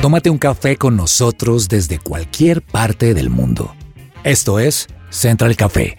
Tómate 0.00 0.30
un 0.30 0.38
café 0.38 0.78
con 0.78 0.96
nosotros 0.96 1.68
desde 1.68 1.98
cualquier 1.98 2.62
parte 2.62 3.12
del 3.12 3.28
mundo. 3.28 3.74
Esto 4.24 4.58
es 4.58 4.88
Central 5.10 5.56
Café. 5.56 5.98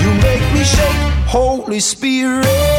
You 0.00 0.10
make 0.22 0.52
me 0.54 0.62
shake, 0.62 1.26
Holy 1.26 1.78
Spirit. 1.78 2.77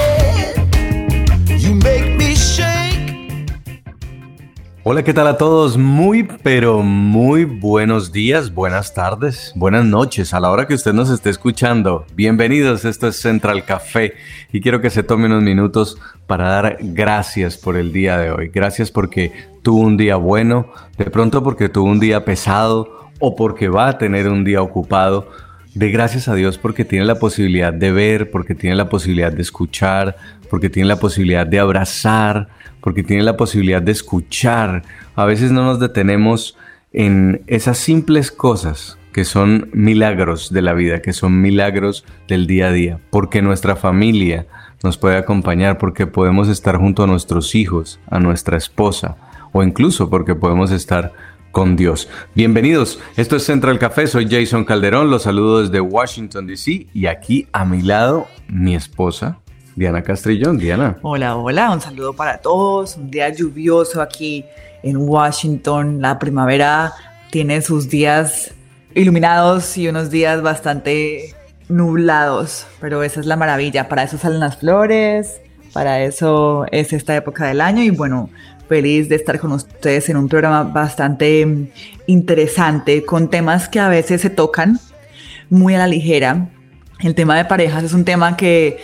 Hola, 4.92 5.04
¿qué 5.04 5.14
tal 5.14 5.28
a 5.28 5.38
todos? 5.38 5.78
Muy, 5.78 6.24
pero 6.24 6.82
muy 6.82 7.46
buenos 7.46 8.12
días, 8.12 8.56
buenas 8.56 8.96
tardes, 8.96 9.54
buenas 9.56 9.86
noches 9.86 10.34
a 10.34 10.39
la 10.39 10.50
hora 10.50 10.66
que 10.66 10.74
usted 10.74 10.93
nos 10.93 11.11
esté 11.11 11.30
escuchando. 11.30 12.07
Bienvenidos, 12.16 12.86
esto 12.86 13.07
es 13.07 13.18
Central 13.18 13.66
Café 13.66 14.16
y 14.52 14.61
quiero 14.61 14.82
que 14.82 14.89
se 14.89 15.04
tome 15.04 15.28
unos 15.28 15.44
minutos 15.44 16.00
para 16.25 16.50
dar 16.50 16.78
gracias 16.82 17.56
por 17.56 17.78
el 17.78 17.94
día 17.94 18.18
de 18.18 18.32
hoy. 18.32 18.47
Gracias 18.47 18.89
porque 18.89 19.32
tuvo 19.61 19.82
un 19.82 19.96
día 19.96 20.16
bueno, 20.16 20.74
de 20.97 21.06
pronto 21.06 21.44
porque 21.44 21.69
tuvo 21.69 21.88
un 21.88 22.00
día 22.00 22.25
pesado 22.25 23.11
o 23.19 23.36
porque 23.36 23.69
va 23.69 23.89
a 23.89 23.97
tener 24.00 24.28
un 24.28 24.44
día 24.44 24.64
ocupado. 24.64 25.30
De 25.75 25.92
gracias 25.92 26.28
a 26.28 26.33
Dios 26.33 26.58
porque 26.58 26.83
tiene 26.83 27.06
la 27.06 27.19
posibilidad 27.19 27.71
de 27.71 27.92
ver, 27.92 28.32
porque 28.32 28.56
tiene 28.56 28.75
la 28.75 28.89
posibilidad 28.89 29.32
de 29.32 29.44
escuchar, 29.44 30.18
porque 30.50 30.71
tiene 30.71 30.88
la 30.88 31.00
posibilidad 31.00 31.46
de 31.46 31.60
abrazar, 31.60 32.50
porque 32.81 33.03
tiene 33.03 33.23
la 33.23 33.38
posibilidad 33.38 33.81
de 33.81 33.92
escuchar. 33.92 34.83
A 35.16 35.25
veces 35.25 35.52
no 35.52 35.64
nos 35.64 35.80
detenemos 35.80 36.58
en 36.94 37.44
esas 37.47 37.78
simples 37.78 38.31
cosas 38.31 38.97
que 39.14 39.25
son 39.25 39.69
milagros 39.73 40.53
de 40.53 40.61
la 40.61 40.73
vida, 40.73 41.02
que 41.02 41.14
son 41.14 41.42
milagros 41.42 42.05
del 42.28 42.47
día 42.47 42.67
a 42.67 42.72
día, 42.72 43.00
porque 43.09 43.41
nuestra 43.41 43.75
familia 43.75 44.47
nos 44.83 44.97
puede 44.97 45.17
acompañar, 45.17 45.77
porque 45.77 46.07
podemos 46.07 46.47
estar 46.47 46.77
junto 46.77 47.03
a 47.03 47.07
nuestros 47.07 47.55
hijos, 47.55 48.00
a 48.09 48.19
nuestra 48.19 48.57
esposa, 48.57 49.17
o 49.52 49.63
incluso 49.63 50.09
porque 50.09 50.35
podemos 50.35 50.72
estar 50.72 51.13
con 51.52 51.75
Dios. 51.75 52.07
Bienvenidos, 52.35 53.00
esto 53.17 53.35
es 53.35 53.44
Central 53.44 53.80
Café, 53.80 54.07
soy 54.07 54.27
Jason 54.30 54.63
Calderón, 54.63 55.09
los 55.09 55.23
saludo 55.23 55.61
desde 55.61 55.81
Washington, 55.81 56.47
D.C. 56.47 56.88
y 56.94 57.07
aquí 57.07 57.47
a 57.52 57.66
mi 57.66 57.81
lado 57.81 58.27
mi 58.47 58.75
esposa, 58.75 59.39
Diana 59.80 60.03
Castrillón. 60.03 60.58
Diana. 60.58 60.97
Hola, 61.03 61.38
hola, 61.38 61.72
un 61.72 61.80
saludo 61.80 62.11
para 62.11 62.39
todos. 62.39 62.97
Un 62.97 63.09
día 63.09 63.30
lluvioso 63.30 64.02
aquí 64.02 64.44
en 64.83 64.97
Washington. 64.97 66.02
La 66.02 66.19
primavera 66.19 66.91
tiene 67.31 67.61
sus 67.61 67.88
días 67.88 68.52
iluminados 68.94 69.77
y 69.77 69.88
unos 69.88 70.09
días 70.09 70.41
bastante 70.41 71.33
nublados, 71.69 72.67
pero 72.81 73.03
esa 73.03 73.22
es 73.22 73.25
la 73.25 73.38
maravilla. 73.38 73.88
Para 73.88 74.03
eso 74.03 74.17
salen 74.17 74.41
las 74.41 74.57
flores, 74.57 75.39
para 75.72 76.02
eso 76.03 76.66
es 76.73 76.91
esta 76.91 77.16
época 77.16 77.47
del 77.47 77.61
año 77.61 77.81
y 77.81 77.89
bueno, 77.89 78.30
feliz 78.67 79.07
de 79.07 79.16
estar 79.16 79.39
con 79.39 79.53
ustedes 79.53 80.09
en 80.09 80.17
un 80.17 80.27
programa 80.27 80.63
bastante 80.63 81.72
interesante 82.05 83.05
con 83.05 83.30
temas 83.30 83.69
que 83.69 83.80
a 83.80 83.88
veces 83.88 84.19
se 84.19 84.30
tocan 84.30 84.77
muy 85.50 85.73
a 85.75 85.77
la 85.77 85.88
ligera. 85.88 86.50
El 87.00 87.16
tema 87.16 87.38
de 87.38 87.45
parejas 87.45 87.85
es 87.85 87.94
un 87.94 88.03
tema 88.03 88.35
que 88.35 88.77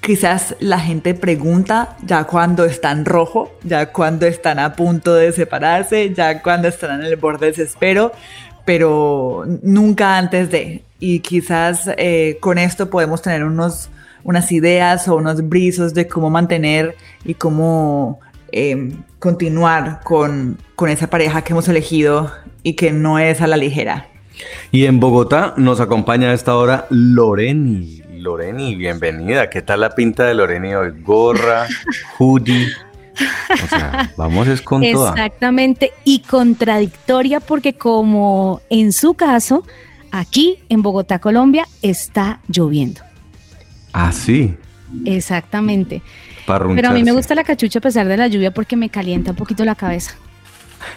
quizás 0.00 0.56
la 0.60 0.78
gente 0.78 1.14
pregunta 1.14 1.96
ya 2.04 2.24
cuando 2.24 2.64
están 2.64 3.04
rojo, 3.04 3.52
ya 3.62 3.92
cuando 3.92 4.26
están 4.26 4.58
a 4.58 4.74
punto 4.74 5.14
de 5.14 5.32
separarse, 5.32 6.12
ya 6.14 6.42
cuando 6.42 6.68
están 6.68 7.00
en 7.00 7.06
el 7.06 7.16
borde 7.16 7.46
del 7.46 7.54
desespero, 7.54 8.12
pero 8.64 9.44
nunca 9.62 10.18
antes 10.18 10.50
de. 10.50 10.82
Y 11.00 11.20
quizás 11.20 11.90
eh, 11.96 12.38
con 12.40 12.58
esto 12.58 12.90
podemos 12.90 13.22
tener 13.22 13.44
unos, 13.44 13.88
unas 14.24 14.50
ideas 14.52 15.08
o 15.08 15.16
unos 15.16 15.48
brizos 15.48 15.94
de 15.94 16.06
cómo 16.06 16.30
mantener 16.30 16.96
y 17.24 17.34
cómo 17.34 18.20
eh, 18.52 18.92
continuar 19.18 20.00
con, 20.02 20.58
con 20.74 20.90
esa 20.90 21.08
pareja 21.08 21.42
que 21.42 21.52
hemos 21.52 21.68
elegido 21.68 22.32
y 22.62 22.74
que 22.74 22.92
no 22.92 23.18
es 23.18 23.40
a 23.40 23.46
la 23.46 23.56
ligera. 23.56 24.08
Y 24.70 24.86
en 24.86 25.00
Bogotá 25.00 25.54
nos 25.56 25.80
acompaña 25.80 26.30
a 26.30 26.34
esta 26.34 26.56
hora 26.56 26.86
Loreni. 26.90 28.02
Loreni, 28.18 28.74
bienvenida. 28.74 29.48
¿Qué 29.48 29.62
tal 29.62 29.80
la 29.80 29.94
pinta 29.94 30.24
de 30.24 30.34
Loreni 30.34 30.74
hoy? 30.74 30.92
Gorra, 31.02 31.66
hoodie. 32.18 32.68
O 33.64 33.66
sea, 33.68 34.12
vamos 34.16 34.48
es 34.48 34.60
con 34.60 34.82
toda. 34.92 35.10
Exactamente, 35.10 35.92
y 36.04 36.20
contradictoria 36.20 37.40
porque 37.40 37.74
como 37.74 38.60
en 38.70 38.92
su 38.92 39.14
caso, 39.14 39.64
aquí 40.10 40.58
en 40.68 40.82
Bogotá, 40.82 41.18
Colombia, 41.18 41.66
está 41.82 42.40
lloviendo. 42.48 43.00
Ah, 43.92 44.12
sí. 44.12 44.56
Exactamente. 45.04 46.02
Pero 46.46 46.88
a 46.88 46.92
mí 46.92 47.04
me 47.04 47.12
gusta 47.12 47.34
la 47.34 47.44
cachucha 47.44 47.78
a 47.78 47.82
pesar 47.82 48.06
de 48.08 48.16
la 48.16 48.26
lluvia 48.26 48.52
porque 48.52 48.76
me 48.76 48.88
calienta 48.88 49.32
un 49.32 49.36
poquito 49.36 49.64
la 49.64 49.74
cabeza. 49.74 50.14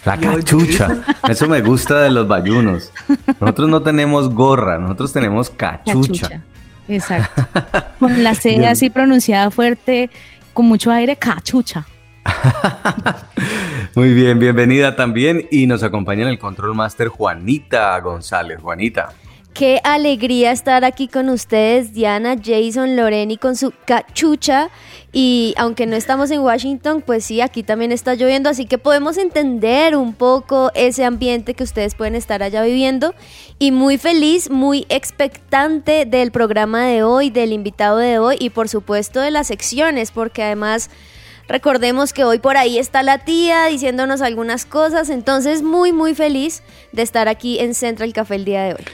La 0.05 0.17
cachucha. 0.17 1.03
Eso 1.27 1.47
me 1.47 1.61
gusta 1.61 2.01
de 2.01 2.11
los 2.11 2.27
bayunos. 2.27 2.91
Nosotros 3.39 3.67
no 3.67 3.81
tenemos 3.81 4.29
gorra, 4.29 4.77
nosotros 4.77 5.11
tenemos 5.11 5.49
cachucha. 5.49 6.29
Cachucha. 6.29 6.43
Exacto. 6.91 7.47
Con 7.99 8.23
la 8.23 8.35
C 8.35 8.65
así 8.67 8.89
pronunciada 8.89 9.49
fuerte, 9.51 10.09
con 10.53 10.65
mucho 10.65 10.91
aire, 10.91 11.15
cachucha. 11.15 11.85
Muy 13.95 14.13
bien, 14.13 14.39
bienvenida 14.39 14.95
también. 14.95 15.47
Y 15.51 15.67
nos 15.67 15.83
acompaña 15.83 16.23
en 16.23 16.29
el 16.29 16.39
Control 16.39 16.75
Master 16.75 17.07
Juanita 17.07 17.97
González. 17.99 18.59
Juanita. 18.61 19.13
Qué 19.53 19.81
alegría 19.83 20.53
estar 20.53 20.85
aquí 20.85 21.09
con 21.09 21.27
ustedes, 21.27 21.93
Diana, 21.93 22.35
Jason, 22.41 22.95
Loreni 22.95 23.35
con 23.35 23.57
su 23.57 23.73
cachucha. 23.85 24.69
Y 25.11 25.53
aunque 25.57 25.85
no 25.85 25.97
estamos 25.97 26.31
en 26.31 26.39
Washington, 26.39 27.03
pues 27.05 27.25
sí, 27.25 27.41
aquí 27.41 27.61
también 27.61 27.91
está 27.91 28.15
lloviendo, 28.15 28.49
así 28.49 28.65
que 28.65 28.77
podemos 28.77 29.17
entender 29.17 29.97
un 29.97 30.13
poco 30.13 30.71
ese 30.73 31.03
ambiente 31.03 31.53
que 31.53 31.65
ustedes 31.65 31.95
pueden 31.95 32.15
estar 32.15 32.41
allá 32.41 32.63
viviendo. 32.63 33.13
Y 33.59 33.71
muy 33.71 33.97
feliz, 33.97 34.49
muy 34.49 34.85
expectante 34.87 36.05
del 36.05 36.31
programa 36.31 36.85
de 36.85 37.03
hoy, 37.03 37.29
del 37.29 37.51
invitado 37.51 37.97
de 37.97 38.19
hoy 38.19 38.37
y 38.39 38.51
por 38.51 38.69
supuesto 38.69 39.19
de 39.19 39.31
las 39.31 39.47
secciones, 39.47 40.11
porque 40.11 40.43
además... 40.43 40.89
Recordemos 41.47 42.13
que 42.13 42.23
hoy 42.23 42.39
por 42.39 42.55
ahí 42.55 42.77
está 42.77 43.03
la 43.03 43.17
tía 43.25 43.65
diciéndonos 43.65 44.21
algunas 44.21 44.65
cosas, 44.65 45.09
entonces 45.09 45.63
muy 45.63 45.91
muy 45.91 46.15
feliz 46.15 46.63
de 46.93 47.01
estar 47.01 47.27
aquí 47.27 47.59
en 47.59 47.73
Central 47.73 48.13
Café 48.13 48.35
el 48.35 48.45
día 48.45 48.63
de 48.63 48.73
hoy. 48.75 48.85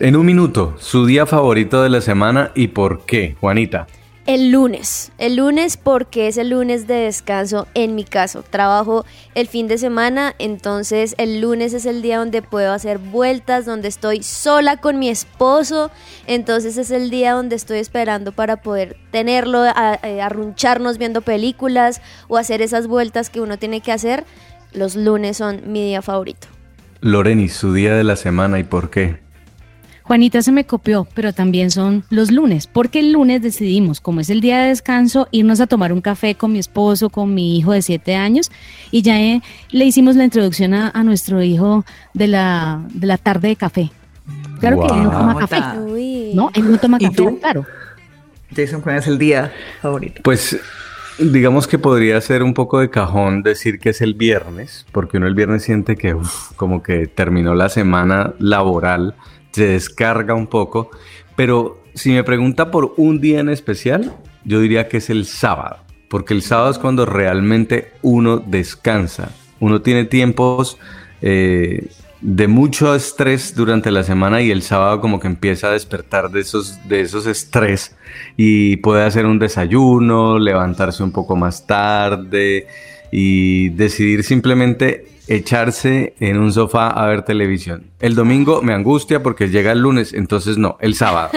En 0.00 0.14
un 0.16 0.26
minuto, 0.26 0.76
su 0.78 1.06
día 1.06 1.26
favorito 1.26 1.82
de 1.82 1.88
la 1.88 2.00
semana 2.00 2.52
y 2.54 2.68
por 2.68 3.04
qué, 3.04 3.36
Juanita. 3.40 3.86
El 4.26 4.50
lunes, 4.52 5.10
el 5.16 5.36
lunes 5.36 5.78
porque 5.78 6.28
es 6.28 6.36
el 6.36 6.50
lunes 6.50 6.86
de 6.86 6.94
descanso 6.96 7.66
en 7.74 7.94
mi 7.94 8.04
caso. 8.04 8.44
Trabajo 8.48 9.06
el 9.34 9.48
fin 9.48 9.68
de 9.68 9.78
semana, 9.78 10.34
entonces 10.38 11.14
el 11.16 11.40
lunes 11.40 11.72
es 11.72 11.86
el 11.86 12.02
día 12.02 12.18
donde 12.18 12.42
puedo 12.42 12.72
hacer 12.74 12.98
vueltas, 12.98 13.64
donde 13.64 13.88
estoy 13.88 14.22
sola 14.22 14.76
con 14.76 14.98
mi 14.98 15.08
esposo, 15.08 15.90
entonces 16.26 16.76
es 16.76 16.90
el 16.90 17.08
día 17.08 17.32
donde 17.32 17.56
estoy 17.56 17.78
esperando 17.78 18.32
para 18.32 18.58
poder 18.60 18.96
tenerlo, 19.10 19.62
a- 19.62 19.98
eh, 20.02 20.20
arruncharnos 20.20 20.98
viendo 20.98 21.22
películas 21.22 22.02
o 22.28 22.36
hacer 22.36 22.60
esas 22.60 22.86
vueltas 22.86 23.30
que 23.30 23.40
uno 23.40 23.56
tiene 23.56 23.80
que 23.80 23.92
hacer. 23.92 24.24
Los 24.74 24.94
lunes 24.94 25.38
son 25.38 25.62
mi 25.72 25.82
día 25.82 26.02
favorito. 26.02 26.48
Loreni, 27.00 27.48
su 27.48 27.72
día 27.72 27.94
de 27.94 28.04
la 28.04 28.16
semana 28.16 28.58
y 28.58 28.64
por 28.64 28.90
qué. 28.90 29.26
Juanita 30.08 30.40
se 30.40 30.52
me 30.52 30.64
copió, 30.64 31.06
pero 31.12 31.34
también 31.34 31.70
son 31.70 32.02
los 32.08 32.30
lunes, 32.30 32.66
porque 32.66 33.00
el 33.00 33.12
lunes 33.12 33.42
decidimos, 33.42 34.00
como 34.00 34.20
es 34.20 34.30
el 34.30 34.40
día 34.40 34.58
de 34.58 34.68
descanso, 34.68 35.28
irnos 35.32 35.60
a 35.60 35.66
tomar 35.66 35.92
un 35.92 36.00
café 36.00 36.34
con 36.34 36.50
mi 36.50 36.58
esposo, 36.58 37.10
con 37.10 37.34
mi 37.34 37.58
hijo 37.58 37.72
de 37.72 37.82
siete 37.82 38.16
años, 38.16 38.50
y 38.90 39.02
ya 39.02 39.20
eh, 39.20 39.42
le 39.70 39.84
hicimos 39.84 40.16
la 40.16 40.24
introducción 40.24 40.72
a, 40.72 40.88
a 40.88 41.04
nuestro 41.04 41.42
hijo 41.42 41.84
de 42.14 42.26
la, 42.26 42.82
de 42.94 43.06
la 43.06 43.18
tarde 43.18 43.48
de 43.48 43.56
café. 43.56 43.90
Claro 44.60 44.80
que 44.80 44.86
él 44.86 45.02
no 45.02 45.10
toma 45.10 45.34
¿Cómo 45.34 45.38
café? 45.46 45.78
Uy. 45.78 46.30
¿no? 46.32 46.50
Él 46.54 46.72
no 46.72 46.78
toma 46.78 46.96
¿Y 46.98 47.04
café, 47.04 47.38
claro. 47.38 47.66
Jason, 48.56 48.80
¿cuál 48.80 48.96
es 48.96 49.06
el 49.08 49.18
día 49.18 49.52
favorito? 49.82 50.22
Pues 50.24 50.58
digamos 51.18 51.66
que 51.66 51.78
podría 51.78 52.18
ser 52.22 52.42
un 52.42 52.54
poco 52.54 52.78
de 52.78 52.88
cajón 52.88 53.42
decir 53.42 53.78
que 53.78 53.90
es 53.90 54.00
el 54.00 54.14
viernes, 54.14 54.86
porque 54.90 55.18
uno 55.18 55.26
el 55.26 55.34
viernes 55.34 55.64
siente 55.64 55.96
que 55.96 56.14
uf, 56.14 56.52
como 56.56 56.82
que 56.82 57.08
terminó 57.08 57.54
la 57.54 57.68
semana 57.68 58.32
laboral, 58.38 59.14
se 59.58 59.66
descarga 59.66 60.34
un 60.34 60.46
poco, 60.46 60.90
pero 61.36 61.82
si 61.94 62.10
me 62.10 62.24
pregunta 62.24 62.70
por 62.70 62.94
un 62.96 63.20
día 63.20 63.40
en 63.40 63.48
especial, 63.48 64.16
yo 64.44 64.60
diría 64.60 64.88
que 64.88 64.96
es 64.96 65.10
el 65.10 65.26
sábado, 65.26 65.78
porque 66.08 66.32
el 66.32 66.42
sábado 66.42 66.70
es 66.70 66.78
cuando 66.78 67.04
realmente 67.04 67.92
uno 68.02 68.38
descansa, 68.38 69.30
uno 69.60 69.82
tiene 69.82 70.04
tiempos 70.04 70.78
eh, 71.20 71.88
de 72.20 72.48
mucho 72.48 72.94
estrés 72.94 73.54
durante 73.54 73.90
la 73.90 74.02
semana 74.02 74.40
y 74.40 74.50
el 74.50 74.62
sábado 74.62 75.00
como 75.00 75.20
que 75.20 75.28
empieza 75.28 75.68
a 75.68 75.72
despertar 75.72 76.30
de 76.30 76.40
esos, 76.40 76.78
de 76.88 77.00
esos 77.00 77.26
estrés 77.26 77.96
y 78.36 78.76
puede 78.78 79.04
hacer 79.04 79.26
un 79.26 79.38
desayuno, 79.38 80.38
levantarse 80.38 81.02
un 81.02 81.12
poco 81.12 81.36
más 81.36 81.66
tarde 81.66 82.66
y 83.10 83.68
decidir 83.70 84.24
simplemente 84.24 85.17
echarse 85.28 86.14
en 86.20 86.38
un 86.38 86.52
sofá 86.52 86.88
a 86.88 87.06
ver 87.06 87.22
televisión. 87.22 87.90
El 88.00 88.14
domingo 88.14 88.62
me 88.62 88.72
angustia 88.72 89.22
porque 89.22 89.48
llega 89.48 89.72
el 89.72 89.80
lunes, 89.80 90.14
entonces 90.14 90.56
no, 90.56 90.76
el 90.80 90.94
sábado. 90.94 91.30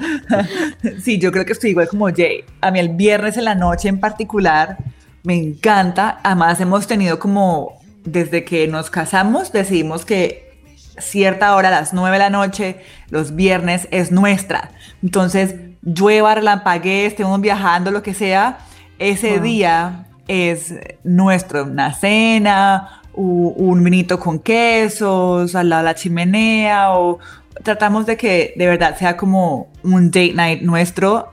sí, 1.02 1.18
yo 1.18 1.32
creo 1.32 1.44
que 1.44 1.52
estoy 1.52 1.70
igual 1.70 1.88
como 1.88 2.08
Jay. 2.08 2.44
A 2.60 2.70
mí 2.70 2.78
el 2.78 2.90
viernes 2.90 3.36
en 3.36 3.44
la 3.44 3.54
noche 3.54 3.88
en 3.88 3.98
particular 3.98 4.78
me 5.24 5.34
encanta. 5.34 6.20
Además 6.22 6.60
hemos 6.60 6.86
tenido 6.86 7.18
como, 7.18 7.80
desde 8.04 8.44
que 8.44 8.68
nos 8.68 8.90
casamos, 8.90 9.52
decidimos 9.52 10.04
que 10.04 10.50
cierta 10.98 11.54
hora, 11.56 11.68
a 11.68 11.72
las 11.72 11.92
9 11.92 12.12
de 12.12 12.18
la 12.18 12.30
noche, 12.30 12.76
los 13.10 13.34
viernes, 13.34 13.88
es 13.90 14.12
nuestra. 14.12 14.70
Entonces, 15.02 15.56
llueva, 15.82 16.34
relampaguee, 16.34 17.06
estemos 17.06 17.40
viajando, 17.40 17.90
lo 17.90 18.02
que 18.02 18.14
sea, 18.14 18.58
ese 18.98 19.40
día 19.40 20.06
es 20.28 20.74
nuestro, 21.02 21.64
una 21.64 21.92
cena, 21.94 22.99
un 23.14 23.82
vinito 23.82 24.18
con 24.18 24.38
quesos, 24.38 25.54
al 25.54 25.68
lado 25.68 25.82
de 25.82 25.88
la 25.88 25.94
chimenea, 25.94 26.92
o 26.92 27.18
tratamos 27.62 28.06
de 28.06 28.16
que 28.16 28.54
de 28.56 28.66
verdad 28.66 28.96
sea 28.96 29.16
como 29.16 29.70
un 29.82 30.10
date 30.10 30.32
night 30.34 30.62
nuestro, 30.62 31.32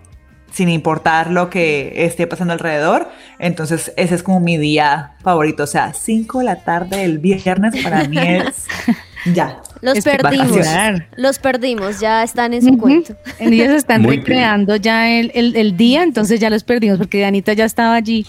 sin 0.52 0.70
importar 0.70 1.30
lo 1.30 1.50
que 1.50 1.94
esté 2.06 2.26
pasando 2.26 2.54
alrededor. 2.54 3.10
Entonces, 3.38 3.94
ese 3.96 4.16
es 4.16 4.24
como 4.24 4.40
mi 4.40 4.58
día 4.58 5.14
favorito. 5.22 5.64
O 5.64 5.68
sea, 5.68 5.94
5 5.94 6.40
de 6.40 6.46
la 6.46 6.64
tarde 6.64 6.98
del 6.98 7.20
viernes 7.20 7.84
para 7.84 8.08
mí 8.08 8.18
es 8.18 8.66
ya. 9.34 9.62
Los 9.82 10.04
perdimos. 10.04 10.68
Los 11.16 11.40
perdimos, 11.40 12.00
ya 12.00 12.24
están 12.24 12.54
en 12.54 12.64
su 12.64 12.78
cuento. 12.78 13.16
Ellos 13.40 13.70
están 13.70 14.04
recreando 14.04 14.76
ya 14.78 15.10
el, 15.12 15.32
el, 15.36 15.78
día, 15.78 16.02
entonces 16.02 16.40
ya 16.40 16.50
los 16.50 16.64
perdimos 16.64 16.98
porque 16.98 17.24
Anita 17.24 17.54
ya 17.54 17.66
estaba 17.66 17.94
allí 17.94 18.26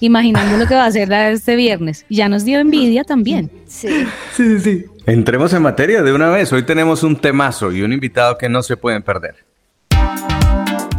imaginando 0.00 0.56
lo 0.56 0.66
que 0.66 0.74
va 0.74 0.84
a 0.84 0.86
hacer 0.86 1.12
este 1.12 1.56
viernes. 1.56 2.04
Y 2.08 2.16
ya 2.16 2.28
nos 2.28 2.44
dio 2.44 2.58
envidia 2.58 3.04
también. 3.04 3.50
Sí. 3.66 4.06
Sí, 4.34 4.58
sí, 4.58 4.60
sí. 4.60 4.84
Entremos 5.06 5.52
en 5.52 5.62
materia 5.62 6.02
de 6.02 6.12
una 6.12 6.30
vez. 6.30 6.52
Hoy 6.52 6.62
tenemos 6.64 7.02
un 7.02 7.16
temazo 7.16 7.72
y 7.72 7.82
un 7.82 7.92
invitado 7.92 8.36
que 8.38 8.48
no 8.48 8.62
se 8.62 8.76
pueden 8.76 9.02
perder. 9.02 9.36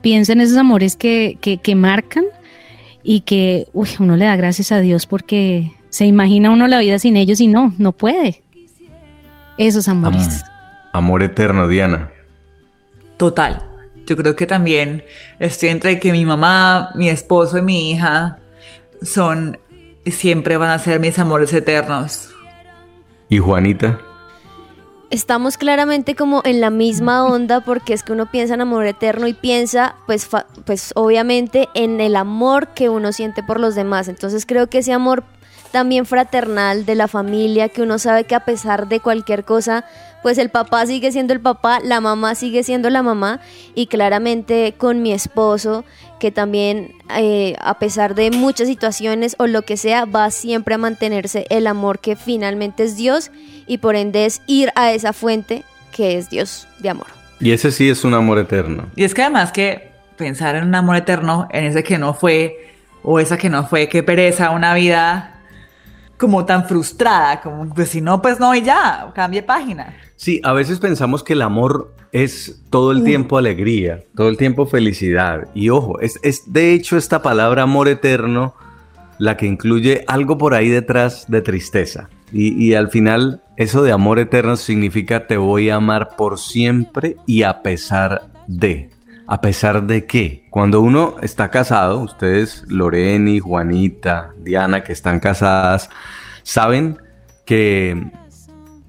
piensa 0.00 0.32
en 0.32 0.40
esos 0.40 0.56
amores 0.56 0.96
que, 0.96 1.38
que, 1.40 1.74
marcan 1.74 2.24
y 3.02 3.20
que 3.20 3.66
uno 3.74 4.16
le 4.16 4.24
da 4.24 4.36
gracias 4.36 4.72
a 4.72 4.80
Dios 4.80 5.06
porque 5.06 5.72
se 5.90 6.06
imagina 6.06 6.50
uno 6.50 6.66
la 6.68 6.78
vida 6.78 6.98
sin 6.98 7.16
ellos 7.16 7.40
y 7.40 7.48
no, 7.48 7.74
no 7.76 7.92
puede. 7.92 8.42
Esos 9.58 9.88
amores. 9.88 10.42
amor 10.92 11.22
eterno, 11.22 11.68
Diana. 11.68 12.10
Total. 13.18 13.73
Yo 14.06 14.16
creo 14.16 14.36
que 14.36 14.46
también 14.46 15.04
estoy 15.38 15.70
entre 15.70 15.98
que 15.98 16.12
mi 16.12 16.24
mamá, 16.24 16.90
mi 16.94 17.08
esposo 17.08 17.58
y 17.58 17.62
mi 17.62 17.90
hija 17.90 18.38
son, 19.02 19.58
siempre 20.04 20.56
van 20.56 20.70
a 20.70 20.78
ser 20.78 21.00
mis 21.00 21.18
amores 21.18 21.52
eternos. 21.52 22.30
¿Y 23.28 23.38
Juanita? 23.38 23.98
estamos 25.14 25.56
claramente 25.58 26.16
como 26.16 26.42
en 26.44 26.60
la 26.60 26.70
misma 26.70 27.24
onda 27.24 27.60
porque 27.60 27.94
es 27.94 28.02
que 28.02 28.12
uno 28.12 28.30
piensa 28.30 28.54
en 28.54 28.60
amor 28.60 28.84
eterno 28.84 29.28
y 29.28 29.32
piensa 29.32 29.94
pues, 30.06 30.28
pues 30.64 30.90
obviamente 30.96 31.68
en 31.74 32.00
el 32.00 32.16
amor 32.16 32.68
que 32.74 32.88
uno 32.88 33.12
siente 33.12 33.44
por 33.44 33.60
los 33.60 33.76
demás. 33.76 34.08
Entonces 34.08 34.44
creo 34.44 34.68
que 34.68 34.78
ese 34.78 34.92
amor 34.92 35.22
también 35.74 36.06
fraternal 36.06 36.86
de 36.86 36.94
la 36.94 37.08
familia, 37.08 37.68
que 37.68 37.82
uno 37.82 37.98
sabe 37.98 38.22
que 38.22 38.36
a 38.36 38.44
pesar 38.44 38.86
de 38.86 39.00
cualquier 39.00 39.42
cosa, 39.42 39.84
pues 40.22 40.38
el 40.38 40.48
papá 40.48 40.86
sigue 40.86 41.10
siendo 41.10 41.32
el 41.32 41.40
papá, 41.40 41.80
la 41.82 42.00
mamá 42.00 42.36
sigue 42.36 42.62
siendo 42.62 42.90
la 42.90 43.02
mamá 43.02 43.40
y 43.74 43.88
claramente 43.88 44.74
con 44.78 45.02
mi 45.02 45.12
esposo, 45.12 45.84
que 46.20 46.30
también 46.30 46.92
eh, 47.16 47.56
a 47.58 47.80
pesar 47.80 48.14
de 48.14 48.30
muchas 48.30 48.68
situaciones 48.68 49.34
o 49.40 49.48
lo 49.48 49.62
que 49.62 49.76
sea, 49.76 50.04
va 50.04 50.30
siempre 50.30 50.76
a 50.76 50.78
mantenerse 50.78 51.44
el 51.50 51.66
amor 51.66 51.98
que 51.98 52.14
finalmente 52.14 52.84
es 52.84 52.96
Dios 52.96 53.32
y 53.66 53.78
por 53.78 53.96
ende 53.96 54.26
es 54.26 54.42
ir 54.46 54.70
a 54.76 54.92
esa 54.92 55.12
fuente 55.12 55.64
que 55.90 56.18
es 56.18 56.30
Dios 56.30 56.68
de 56.78 56.90
amor. 56.90 57.08
Y 57.40 57.50
ese 57.50 57.72
sí 57.72 57.88
es 57.88 58.04
un 58.04 58.14
amor 58.14 58.38
eterno. 58.38 58.86
Y 58.94 59.02
es 59.02 59.12
que 59.12 59.22
además 59.22 59.50
que 59.50 59.90
pensar 60.16 60.54
en 60.54 60.68
un 60.68 60.74
amor 60.76 60.94
eterno, 60.94 61.48
en 61.50 61.64
ese 61.64 61.82
que 61.82 61.98
no 61.98 62.14
fue 62.14 62.70
o 63.02 63.18
esa 63.18 63.36
que 63.36 63.50
no 63.50 63.66
fue, 63.66 63.88
qué 63.88 64.04
pereza, 64.04 64.50
una 64.50 64.72
vida 64.72 65.33
como 66.18 66.44
tan 66.44 66.66
frustrada, 66.66 67.40
como 67.40 67.72
pues 67.72 67.90
si 67.90 68.00
no, 68.00 68.22
pues 68.22 68.38
no 68.40 68.54
y 68.54 68.62
ya, 68.62 69.10
cambie 69.14 69.42
página. 69.42 69.96
Sí, 70.16 70.40
a 70.44 70.52
veces 70.52 70.78
pensamos 70.78 71.22
que 71.22 71.32
el 71.32 71.42
amor 71.42 71.92
es 72.12 72.62
todo 72.70 72.92
el 72.92 73.02
tiempo 73.02 73.36
alegría, 73.36 74.04
todo 74.14 74.28
el 74.28 74.36
tiempo 74.36 74.66
felicidad. 74.66 75.48
Y 75.54 75.70
ojo, 75.70 75.98
es, 76.00 76.20
es 76.22 76.52
de 76.52 76.72
hecho 76.72 76.96
esta 76.96 77.22
palabra 77.22 77.64
amor 77.64 77.88
eterno 77.88 78.54
la 79.18 79.36
que 79.36 79.46
incluye 79.46 80.04
algo 80.06 80.38
por 80.38 80.54
ahí 80.54 80.68
detrás 80.68 81.26
de 81.28 81.42
tristeza. 81.42 82.08
Y, 82.32 82.64
y, 82.64 82.74
al 82.74 82.90
final 82.90 83.42
eso 83.56 83.82
de 83.82 83.92
amor 83.92 84.18
eterno 84.18 84.56
significa 84.56 85.26
te 85.26 85.36
voy 85.36 85.70
a 85.70 85.76
amar 85.76 86.16
por 86.16 86.38
siempre 86.38 87.16
y 87.26 87.42
a 87.42 87.62
pesar 87.62 88.28
de. 88.46 88.90
¿A 89.26 89.40
pesar 89.40 89.86
de 89.86 90.06
qué? 90.06 90.46
Cuando 90.50 90.82
uno 90.82 91.16
está 91.22 91.50
casado, 91.50 92.00
ustedes, 92.00 92.64
Loreni, 92.68 93.40
Juanita, 93.40 94.34
Diana, 94.38 94.84
que 94.84 94.92
están 94.92 95.18
casadas, 95.18 95.88
saben 96.42 96.98
que 97.46 98.10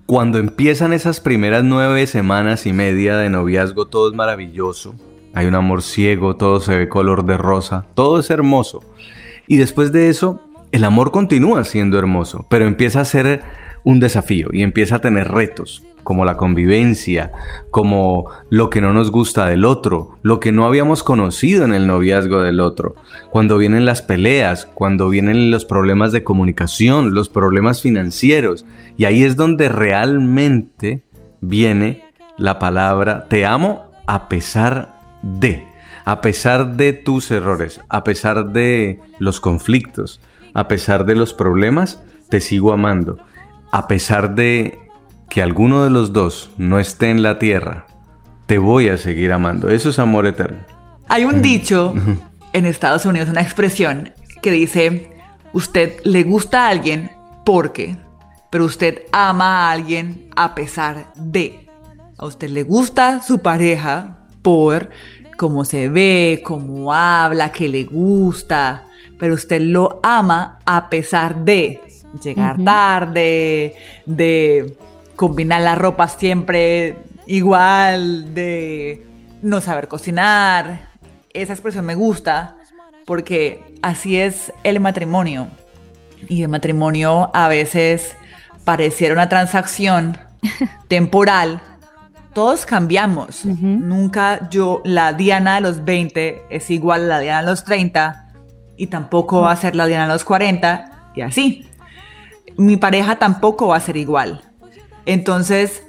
cuando 0.05 0.37
empiezan 0.37 0.91
esas 0.91 1.21
primeras 1.21 1.63
nueve 1.63 2.05
semanas 2.05 2.65
y 2.65 2.73
media 2.73 3.15
de 3.17 3.29
noviazgo, 3.29 3.87
todo 3.87 4.09
es 4.09 4.15
maravilloso. 4.15 4.93
Hay 5.33 5.47
un 5.47 5.55
amor 5.55 5.81
ciego, 5.81 6.35
todo 6.35 6.59
se 6.59 6.77
ve 6.77 6.89
color 6.89 7.25
de 7.25 7.37
rosa, 7.37 7.85
todo 7.93 8.19
es 8.19 8.29
hermoso. 8.29 8.83
Y 9.47 9.55
después 9.57 9.93
de 9.93 10.09
eso, 10.09 10.41
el 10.73 10.83
amor 10.83 11.11
continúa 11.11 11.63
siendo 11.63 11.97
hermoso, 11.97 12.45
pero 12.49 12.65
empieza 12.65 12.99
a 12.99 13.05
ser 13.05 13.41
un 13.85 14.01
desafío 14.01 14.49
y 14.51 14.63
empieza 14.63 14.97
a 14.97 15.01
tener 15.01 15.29
retos 15.31 15.83
como 16.03 16.25
la 16.25 16.37
convivencia, 16.37 17.31
como 17.71 18.29
lo 18.49 18.69
que 18.69 18.81
no 18.81 18.93
nos 18.93 19.09
gusta 19.09 19.47
del 19.47 19.65
otro, 19.65 20.19
lo 20.21 20.39
que 20.39 20.51
no 20.51 20.65
habíamos 20.65 21.01
conocido 21.01 21.65
en 21.65 21.73
el 21.73 21.87
noviazgo 21.87 22.41
del 22.41 22.59
otro, 22.59 22.95
cuando 23.31 23.57
vienen 23.57 23.85
las 23.85 24.03
peleas, 24.03 24.67
cuando 24.71 25.09
vienen 25.09 25.49
los 25.49 25.65
problemas 25.65 26.11
de 26.11 26.23
comunicación, 26.23 27.15
los 27.15 27.29
problemas 27.29 27.81
financieros, 27.81 28.65
y 28.97 29.05
ahí 29.05 29.23
es 29.23 29.35
donde 29.35 29.67
realmente 29.67 31.01
viene 31.41 32.03
la 32.37 32.59
palabra 32.59 33.27
te 33.29 33.45
amo 33.45 33.85
a 34.07 34.27
pesar 34.27 34.99
de, 35.21 35.65
a 36.03 36.21
pesar 36.21 36.75
de 36.75 36.93
tus 36.93 37.31
errores, 37.31 37.81
a 37.89 38.03
pesar 38.03 38.51
de 38.51 38.99
los 39.19 39.39
conflictos, 39.39 40.21
a 40.53 40.67
pesar 40.67 41.05
de 41.05 41.15
los 41.15 41.33
problemas, 41.33 42.03
te 42.29 42.41
sigo 42.41 42.73
amando. 42.73 43.17
A 43.75 43.89
pesar 43.89 44.35
de 44.35 44.79
que 45.29 45.41
alguno 45.41 45.83
de 45.83 45.89
los 45.89 46.13
dos 46.13 46.49
no 46.57 46.79
esté 46.79 47.09
en 47.09 47.21
la 47.21 47.39
tierra, 47.39 47.85
te 48.45 48.57
voy 48.57 48.87
a 48.87 48.97
seguir 48.97 49.33
amando. 49.33 49.67
Eso 49.67 49.89
es 49.89 49.99
amor 49.99 50.27
eterno. 50.27 50.59
Hay 51.09 51.25
un 51.25 51.41
dicho 51.41 51.93
en 52.53 52.65
Estados 52.65 53.05
Unidos, 53.05 53.27
una 53.27 53.41
expresión 53.41 54.13
que 54.41 54.51
dice, 54.51 55.11
usted 55.51 55.99
le 56.05 56.23
gusta 56.23 56.67
a 56.67 56.69
alguien 56.69 57.11
porque, 57.45 57.97
pero 58.49 58.63
usted 58.63 59.01
ama 59.11 59.67
a 59.67 59.71
alguien 59.73 60.29
a 60.37 60.55
pesar 60.55 61.11
de. 61.17 61.67
A 62.17 62.27
usted 62.27 62.51
le 62.51 62.63
gusta 62.63 63.21
su 63.21 63.39
pareja 63.39 64.19
por 64.41 64.89
cómo 65.35 65.65
se 65.65 65.89
ve, 65.89 66.41
cómo 66.45 66.93
habla, 66.93 67.51
que 67.51 67.67
le 67.67 67.83
gusta, 67.83 68.85
pero 69.19 69.33
usted 69.33 69.59
lo 69.59 69.99
ama 70.01 70.59
a 70.65 70.89
pesar 70.89 71.43
de 71.43 71.81
llegar 72.21 72.63
tarde, 72.63 73.75
de 74.05 74.77
combinar 75.15 75.61
la 75.61 75.75
ropa 75.75 76.07
siempre 76.07 76.97
igual, 77.25 78.33
de 78.33 79.05
no 79.41 79.61
saber 79.61 79.87
cocinar. 79.87 80.89
Esa 81.33 81.53
expresión 81.53 81.85
me 81.85 81.95
gusta 81.95 82.57
porque 83.05 83.63
así 83.81 84.17
es 84.17 84.51
el 84.63 84.79
matrimonio. 84.79 85.47
Y 86.27 86.41
el 86.41 86.49
matrimonio 86.49 87.29
a 87.33 87.47
veces 87.47 88.15
pareciera 88.63 89.13
una 89.13 89.29
transacción 89.29 90.17
temporal. 90.87 91.61
Todos 92.33 92.65
cambiamos. 92.65 93.45
Nunca 93.45 94.49
yo, 94.49 94.81
la 94.83 95.13
Diana 95.13 95.55
de 95.55 95.61
los 95.61 95.85
20 95.85 96.43
es 96.49 96.69
igual 96.69 97.03
a 97.03 97.07
la 97.07 97.19
Diana 97.19 97.41
de 97.41 97.47
los 97.47 97.63
30 97.63 98.33
y 98.75 98.87
tampoco 98.87 99.41
va 99.41 99.51
a 99.51 99.55
ser 99.55 99.75
la 99.75 99.85
Diana 99.85 100.07
de 100.07 100.13
los 100.13 100.25
40 100.25 101.11
y 101.15 101.21
así. 101.21 101.65
Mi 102.57 102.77
pareja 102.77 103.17
tampoco 103.17 103.67
va 103.67 103.77
a 103.77 103.81
ser 103.81 103.97
igual. 103.97 104.41
Entonces, 105.05 105.83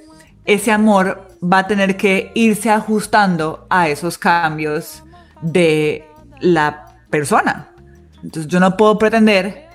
ese 0.45 0.71
amor 0.71 1.27
va 1.41 1.59
a 1.59 1.67
tener 1.67 1.97
que 1.97 2.31
irse 2.35 2.69
ajustando 2.69 3.67
a 3.69 3.89
esos 3.89 4.17
cambios 4.17 5.03
de 5.41 6.05
la 6.39 6.95
persona. 7.09 7.69
Entonces 8.23 8.51
yo 8.51 8.59
no 8.59 8.77
puedo 8.77 8.97
pretender 8.97 9.67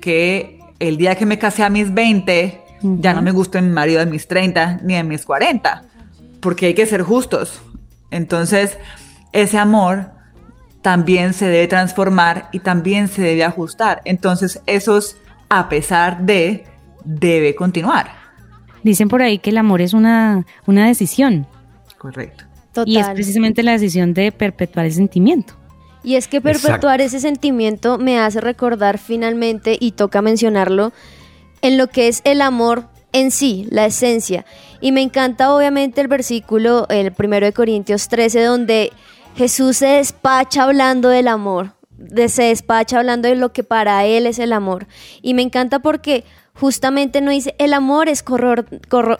que 0.00 0.58
el 0.78 0.96
día 0.96 1.14
que 1.16 1.26
me 1.26 1.38
casé 1.38 1.62
a 1.62 1.70
mis 1.70 1.92
20 1.92 2.64
ya 2.82 3.12
no 3.12 3.22
me 3.22 3.30
guste 3.30 3.60
mi 3.60 3.68
marido 3.68 4.00
de 4.00 4.06
mis 4.06 4.26
30 4.26 4.80
ni 4.82 4.94
de 4.94 5.04
mis 5.04 5.26
40, 5.26 5.82
porque 6.40 6.66
hay 6.66 6.74
que 6.74 6.86
ser 6.86 7.02
justos. 7.02 7.60
Entonces 8.10 8.78
ese 9.32 9.58
amor 9.58 10.12
también 10.82 11.34
se 11.34 11.46
debe 11.46 11.68
transformar 11.68 12.48
y 12.52 12.60
también 12.60 13.08
se 13.08 13.20
debe 13.22 13.44
ajustar. 13.44 14.00
Entonces 14.04 14.62
esos 14.66 15.16
a 15.50 15.68
pesar 15.68 16.22
de 16.22 16.64
debe 17.04 17.54
continuar. 17.54 18.12
Dicen 18.82 19.08
por 19.08 19.20
ahí 19.20 19.38
que 19.38 19.50
el 19.50 19.58
amor 19.58 19.82
es 19.82 19.92
una, 19.92 20.46
una 20.66 20.86
decisión. 20.86 21.46
Correcto. 21.98 22.44
Y 22.86 22.98
es 22.98 23.08
precisamente 23.10 23.62
la 23.62 23.72
decisión 23.72 24.14
de 24.14 24.32
perpetuar 24.32 24.86
el 24.86 24.92
sentimiento. 24.92 25.54
Y 26.02 26.14
es 26.14 26.28
que 26.28 26.40
perpetuar 26.40 27.00
ese 27.02 27.20
sentimiento 27.20 27.98
me 27.98 28.18
hace 28.18 28.40
recordar 28.40 28.96
finalmente, 28.96 29.76
y 29.78 29.92
toca 29.92 30.22
mencionarlo, 30.22 30.92
en 31.60 31.76
lo 31.76 31.88
que 31.88 32.08
es 32.08 32.22
el 32.24 32.40
amor 32.40 32.88
en 33.12 33.30
sí, 33.30 33.66
la 33.70 33.86
esencia. 33.86 34.46
Y 34.80 34.92
me 34.92 35.02
encanta 35.02 35.52
obviamente 35.52 36.00
el 36.00 36.08
versículo, 36.08 36.86
el 36.88 37.12
primero 37.12 37.44
de 37.44 37.52
Corintios 37.52 38.08
13, 38.08 38.44
donde 38.44 38.92
Jesús 39.36 39.78
se 39.78 39.86
despacha 39.86 40.62
hablando 40.62 41.08
del 41.10 41.28
amor, 41.28 41.74
se 42.28 42.44
despacha 42.44 42.98
hablando 42.98 43.28
de 43.28 43.36
lo 43.36 43.52
que 43.52 43.64
para 43.64 44.04
Él 44.06 44.26
es 44.26 44.38
el 44.38 44.52
amor. 44.52 44.86
Y 45.22 45.34
me 45.34 45.42
encanta 45.42 45.80
porque 45.80 46.24
justamente 46.54 47.20
no 47.20 47.30
dice, 47.30 47.54
el 47.58 47.72
amor 47.72 48.08
es 48.08 48.22
color, 48.22 48.66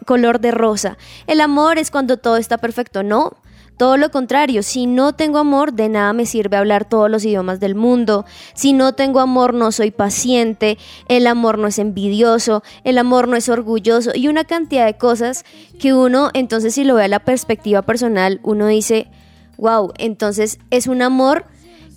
color 0.05 0.41
de 0.41 0.51
rosa, 0.51 0.99
el 1.27 1.41
amor 1.41 1.79
es 1.79 1.91
cuando 1.91 2.17
todo 2.17 2.37
está 2.37 2.59
perfecto, 2.59 3.03
no. 3.03 3.37
Todo 3.81 3.97
lo 3.97 4.11
contrario, 4.11 4.63
si 4.63 4.85
no 4.85 5.15
tengo 5.15 5.39
amor, 5.39 5.73
de 5.73 5.89
nada 5.89 6.13
me 6.13 6.27
sirve 6.27 6.59
hablar 6.59 6.87
todos 6.87 7.11
los 7.11 7.25
idiomas 7.25 7.61
del 7.61 7.75
mundo. 7.75 8.27
Si 8.53 8.75
no 8.75 8.93
tengo 8.93 9.21
amor, 9.21 9.55
no 9.55 9.73
soy 9.73 9.91
paciente. 9.91 10.77
El 11.09 11.27
amor 11.27 11.57
no 11.57 11.67
es 11.67 11.79
envidioso. 11.79 12.63
El 12.85 12.99
amor 12.99 13.27
no 13.27 13.37
es 13.37 13.49
orgulloso. 13.49 14.11
Y 14.15 14.29
una 14.29 14.45
cantidad 14.45 14.85
de 14.85 14.99
cosas 14.99 15.47
que 15.79 15.95
uno, 15.95 16.29
entonces 16.35 16.75
si 16.75 16.85
lo 16.85 16.95
ve 16.97 17.05
a 17.05 17.09
la 17.09 17.21
perspectiva 17.21 17.81
personal, 17.81 18.39
uno 18.43 18.67
dice, 18.67 19.09
wow, 19.57 19.95
entonces 19.97 20.59
es 20.69 20.87
un 20.87 21.01
amor 21.01 21.47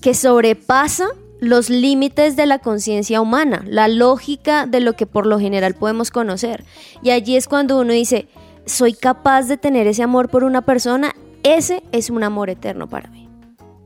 que 0.04 0.14
sobrepasa 0.14 1.08
los 1.40 1.70
límites 1.70 2.36
de 2.36 2.46
la 2.46 2.60
conciencia 2.60 3.22
humana, 3.22 3.64
la 3.66 3.88
lógica 3.88 4.66
de 4.66 4.82
lo 4.82 4.94
que 4.94 5.06
por 5.06 5.26
lo 5.26 5.40
general 5.40 5.76
podemos 5.76 6.12
conocer. 6.12 6.66
Y 7.02 7.12
allí 7.12 7.38
es 7.38 7.48
cuando 7.48 7.80
uno 7.80 7.94
dice, 7.94 8.28
soy 8.66 8.94
capaz 8.94 9.44
de 9.44 9.56
tener 9.56 9.88
ese 9.88 10.04
amor 10.04 10.28
por 10.28 10.44
una 10.44 10.62
persona 10.62 11.14
ese 11.44 11.84
es 11.94 12.10
un 12.10 12.24
amor 12.24 12.50
eterno 12.50 12.88
para 12.88 13.10
mí. 13.10 13.30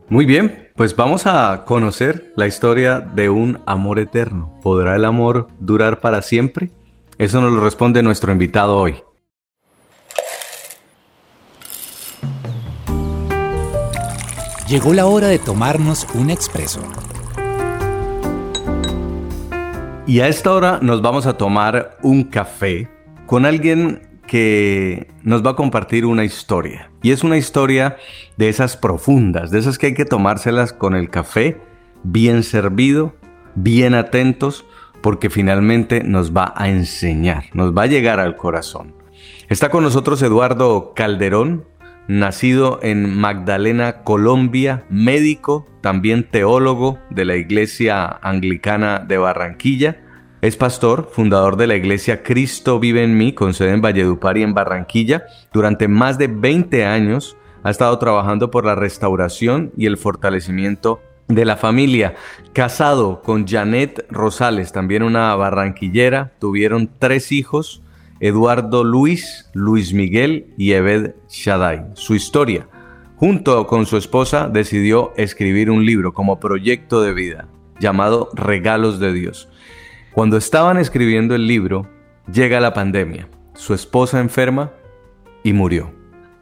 Muy 0.10 0.26
bien, 0.26 0.70
pues 0.76 0.96
vamos 0.96 1.28
a 1.28 1.66
conocer 1.66 2.34
la 2.36 2.48
historia 2.48 3.00
de 3.00 3.30
un 3.30 3.60
amor 3.68 4.00
eterno. 4.00 4.58
¿Podrá 4.64 4.96
el 4.96 5.06
amor 5.06 5.50
durar 5.60 6.00
para 6.00 6.24
siempre? 6.24 6.72
Eso 7.20 7.42
nos 7.42 7.52
lo 7.52 7.62
responde 7.62 8.02
nuestro 8.02 8.32
invitado 8.32 8.78
hoy. 8.78 8.96
Llegó 14.68 14.94
la 14.94 15.06
hora 15.06 15.28
de 15.28 15.40
tomarnos 15.40 16.06
un 16.14 16.30
expreso. 16.30 16.82
Y 20.06 20.20
a 20.20 20.28
esta 20.28 20.54
hora 20.54 20.80
nos 20.82 21.02
vamos 21.02 21.26
a 21.26 21.38
tomar 21.38 21.98
un 22.04 22.26
café 22.26 22.90
con 23.28 23.46
alguien 23.46 24.20
que 24.28 25.10
nos 25.24 25.46
va 25.46 25.52
a 25.52 25.56
compartir 25.56 26.06
una 26.06 26.26
historia. 26.26 26.92
Y 27.02 27.12
es 27.12 27.24
una 27.24 27.38
historia 27.38 27.96
de 28.36 28.50
esas 28.50 28.76
profundas, 28.76 29.52
de 29.52 29.60
esas 29.60 29.78
que 29.78 29.86
hay 29.86 29.94
que 29.94 30.04
tomárselas 30.04 30.74
con 30.74 30.96
el 30.96 31.10
café, 31.10 31.62
bien 32.04 32.44
servido, 32.44 33.16
bien 33.56 33.94
atentos, 33.94 34.66
porque 35.02 35.30
finalmente 35.30 36.04
nos 36.04 36.36
va 36.36 36.54
a 36.58 36.68
enseñar, 36.68 37.46
nos 37.54 37.74
va 37.74 37.84
a 37.84 37.88
llegar 37.88 38.20
al 38.20 38.36
corazón. 38.36 38.94
Está 39.48 39.70
con 39.70 39.84
nosotros 39.84 40.22
Eduardo 40.22 40.92
Calderón, 40.94 41.64
nacido 42.08 42.80
en 42.82 43.18
Magdalena, 43.18 44.04
Colombia, 44.04 44.86
médico, 44.90 45.68
también 45.82 46.24
teólogo 46.24 47.00
de 47.10 47.26
la 47.26 47.36
Iglesia 47.36 48.20
Anglicana 48.22 49.00
de 49.00 49.18
Barranquilla 49.18 49.98
es 50.40 50.56
pastor, 50.56 51.10
fundador 51.12 51.58
de 51.58 51.66
la 51.66 51.76
iglesia 51.76 52.22
Cristo 52.22 52.80
Vive 52.80 53.04
en 53.04 53.18
mí, 53.18 53.34
con 53.34 53.56
sede 53.56 53.72
en 53.72 53.82
Valledupar 53.82 54.38
y 54.38 54.44
en 54.44 54.54
Barranquilla. 54.54 55.26
Durante 55.52 55.88
más 55.88 56.20
de 56.20 56.28
20 56.28 56.86
años 56.86 57.36
ha 57.64 57.72
estado 57.72 57.98
trabajando 57.98 58.52
por 58.52 58.64
la 58.64 58.76
restauración 58.76 59.72
y 59.76 59.88
el 59.88 59.98
fortalecimiento 59.98 61.02
de 61.28 61.44
la 61.44 61.58
familia. 61.58 62.14
Casado 62.54 63.24
con 63.24 63.48
Janet 63.48 64.06
Rosales, 64.12 64.72
también 64.72 65.02
una 65.02 65.36
barranquillera. 65.36 66.34
Tuvieron 66.40 66.92
tres 67.00 67.32
hijos, 67.32 67.82
Eduardo 68.20 68.84
Luis, 68.84 69.50
Luis 69.54 69.94
Miguel 69.94 70.54
y 70.58 70.74
Eved 70.74 71.16
Shaddai. 71.30 71.86
Su 71.94 72.16
historia. 72.16 72.68
Junto 73.16 73.66
con 73.68 73.86
su 73.86 73.98
esposa 73.98 74.48
decidió 74.48 75.14
escribir 75.18 75.72
un 75.72 75.86
libro 75.86 76.14
como 76.14 76.40
proyecto 76.40 77.02
de 77.02 77.14
vida 77.14 77.48
llamado 77.80 78.30
Regalos 78.34 79.00
de 79.00 79.14
Dios. 79.14 79.50
Cuando 80.14 80.38
estaban 80.38 80.78
escribiendo 80.78 81.36
el 81.36 81.48
libro, 81.48 81.88
llega 82.32 82.60
la 82.60 82.74
pandemia. 82.74 83.30
Su 83.54 83.74
esposa 83.74 84.20
enferma 84.20 84.72
y 85.44 85.54
murió. 85.54 85.92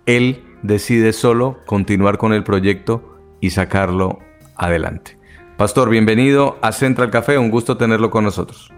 Él 0.05 0.43
decide 0.63 1.13
solo 1.13 1.59
continuar 1.65 2.17
con 2.17 2.33
el 2.33 2.43
proyecto 2.43 3.17
y 3.39 3.51
sacarlo 3.51 4.19
adelante. 4.55 5.17
Pastor, 5.57 5.89
bienvenido 5.89 6.57
a 6.61 6.71
Central 6.71 7.11
Café, 7.11 7.37
un 7.37 7.49
gusto 7.49 7.77
tenerlo 7.77 8.09
con 8.09 8.23
nosotros. 8.23 8.71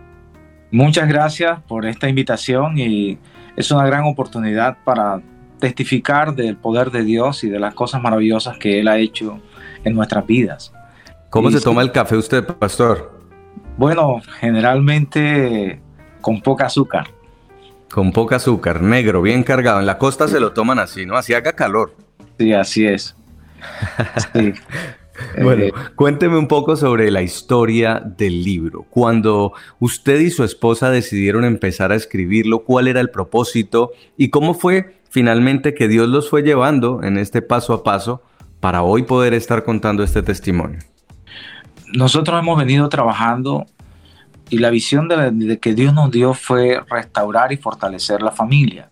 Muchas 0.72 1.08
gracias 1.08 1.60
por 1.68 1.86
esta 1.86 2.10
invitación 2.10 2.78
y 2.78 3.18
es 3.56 3.72
una 3.72 3.86
gran 3.86 4.04
oportunidad 4.04 4.78
para 4.84 5.22
testificar 5.60 6.36
del 6.36 6.58
poder 6.58 6.92
de 6.92 7.04
Dios 7.04 7.44
y 7.44 7.50
de 7.50 7.60
las 7.60 7.74
cosas 7.74 8.02
maravillosas 8.02 8.58
que 8.58 8.80
Él 8.80 8.88
ha 8.88 8.98
hecho 8.98 9.40
en 9.84 9.96
nuestras 9.96 10.26
vidas. 10.26 10.74
¿Cómo 11.30 11.52
se 11.52 11.62
toma 11.62 11.82
el 11.82 11.92
café 11.92 12.16
usted, 12.16 12.44
pastor? 12.44 13.12
Bueno, 13.78 14.22
generalmente 14.40 15.82
con 16.22 16.42
poca 16.42 16.66
azúcar. 16.66 17.08
Con 17.90 18.12
poca 18.12 18.36
azúcar, 18.36 18.82
negro, 18.82 19.22
bien 19.22 19.44
cargado. 19.44 19.80
En 19.80 19.86
la 19.86 19.98
costa 19.98 20.28
se 20.28 20.40
lo 20.40 20.52
toman 20.52 20.80
así, 20.80 21.06
¿no? 21.06 21.16
Así 21.16 21.34
haga 21.34 21.54
calor. 21.54 21.96
Sí, 22.38 22.54
así 22.54 22.86
es. 22.86 23.16
bueno, 25.44 25.64
eh, 25.64 25.74
cuénteme 25.96 26.38
un 26.38 26.48
poco 26.48 26.76
sobre 26.76 27.12
la 27.12 27.22
historia 27.22 28.02
del 28.04 28.44
libro. 28.44 28.86
Cuando 28.90 29.54
usted 29.80 30.20
y 30.20 30.30
su 30.30 30.44
esposa 30.44 30.90
decidieron 30.90 31.46
empezar 31.46 31.92
a 31.92 31.96
escribirlo, 31.96 32.60
¿cuál 32.60 32.88
era 32.88 33.00
el 33.00 33.10
propósito 33.10 33.92
y 34.18 34.30
cómo 34.30 34.54
fue 34.54 34.98
finalmente 35.10 35.74
que 35.74 35.88
Dios 35.88 36.08
los 36.10 36.30
fue 36.30 36.44
llevando 36.44 37.02
en 37.04 37.18
este 37.18 37.42
paso 37.42 37.74
a 37.74 37.84
paso 37.84 38.22
para 38.60 38.84
hoy 38.84 39.04
poder 39.04 39.34
estar 39.34 39.64
contando 39.64 40.04
este 40.04 40.24
testimonio? 40.24 40.80
nosotros 41.94 42.40
hemos 42.40 42.58
venido 42.58 42.90
trabajando 42.90 43.66
y 44.50 44.60
la 44.60 44.70
visión 44.70 45.08
de, 45.08 45.60
que 45.60 45.74
Dios 45.74 45.94
nos 45.94 46.12
dio 46.12 46.34
fue 46.34 46.82
restaurar 46.90 47.52
y 47.52 47.58
fortalecer 47.58 48.22
la 48.22 48.32
familia. 48.32 48.90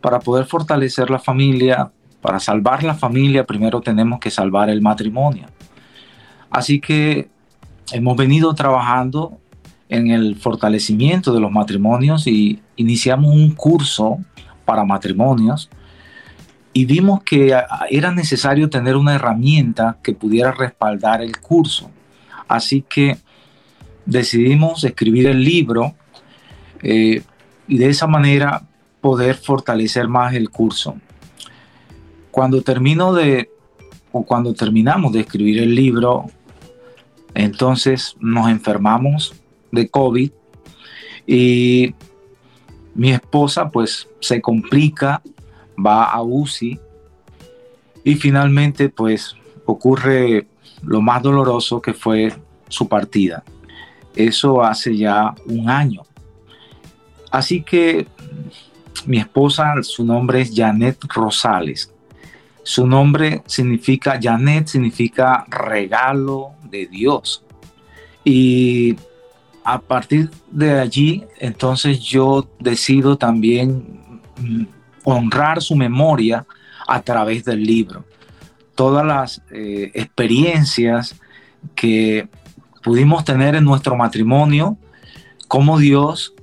Para 0.00 0.18
poder 0.18 0.46
fortalecer 0.46 1.10
la 1.10 1.20
familia 1.20 1.92
Para 2.22 2.40
salvar 2.40 2.82
la 2.84 2.94
familia 2.94 3.44
primero 3.44 3.82
tenemos 3.82 4.20
que 4.20 4.30
salvar 4.30 4.70
el 4.70 4.80
matrimonio. 4.80 5.46
Así 6.50 6.80
que 6.80 7.28
hemos 7.92 8.16
venido 8.16 8.54
trabajando 8.54 9.38
en 9.88 10.10
el 10.10 10.36
fortalecimiento 10.36 11.34
de 11.34 11.40
los 11.40 11.50
matrimonios 11.50 12.26
y 12.26 12.62
iniciamos 12.76 13.34
un 13.34 13.50
curso 13.50 14.18
para 14.64 14.84
matrimonios 14.84 15.68
y 16.72 16.86
vimos 16.86 17.22
que 17.22 17.54
era 17.90 18.12
necesario 18.12 18.70
tener 18.70 18.96
una 18.96 19.14
herramienta 19.14 19.98
que 20.02 20.14
pudiera 20.14 20.52
respaldar 20.52 21.20
el 21.20 21.38
curso. 21.38 21.90
Así 22.48 22.82
que 22.88 23.18
decidimos 24.06 24.84
escribir 24.84 25.26
el 25.26 25.44
libro 25.44 25.94
eh, 26.82 27.22
y 27.68 27.78
de 27.78 27.88
esa 27.88 28.06
manera 28.06 28.62
poder 29.00 29.34
fortalecer 29.34 30.08
más 30.08 30.34
el 30.34 30.48
curso. 30.48 30.96
Cuando 32.32 32.62
termino 32.62 33.12
de, 33.12 33.48
o 34.10 34.24
cuando 34.24 34.52
terminamos 34.54 35.12
de 35.12 35.20
escribir 35.20 35.62
el 35.62 35.74
libro, 35.74 36.26
entonces 37.34 38.16
nos 38.18 38.48
enfermamos 38.48 39.34
de 39.70 39.88
COVID 39.88 40.32
y 41.26 41.94
mi 42.94 43.12
esposa 43.12 43.70
pues 43.70 44.08
se 44.20 44.40
complica, 44.40 45.22
va 45.78 46.04
a 46.04 46.22
UCI 46.22 46.80
y 48.02 48.14
finalmente 48.16 48.88
pues 48.88 49.36
ocurre 49.64 50.46
lo 50.82 51.00
más 51.00 51.22
doloroso 51.22 51.80
que 51.80 51.94
fue 51.94 52.32
su 52.68 52.88
partida. 52.88 53.44
Eso 54.16 54.62
hace 54.62 54.96
ya 54.96 55.34
un 55.46 55.70
año. 55.70 56.02
Así 57.30 57.62
que 57.62 58.06
mi 59.06 59.18
esposa, 59.18 59.74
su 59.82 60.04
nombre 60.04 60.40
es 60.40 60.52
Janet 60.54 60.98
Rosales. 61.14 61.91
Su 62.62 62.86
nombre 62.86 63.42
significa, 63.46 64.18
Janet 64.22 64.68
significa 64.68 65.44
regalo 65.48 66.52
de 66.70 66.86
Dios. 66.86 67.44
Y 68.24 68.96
a 69.64 69.80
partir 69.80 70.30
de 70.50 70.78
allí, 70.78 71.24
entonces 71.38 72.00
yo 72.00 72.48
decido 72.60 73.16
también 73.16 74.20
mm, 74.40 74.64
honrar 75.04 75.60
su 75.62 75.74
memoria 75.74 76.46
a 76.86 77.00
través 77.02 77.44
del 77.44 77.64
libro. 77.64 78.04
Todas 78.74 79.04
las 79.04 79.42
eh, 79.50 79.90
experiencias 79.94 81.16
que 81.74 82.28
pudimos 82.82 83.24
tener 83.24 83.54
en 83.54 83.64
nuestro 83.64 83.96
matrimonio, 83.96 84.76
cómo 85.48 85.78
Dios 85.78 86.34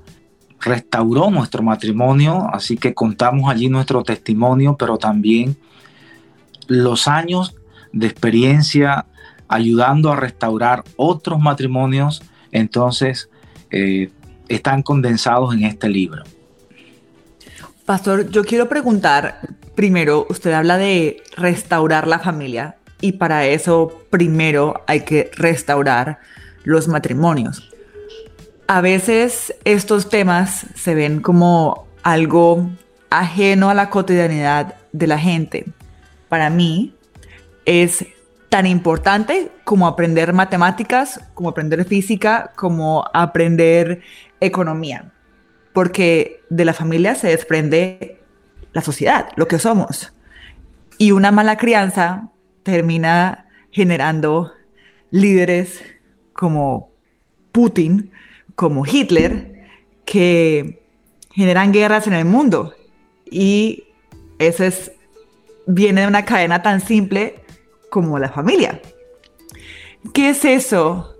restauró 0.61 1.29
nuestro 1.29 1.63
matrimonio, 1.63 2.47
así 2.51 2.77
que 2.77 2.93
contamos 2.93 3.49
allí 3.49 3.69
nuestro 3.69 4.03
testimonio, 4.03 4.75
pero 4.77 4.97
también 4.97 5.57
los 6.69 7.09
años 7.09 7.55
de 7.91 8.07
experiencia 8.07 9.05
ayudando 9.49 10.11
a 10.11 10.15
restaurar 10.15 10.83
otros 10.95 11.39
matrimonios, 11.39 12.21
entonces 12.51 13.29
eh, 13.71 14.09
están 14.47 14.83
condensados 14.83 15.53
en 15.53 15.65
este 15.65 15.89
libro. 15.89 16.23
Pastor, 17.85 18.29
yo 18.29 18.43
quiero 18.45 18.69
preguntar, 18.69 19.41
primero, 19.75 20.27
usted 20.29 20.53
habla 20.53 20.77
de 20.77 21.23
restaurar 21.35 22.07
la 22.07 22.19
familia 22.19 22.77
y 23.01 23.13
para 23.13 23.45
eso 23.47 24.03
primero 24.11 24.83
hay 24.85 25.01
que 25.01 25.31
restaurar 25.35 26.19
los 26.63 26.87
matrimonios. 26.87 27.71
A 28.67 28.81
veces 28.81 29.55
estos 29.63 30.09
temas 30.09 30.67
se 30.75 30.93
ven 30.93 31.21
como 31.21 31.87
algo 32.03 32.69
ajeno 33.09 33.71
a 33.71 33.73
la 33.73 33.89
cotidianidad 33.89 34.75
de 34.91 35.07
la 35.07 35.17
gente. 35.17 35.65
Para 36.29 36.49
mí 36.49 36.95
es 37.65 38.05
tan 38.49 38.65
importante 38.65 39.51
como 39.63 39.87
aprender 39.87 40.33
matemáticas, 40.33 41.19
como 41.33 41.49
aprender 41.49 41.85
física, 41.85 42.51
como 42.55 43.05
aprender 43.13 44.01
economía, 44.39 45.11
porque 45.73 46.41
de 46.49 46.65
la 46.65 46.73
familia 46.73 47.15
se 47.15 47.27
desprende 47.27 48.21
la 48.73 48.81
sociedad, 48.81 49.29
lo 49.35 49.47
que 49.47 49.59
somos. 49.59 50.13
Y 50.97 51.11
una 51.11 51.31
mala 51.31 51.57
crianza 51.57 52.29
termina 52.63 53.47
generando 53.71 54.51
líderes 55.11 55.83
como 56.33 56.91
Putin, 57.51 58.11
como 58.55 58.85
Hitler, 58.85 59.67
que 60.05 60.83
generan 61.31 61.71
guerras 61.71 62.07
en 62.07 62.13
el 62.13 62.25
mundo. 62.25 62.73
Y 63.29 63.85
eso 64.39 64.63
es, 64.63 64.91
viene 65.69 66.01
de 66.01 66.07
una 66.07 66.25
cadena 66.25 66.63
tan 66.63 66.81
simple 66.81 67.43
como 67.91 68.17
la 68.17 68.29
familia. 68.29 68.81
¿Qué 70.13 70.29
es 70.29 70.43
eso 70.43 71.13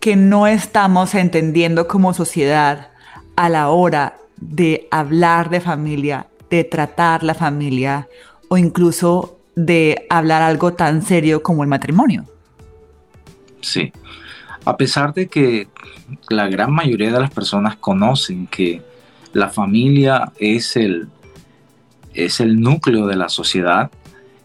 que 0.00 0.16
no 0.16 0.48
estamos 0.48 1.14
entendiendo 1.14 1.86
como 1.86 2.12
sociedad 2.12 2.90
a 3.36 3.48
la 3.48 3.68
hora 3.68 4.16
de 4.36 4.88
hablar 4.90 5.48
de 5.48 5.60
familia, 5.60 6.26
de 6.50 6.64
tratar 6.64 7.22
la 7.22 7.34
familia 7.34 8.08
o 8.48 8.58
incluso 8.58 9.38
de 9.54 10.06
hablar 10.10 10.42
algo 10.42 10.72
tan 10.74 11.02
serio 11.02 11.42
como 11.42 11.62
el 11.62 11.68
matrimonio? 11.68 12.24
Sí, 13.60 13.92
a 14.64 14.76
pesar 14.76 15.14
de 15.14 15.28
que 15.28 15.68
la 16.28 16.48
gran 16.48 16.72
mayoría 16.72 17.12
de 17.12 17.20
las 17.20 17.30
personas 17.30 17.76
conocen 17.76 18.48
que 18.48 18.82
la 19.32 19.50
familia 19.50 20.32
es 20.38 20.76
el, 20.76 21.08
es 22.14 22.40
el 22.40 22.60
núcleo 22.60 23.06
de 23.06 23.16
la 23.16 23.28
sociedad 23.28 23.90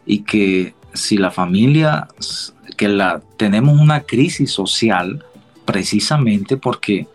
y 0.05 0.23
que 0.23 0.73
si 0.93 1.17
la 1.17 1.31
familia, 1.31 2.07
que 2.75 2.87
la, 2.87 3.21
tenemos 3.37 3.79
una 3.79 4.01
crisis 4.01 4.51
social 4.51 5.23
precisamente 5.65 6.57
porque 6.57 7.07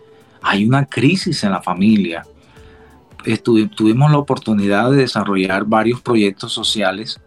hay 0.42 0.64
una 0.64 0.86
crisis 0.86 1.42
en 1.42 1.50
la 1.50 1.62
familia. 1.62 2.24
tuvimos 3.42 4.10
la 4.10 4.18
oportunidad 4.18 4.90
de 4.90 4.98
desarrollar 4.98 5.64
varios 5.64 6.00
proyectos 6.00 6.52
sociales, 6.52 7.20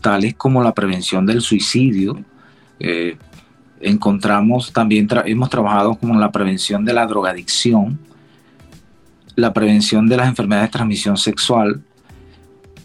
tales 0.00 0.34
como 0.34 0.62
la 0.62 0.74
prevención 0.74 1.26
del 1.26 1.40
suicidio. 1.40 2.22
Eh, 2.78 3.16
encontramos 3.80 4.72
también, 4.72 5.08
hemos 5.24 5.50
trabajado 5.50 5.94
como 5.94 6.18
la 6.20 6.30
prevención 6.30 6.84
de 6.84 6.92
la 6.92 7.06
drogadicción, 7.06 7.98
la 9.34 9.52
prevención 9.52 10.06
de 10.06 10.18
las 10.18 10.28
enfermedades 10.28 10.68
de 10.68 10.72
transmisión 10.72 11.16
sexual, 11.16 11.82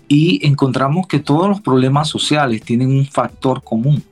y 0.09 0.45
encontramos 0.45 1.07
que 1.07 1.19
todos 1.19 1.47
los 1.47 1.61
problemas 1.61 2.09
sociales 2.09 2.63
tienen 2.63 2.89
un 2.89 3.05
factor 3.05 3.63
común 3.63 4.03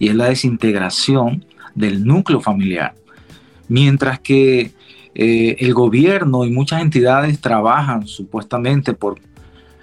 y 0.00 0.08
es 0.08 0.14
la 0.16 0.26
desintegración 0.26 1.44
del 1.76 2.04
núcleo 2.04 2.40
familiar. 2.40 2.94
Mientras 3.68 4.18
que 4.18 4.72
eh, 5.14 5.56
el 5.60 5.74
gobierno 5.74 6.44
y 6.44 6.50
muchas 6.50 6.82
entidades 6.82 7.40
trabajan 7.40 8.06
supuestamente 8.06 8.94
por, 8.94 9.20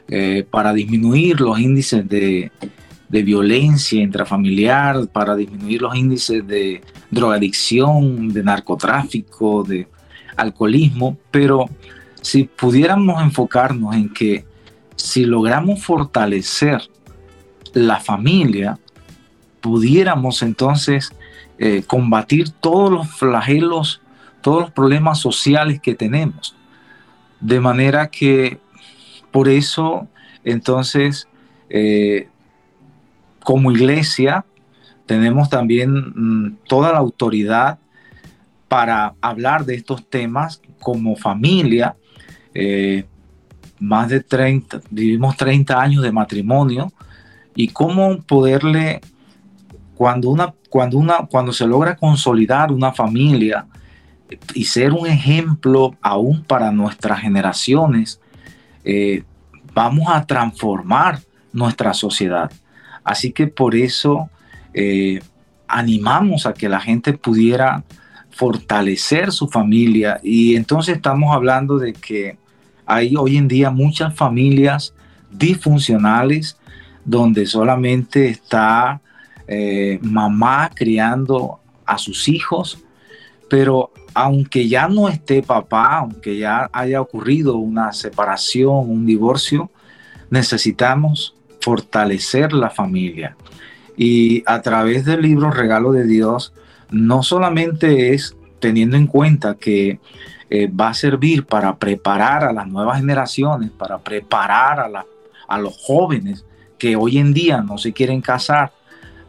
eh, 0.10 0.46
para 0.52 0.74
disminuir 0.74 1.40
los 1.40 1.58
índices 1.58 2.08
de, 2.08 2.52
de 3.08 3.24
violencia 3.24 4.02
intrafamiliar, 4.02 5.08
para 5.08 5.38
disminuir 5.38 5.82
los 5.82 5.96
índices 5.96 6.46
de 6.46 6.82
drogadicción, 7.10 8.28
de 8.28 8.44
narcotráfico, 8.44 9.64
de 9.64 9.88
alcoholismo, 10.36 11.18
pero 11.32 11.70
si 12.22 12.44
pudiéramos 12.44 13.22
enfocarnos 13.24 13.96
en 13.96 14.14
que 14.14 14.44
si 15.06 15.24
logramos 15.26 15.84
fortalecer 15.84 16.82
la 17.74 18.00
familia, 18.00 18.80
pudiéramos 19.62 20.42
entonces 20.42 21.14
eh, 21.60 21.84
combatir 21.86 22.50
todos 22.50 22.92
los 22.92 23.08
flagelos, 23.12 24.02
todos 24.42 24.62
los 24.62 24.72
problemas 24.72 25.20
sociales 25.20 25.80
que 25.80 25.94
tenemos. 25.94 26.56
De 27.40 27.60
manera 27.60 28.08
que 28.08 28.58
por 29.32 29.48
eso 29.48 30.08
entonces 30.44 31.28
eh, 31.70 32.28
como 33.44 33.72
iglesia 33.72 34.44
tenemos 35.06 35.50
también 35.50 35.92
mm, 35.94 36.58
toda 36.68 36.92
la 36.92 36.98
autoridad 36.98 37.78
para 38.68 39.14
hablar 39.22 39.66
de 39.66 39.76
estos 39.76 40.10
temas 40.10 40.62
como 40.80 41.16
familia. 41.16 41.96
Eh, 42.56 43.06
más 43.86 44.10
de 44.10 44.22
30, 44.22 44.82
vivimos 44.90 45.38
30 45.38 45.80
años 45.80 46.04
de 46.04 46.12
matrimonio 46.12 46.92
y 47.56 47.70
cómo 47.70 48.18
poderle, 48.22 49.02
cuando, 49.96 50.30
una, 50.30 50.54
cuando, 50.70 50.98
una, 50.98 51.26
cuando 51.28 51.54
se 51.54 51.66
logra 51.66 51.96
consolidar 51.96 52.72
una 52.72 52.92
familia 52.92 53.66
y 54.54 54.66
ser 54.66 54.92
un 54.94 55.08
ejemplo 55.08 55.96
aún 56.02 56.44
para 56.44 56.72
nuestras 56.72 57.22
generaciones, 57.22 58.20
eh, 58.84 59.24
vamos 59.74 60.08
a 60.10 60.26
transformar 60.26 61.20
nuestra 61.54 61.94
sociedad. 61.94 62.52
Así 63.04 63.32
que 63.32 63.48
por 63.48 63.76
eso 63.76 64.30
eh, 64.74 65.22
animamos 65.68 66.46
a 66.46 66.54
que 66.54 66.68
la 66.68 66.80
gente 66.80 67.14
pudiera 67.14 67.84
fortalecer 68.32 69.32
su 69.32 69.48
familia 69.48 70.20
y 70.22 70.56
entonces 70.56 70.98
estamos 70.98 71.34
hablando 71.34 71.78
de 71.78 71.94
que 71.94 72.38
hay 72.86 73.16
hoy 73.16 73.38
en 73.38 73.48
día 73.48 73.70
muchas 73.70 74.14
familias 74.14 74.94
disfuncionales 75.32 76.58
donde 77.04 77.46
solamente 77.46 78.30
está 78.30 79.02
eh, 79.48 80.00
mamá 80.02 80.72
criando 80.74 81.60
a 81.86 81.98
sus 81.98 82.28
hijos, 82.28 82.80
pero 83.50 83.92
aunque 84.14 84.68
ya 84.68 84.88
no 84.88 85.08
esté 85.10 85.44
papá, 85.44 85.98
aunque 86.00 86.38
ya 86.38 86.70
haya 86.74 87.02
ocurrido 87.02 87.58
una 87.58 87.94
separación, 87.94 88.90
un 88.90 89.06
divorcio, 89.06 89.70
necesitamos 90.30 91.36
fortalecer 91.62 92.54
la 92.54 92.70
familia. 92.70 93.36
Y 93.98 94.44
a 94.46 94.62
través 94.62 95.06
del 95.06 95.22
libro 95.22 95.52
Regalo 95.52 95.92
de 95.92 96.06
Dios, 96.06 96.54
no 96.90 97.24
solamente 97.24 98.14
es 98.14 98.36
teniendo 98.60 98.98
en 98.98 99.08
cuenta 99.08 99.56
que 99.56 100.00
eh, 100.50 100.68
va 100.68 100.90
a 100.90 100.94
servir 100.94 101.46
para 101.46 101.76
preparar 101.76 102.44
a 102.44 102.54
las 102.54 102.68
nuevas 102.68 102.98
generaciones, 103.00 103.72
para 103.72 103.98
preparar 103.98 104.80
a, 104.80 105.06
a 105.48 105.58
los 105.58 105.78
jóvenes 105.78 106.46
que 106.78 106.96
hoy 106.96 107.18
en 107.18 107.34
día 107.34 107.62
no 107.62 107.78
se 107.78 107.94
quieren 107.94 108.22
casar, 108.22 108.72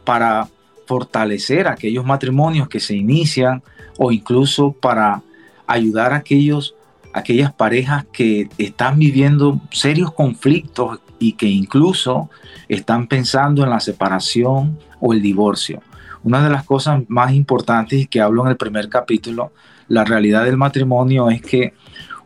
para 0.03 0.47
fortalecer 0.85 1.67
aquellos 1.67 2.05
matrimonios 2.05 2.69
que 2.69 2.79
se 2.79 2.95
inician 2.95 3.61
o 3.97 4.11
incluso 4.11 4.71
para 4.71 5.21
ayudar 5.67 6.13
a 6.13 6.17
aquellos, 6.17 6.75
aquellas 7.13 7.53
parejas 7.53 8.05
que 8.11 8.49
están 8.57 8.97
viviendo 8.97 9.59
serios 9.71 10.13
conflictos 10.13 10.99
y 11.19 11.33
que 11.33 11.47
incluso 11.47 12.29
están 12.69 13.07
pensando 13.07 13.63
en 13.63 13.69
la 13.69 13.79
separación 13.79 14.79
o 14.99 15.13
el 15.13 15.21
divorcio. 15.21 15.81
Una 16.23 16.43
de 16.43 16.49
las 16.49 16.63
cosas 16.63 17.03
más 17.07 17.33
importantes 17.33 18.07
que 18.07 18.21
hablo 18.21 18.43
en 18.43 18.49
el 18.49 18.57
primer 18.57 18.89
capítulo, 18.89 19.51
la 19.87 20.03
realidad 20.03 20.45
del 20.45 20.57
matrimonio, 20.57 21.29
es 21.29 21.41
que 21.41 21.73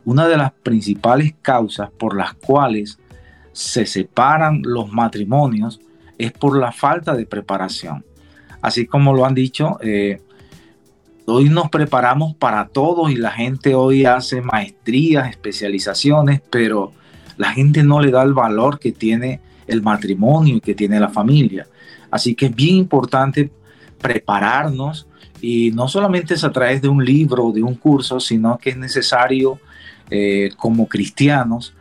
una 0.05 0.27
de 0.27 0.37
las 0.37 0.51
principales 0.51 1.33
causas 1.41 1.89
por 1.91 2.15
las 2.15 2.33
cuales 2.33 2.97
se 3.53 3.85
separan 3.85 4.61
los 4.63 4.91
matrimonios 4.91 5.79
es 6.17 6.31
por 6.31 6.57
la 6.57 6.71
falta 6.71 7.15
de 7.15 7.25
preparación. 7.25 8.05
Así 8.61 8.85
como 8.85 9.13
lo 9.13 9.25
han 9.25 9.35
dicho, 9.35 9.77
eh, 9.81 10.21
hoy 11.25 11.49
nos 11.49 11.69
preparamos 11.69 12.35
para 12.35 12.67
todo 12.67 13.09
y 13.09 13.15
la 13.15 13.31
gente 13.31 13.75
hoy 13.75 14.05
hace 14.05 14.41
maestrías, 14.41 15.29
especializaciones, 15.29 16.41
pero 16.49 16.93
la 17.37 17.51
gente 17.51 17.83
no 17.83 17.99
le 17.99 18.11
da 18.11 18.23
el 18.23 18.33
valor 18.33 18.79
que 18.79 18.91
tiene 18.91 19.39
el 19.67 19.81
matrimonio 19.81 20.57
y 20.57 20.61
que 20.61 20.75
tiene 20.75 20.99
la 20.99 21.09
familia. 21.09 21.67
Así 22.11 22.35
que 22.35 22.47
es 22.47 22.55
bien 22.55 22.75
importante 22.75 23.51
prepararnos 23.99 25.07
y 25.41 25.71
no 25.71 25.87
solamente 25.87 26.35
es 26.35 26.43
a 26.43 26.51
través 26.51 26.81
de 26.81 26.87
un 26.87 27.03
libro 27.03 27.45
o 27.45 27.51
de 27.51 27.63
un 27.63 27.75
curso, 27.75 28.19
sino 28.19 28.57
que 28.57 28.71
es 28.71 28.77
necesario 28.77 29.59
eh, 30.09 30.51
como 30.57 30.87
cristianos 30.87 31.73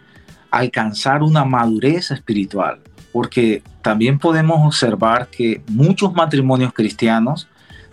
alcanzar 0.50 1.22
una 1.22 1.44
madurez 1.44 2.10
espiritual, 2.10 2.80
porque 3.12 3.62
también 3.82 4.18
podemos 4.18 4.66
observar 4.66 5.28
que 5.28 5.62
muchos 5.68 6.12
matrimonios 6.12 6.72
cristianos 6.72 7.48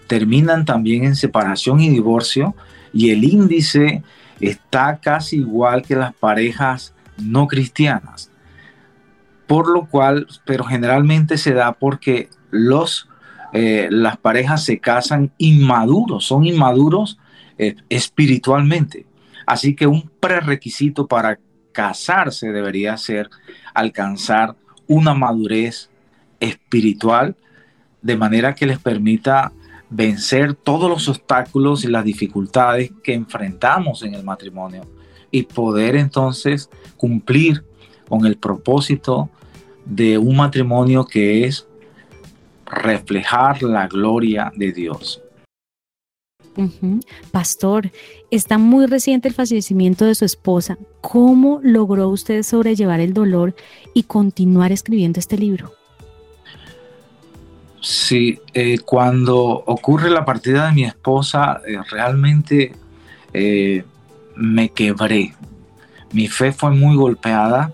terminan 0.08 0.66
también 0.66 1.04
en 1.04 1.16
separación 1.16 1.82
y 1.82 1.90
divorcio 1.90 2.56
y 2.94 3.12
el 3.12 3.24
índice 3.24 4.04
está 4.40 4.98
casi 4.98 5.38
igual 5.38 5.84
que 5.84 5.96
las 5.96 6.14
parejas 6.14 6.94
no 7.18 7.48
cristianas. 7.48 8.32
Por 9.46 9.70
lo 9.70 9.86
cual, 9.86 10.28
pero 10.46 10.64
generalmente 10.64 11.38
se 11.38 11.54
da 11.54 11.74
porque 11.74 12.30
los, 12.52 13.08
eh, 13.54 13.88
las 13.92 14.18
parejas 14.18 14.64
se 14.64 14.80
casan 14.80 15.32
inmaduros, 15.38 16.26
son 16.26 16.46
inmaduros 16.46 17.18
eh, 17.58 17.76
espiritualmente. 17.90 19.06
Así 19.46 19.76
que 19.76 19.88
un 19.88 20.10
prerequisito 20.20 21.08
para 21.08 21.40
casarse 21.72 22.52
debería 22.52 22.98
ser 22.98 23.30
alcanzar 23.74 24.56
una 24.88 25.14
madurez 25.14 25.90
espiritual 26.40 27.36
de 28.02 28.18
manera 28.18 28.56
que 28.56 28.66
les 28.66 28.80
permita 28.80 29.52
vencer 29.90 30.54
todos 30.54 30.90
los 30.90 31.08
obstáculos 31.08 31.84
y 31.84 31.88
las 31.88 32.04
dificultades 32.04 32.92
que 33.04 33.14
enfrentamos 33.14 34.04
en 34.04 34.14
el 34.14 34.24
matrimonio 34.24 34.82
y 35.32 35.44
poder 35.44 35.96
entonces 35.96 36.70
cumplir 36.96 37.64
con 38.08 38.26
el 38.26 38.38
propósito 38.38 39.30
de 39.86 40.18
un 40.18 40.38
matrimonio 40.38 41.06
que 41.06 41.46
es 41.46 41.67
reflejar 42.70 43.64
la 43.64 43.88
gloria 43.88 44.52
de 44.56 44.72
Dios. 44.72 45.22
Pastor, 47.32 47.92
está 48.32 48.58
muy 48.58 48.88
reciente 48.88 49.28
el 49.28 49.34
fallecimiento 49.36 50.06
de 50.06 50.16
su 50.16 50.26
esposa. 50.26 50.78
¿Cómo 51.02 51.60
logró 51.62 52.10
usted 52.10 52.42
sobrellevar 52.44 53.00
el 53.00 53.14
dolor 53.14 53.56
y 53.94 54.04
continuar 54.04 54.72
escribiendo 54.72 55.20
este 55.20 55.38
libro? 55.38 55.74
Sí, 57.80 58.40
eh, 58.54 58.80
cuando 58.80 59.38
ocurre 59.38 60.10
la 60.10 60.26
partida 60.26 60.68
de 60.68 60.74
mi 60.74 60.84
esposa, 60.84 61.62
eh, 61.66 61.78
realmente 61.90 62.74
eh, 63.34 63.84
me 64.36 64.70
quebré. 64.70 65.34
Mi 66.12 66.28
fe 66.28 66.52
fue 66.52 66.72
muy 66.72 66.96
golpeada, 66.96 67.72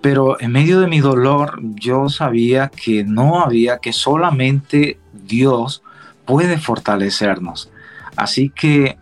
pero 0.00 0.40
en 0.40 0.52
medio 0.52 0.80
de 0.80 0.86
mi 0.86 1.00
dolor 1.00 1.60
yo 1.62 2.08
sabía 2.08 2.68
que 2.68 3.04
no 3.04 3.40
había, 3.40 3.78
que 3.78 3.92
solamente 3.92 4.98
Dios 5.12 5.82
puede 6.24 6.58
fortalecernos. 6.58 7.70
Así 8.16 8.50
que 8.50 8.98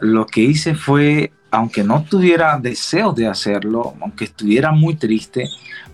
lo 0.00 0.26
que 0.26 0.40
hice 0.40 0.74
fue, 0.74 1.32
aunque 1.50 1.84
no 1.84 2.04
tuviera 2.04 2.58
deseo 2.58 3.12
de 3.12 3.26
hacerlo, 3.26 3.94
aunque 4.00 4.24
estuviera 4.24 4.72
muy 4.72 4.94
triste, 4.94 5.48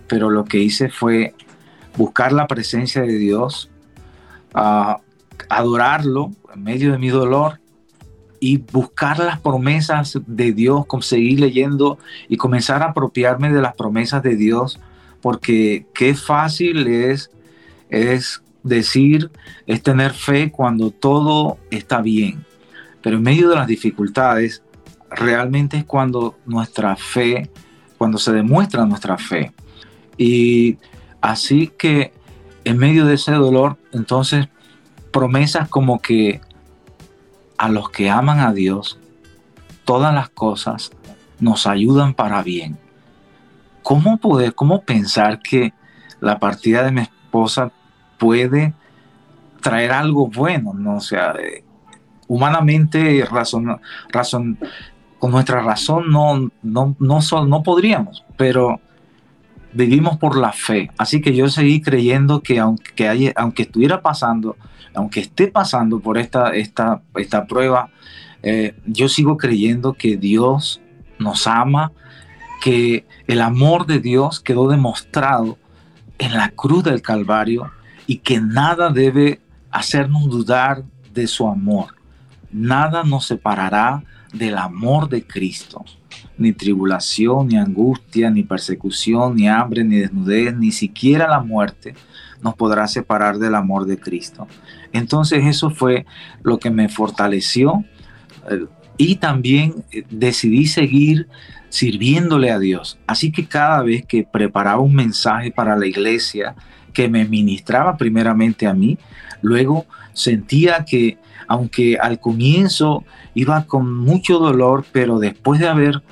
pero 0.06 0.30
lo 0.30 0.44
que 0.44 0.58
hice 0.58 0.88
fue 0.88 1.34
buscar 1.96 2.32
la 2.32 2.46
presencia 2.46 3.02
de 3.02 3.18
Dios, 3.18 3.70
adorarlo 5.48 6.32
en 6.54 6.62
medio 6.62 6.92
de 6.92 6.98
mi 6.98 7.08
dolor 7.08 7.60
y 8.40 8.58
buscar 8.58 9.18
las 9.18 9.40
promesas 9.40 10.18
de 10.26 10.52
Dios, 10.52 10.86
seguir 11.00 11.40
leyendo 11.40 11.98
y 12.28 12.36
comenzar 12.36 12.82
a 12.82 12.90
apropiarme 12.90 13.52
de 13.52 13.62
las 13.62 13.74
promesas 13.74 14.22
de 14.22 14.36
Dios, 14.36 14.78
porque 15.20 15.86
qué 15.94 16.14
fácil 16.14 16.86
es, 16.86 17.30
es 17.88 18.42
decir, 18.62 19.30
es 19.66 19.82
tener 19.82 20.12
fe 20.12 20.50
cuando 20.50 20.90
todo 20.90 21.58
está 21.70 22.00
bien, 22.00 22.44
pero 23.02 23.16
en 23.16 23.22
medio 23.22 23.48
de 23.48 23.56
las 23.56 23.66
dificultades, 23.66 24.62
realmente 25.10 25.78
es 25.78 25.84
cuando 25.84 26.36
nuestra 26.46 26.96
fe, 26.96 27.50
cuando 27.96 28.18
se 28.18 28.32
demuestra 28.32 28.84
nuestra 28.84 29.16
fe. 29.16 29.52
Y 30.16 30.76
así 31.20 31.72
que 31.78 32.12
en 32.64 32.76
medio 32.76 33.06
de 33.06 33.14
ese 33.14 33.32
dolor, 33.32 33.78
entonces 33.92 34.48
promesas 35.12 35.68
como 35.68 36.00
que 36.00 36.40
a 37.58 37.68
los 37.68 37.90
que 37.90 38.08
aman 38.08 38.40
a 38.40 38.52
Dios, 38.52 38.98
todas 39.84 40.14
las 40.14 40.30
cosas 40.30 40.90
nos 41.40 41.66
ayudan 41.66 42.14
para 42.14 42.42
bien. 42.42 42.78
¿Cómo 43.82 44.18
poder, 44.18 44.54
cómo 44.54 44.82
pensar 44.82 45.40
que 45.40 45.72
la 46.20 46.38
partida 46.38 46.82
de 46.84 46.92
mi 46.92 47.00
esposa 47.02 47.70
puede 48.18 48.74
traer 49.60 49.92
algo 49.92 50.28
bueno? 50.28 50.72
¿no? 50.74 50.96
O 50.96 51.00
sea, 51.00 51.32
eh, 51.32 51.64
humanamente, 52.28 53.26
razón, 53.30 53.80
razón, 54.10 54.58
con 55.18 55.32
nuestra 55.32 55.60
razón 55.60 56.10
no, 56.10 56.50
no, 56.62 56.94
no, 56.98 57.20
no 57.46 57.62
podríamos, 57.62 58.24
pero 58.36 58.80
vivimos 59.72 60.16
por 60.18 60.36
la 60.36 60.52
fe. 60.52 60.90
Así 60.96 61.20
que 61.20 61.34
yo 61.34 61.48
seguí 61.48 61.80
creyendo 61.80 62.42
que 62.42 62.58
aunque, 62.58 63.32
aunque 63.36 63.62
estuviera 63.62 64.02
pasando, 64.02 64.56
aunque 64.94 65.20
esté 65.20 65.48
pasando 65.48 66.00
por 66.00 66.18
esta, 66.18 66.54
esta, 66.54 67.02
esta 67.16 67.46
prueba, 67.46 67.90
eh, 68.42 68.74
yo 68.86 69.08
sigo 69.08 69.36
creyendo 69.36 69.94
que 69.94 70.16
Dios 70.16 70.80
nos 71.18 71.46
ama, 71.46 71.92
que 72.62 73.06
el 73.26 73.40
amor 73.40 73.86
de 73.86 74.00
Dios 74.00 74.40
quedó 74.40 74.68
demostrado 74.68 75.58
en 76.18 76.32
la 76.32 76.50
cruz 76.50 76.84
del 76.84 77.02
Calvario 77.02 77.70
y 78.06 78.18
que 78.18 78.40
nada 78.40 78.90
debe 78.90 79.40
hacernos 79.70 80.28
dudar 80.28 80.82
de 81.12 81.26
su 81.26 81.46
amor. 81.46 81.94
Nada 82.50 83.04
nos 83.04 83.26
separará 83.26 84.02
del 84.32 84.56
amor 84.58 85.08
de 85.08 85.26
Cristo 85.26 85.84
ni 86.36 86.52
tribulación, 86.52 87.48
ni 87.48 87.56
angustia, 87.56 88.30
ni 88.30 88.42
persecución, 88.42 89.36
ni 89.36 89.48
hambre, 89.48 89.84
ni 89.84 89.96
desnudez, 89.96 90.56
ni 90.56 90.72
siquiera 90.72 91.28
la 91.28 91.40
muerte 91.40 91.94
nos 92.42 92.54
podrá 92.54 92.86
separar 92.86 93.38
del 93.38 93.54
amor 93.54 93.86
de 93.86 93.98
Cristo. 93.98 94.46
Entonces 94.92 95.44
eso 95.44 95.70
fue 95.70 96.06
lo 96.42 96.58
que 96.58 96.70
me 96.70 96.88
fortaleció 96.88 97.84
eh, 98.50 98.66
y 98.96 99.16
también 99.16 99.84
eh, 99.92 100.04
decidí 100.10 100.66
seguir 100.66 101.28
sirviéndole 101.68 102.50
a 102.50 102.58
Dios. 102.58 102.98
Así 103.06 103.30
que 103.30 103.46
cada 103.46 103.82
vez 103.82 104.04
que 104.06 104.24
preparaba 104.24 104.80
un 104.80 104.94
mensaje 104.94 105.50
para 105.50 105.76
la 105.76 105.86
iglesia 105.86 106.54
que 106.92 107.08
me 107.08 107.24
ministraba 107.24 107.96
primeramente 107.96 108.66
a 108.66 108.74
mí, 108.74 108.98
luego 109.42 109.86
sentía 110.12 110.84
que 110.84 111.18
aunque 111.46 111.96
al 111.98 112.20
comienzo 112.20 113.04
iba 113.38 113.64
con 113.66 113.96
mucho 113.96 114.40
dolor, 114.40 114.84
pero 114.90 115.20
después 115.20 115.60
de 115.60 115.68
haber 115.68 116.02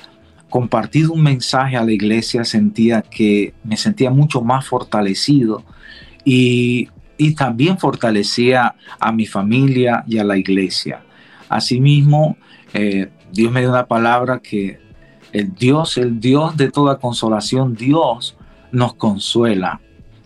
compartido 0.49 1.13
un 1.13 1.25
mensaje 1.25 1.77
a 1.77 1.85
la 1.85 1.91
iglesia, 1.91 2.45
sentía 2.45 3.03
que 3.03 3.53
me 3.65 3.77
sentía 3.77 4.11
mucho 4.11 4.43
más 4.43 4.65
fortalecido 4.65 5.65
y, 6.25 6.89
también 7.37 7.79
fortalecía 7.79 8.75
a 9.01 9.11
mi 9.11 9.27
familia 9.27 10.05
y 10.07 10.19
a 10.19 10.25
la 10.25 10.37
iglesia. 10.37 11.01
Asimismo, 11.49 12.37
eh, 12.75 13.09
Dios 13.33 13.51
me 13.51 13.61
dio 13.61 13.71
una 13.71 13.87
palabra 13.87 14.39
que 14.39 14.79
el 15.33 15.53
Dios, 15.55 15.99
el 15.99 16.21
Dios 16.21 16.57
de 16.57 16.71
toda 16.71 16.99
consolación, 16.99 17.75
Dios 17.75 18.37
nos 18.71 18.95
consuela 18.95 19.81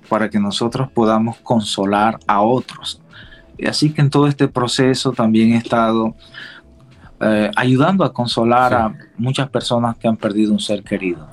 para 0.09 0.29
que 0.29 0.39
nosotros 0.39 0.91
podamos 0.91 1.39
consolar 1.39 2.19
a 2.27 2.43
otros. 2.43 3.01
Y 3.57 3.67
así 3.67 3.91
que 3.91 4.01
en 4.03 4.11
todo 4.11 4.27
este 4.27 4.49
proceso 4.49 5.13
también 5.13 5.53
he 5.53 5.57
estado 5.57 6.17
eh, 7.21 7.51
ayudando 7.55 8.05
a 8.05 8.13
consolar 8.13 8.75
a 8.75 8.95
muchas 9.19 9.49
personas 9.51 9.97
que 9.97 10.09
han 10.09 10.17
perdido 10.17 10.53
un 10.53 10.61
ser 10.61 10.83
querido. 10.83 11.29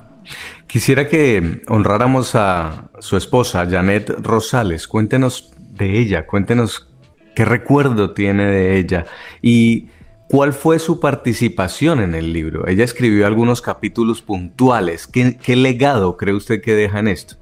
Quisiera 0.66 1.08
que 1.08 1.62
honráramos 1.68 2.34
a 2.34 2.90
su 2.98 3.16
esposa, 3.16 3.66
Janet 3.68 4.10
Rosales. 4.20 4.86
Cuéntenos 4.86 5.50
de 5.56 5.98
ella, 5.98 6.26
cuéntenos 6.26 6.88
qué 7.34 7.44
recuerdo 7.44 8.10
tiene 8.10 8.46
de 8.46 8.78
ella 8.78 9.06
y 9.40 9.88
cuál 10.28 10.52
fue 10.52 10.78
su 10.78 11.00
participación 11.00 12.00
en 12.00 12.14
el 12.14 12.32
libro. 12.32 12.68
Ella 12.68 12.84
escribió 12.84 13.26
algunos 13.26 13.62
capítulos 13.62 14.20
puntuales. 14.22 15.06
¿Qué, 15.06 15.56
legado 15.56 16.16
cree 16.16 16.34
usted 16.34 16.60
que 16.60 16.74
deja 16.74 16.98
en 16.98 17.08
esto? 17.08 17.36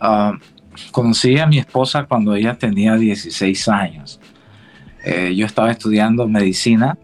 Ah, 0.00 0.32
conocí 0.92 1.38
a 1.38 1.46
mi 1.46 1.58
esposa 1.58 2.04
cuando 2.04 2.34
ella 2.34 2.56
tenía 2.56 2.96
16 2.96 3.68
años. 3.68 4.20
Eh, 5.04 5.34
yo 5.36 5.46
estaba 5.46 5.70
estudiando 5.70 6.26
medicina 6.26 6.98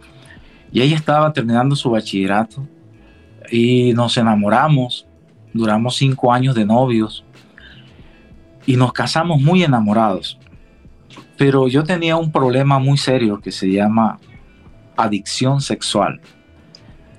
y 0.73 0.83
ella 0.83 0.97
estaba 0.97 1.33
terminando 1.33 1.77
su 1.77 1.91
bachillerato 1.91 2.67
y 3.51 3.93
nos 3.95 4.17
enamoramos, 4.17 5.07
duramos 5.53 5.97
cinco 5.97 6.33
años 6.33 6.55
de 6.55 6.65
novios 6.65 7.25
y 8.67 8.77
nos 8.77 8.93
casamos 8.93 9.41
muy 9.41 9.63
enamorados. 9.63 10.39
Pero 11.37 11.69
yo 11.69 11.85
tenía 11.85 12.17
un 12.17 12.33
problema 12.33 12.79
muy 12.79 12.99
serio 12.99 13.41
que 13.41 13.53
se 13.53 13.71
llama 13.71 14.19
adicción 14.97 15.61
sexual. 15.61 16.21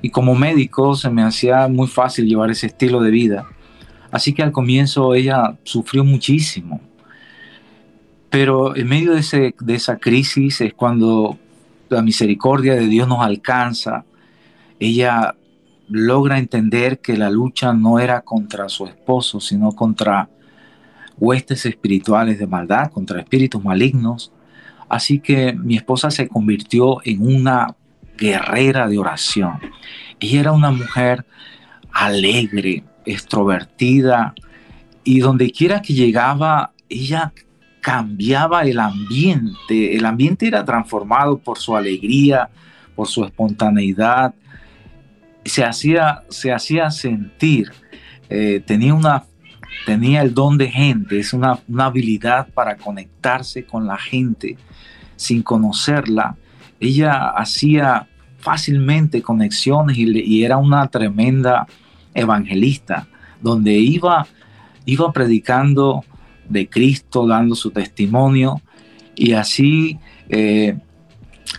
Y 0.02 0.10
como 0.10 0.36
médico 0.36 0.96
se 0.96 1.10
me 1.10 1.24
hacía 1.24 1.68
muy 1.68 1.88
fácil 1.88 2.26
llevar 2.26 2.52
ese 2.52 2.68
estilo 2.68 3.02
de 3.02 3.12
vida. 3.12 3.46
Así 4.12 4.34
que 4.34 4.44
al 4.44 4.52
comienzo 4.52 5.14
ella 5.14 5.58
sufrió 5.64 6.04
muchísimo. 6.04 6.80
Pero 8.36 8.76
en 8.76 8.90
medio 8.90 9.14
de, 9.14 9.22
ese, 9.22 9.56
de 9.62 9.76
esa 9.76 9.96
crisis 9.98 10.60
es 10.60 10.74
cuando 10.74 11.40
la 11.88 12.02
misericordia 12.02 12.76
de 12.76 12.88
Dios 12.88 13.08
nos 13.08 13.22
alcanza. 13.26 14.04
Ella 14.78 15.36
logra 15.88 16.38
entender 16.38 17.00
que 17.00 17.16
la 17.16 17.30
lucha 17.30 17.72
no 17.72 17.98
era 17.98 18.20
contra 18.24 18.68
su 18.68 18.88
esposo, 18.88 19.40
sino 19.40 19.72
contra 19.72 20.28
huestes 21.18 21.66
espirituales 21.66 22.38
de 22.38 22.46
maldad, 22.46 22.92
contra 22.92 23.22
espíritus 23.22 23.64
malignos. 23.64 24.34
Así 24.90 25.20
que 25.20 25.54
mi 25.54 25.78
esposa 25.78 26.12
se 26.12 26.28
convirtió 26.28 26.98
en 27.06 27.26
una 27.26 27.74
guerrera 28.18 28.90
de 28.90 28.98
oración. 28.98 29.62
Ella 30.20 30.42
era 30.42 30.52
una 30.52 30.72
mujer 30.72 31.26
alegre, 31.94 32.84
extrovertida, 33.06 34.36
y 35.06 35.20
donde 35.20 35.52
quiera 35.52 35.82
que 35.82 35.94
llegaba, 35.94 36.74
ella 36.90 37.32
cambiaba 37.86 38.64
el 38.64 38.80
ambiente. 38.80 39.96
El 39.96 40.08
ambiente 40.08 40.48
era 40.48 40.66
transformado 40.66 41.38
por 41.38 41.60
su 41.60 41.76
alegría, 41.76 42.50
por 42.96 43.08
su 43.08 43.24
espontaneidad, 43.24 44.34
se 45.46 45.64
hacía, 45.64 46.24
se 46.30 46.52
hacía 46.52 46.90
sentir, 46.90 47.72
eh, 48.28 48.64
tenía, 48.66 48.96
una, 48.96 49.26
tenía 49.86 50.24
el 50.24 50.34
don 50.34 50.58
de 50.58 50.68
gente, 50.68 51.20
es 51.20 51.32
una, 51.32 51.60
habilidad 51.78 52.48
para 52.56 52.76
conectarse 52.76 53.64
con 53.66 53.86
la 53.86 54.00
gente 54.00 54.58
sin 55.16 55.44
conocerla. 55.44 56.36
Ella 56.80 57.30
hacía 57.38 58.08
fácilmente 58.40 59.22
conexiones 59.22 59.96
y, 59.96 60.44
era 60.44 60.58
una 60.58 60.88
tremenda 60.88 61.68
evangelista, 62.16 63.08
donde 63.44 63.74
iba, 63.74 64.26
iba 64.86 65.14
predicando 65.14 66.04
de 66.50 66.68
Cristo, 66.70 67.28
dando 67.28 67.56
su 67.56 67.72
testimonio, 67.72 68.62
y 69.16 69.34
así 69.34 70.00
eh, 70.30 70.78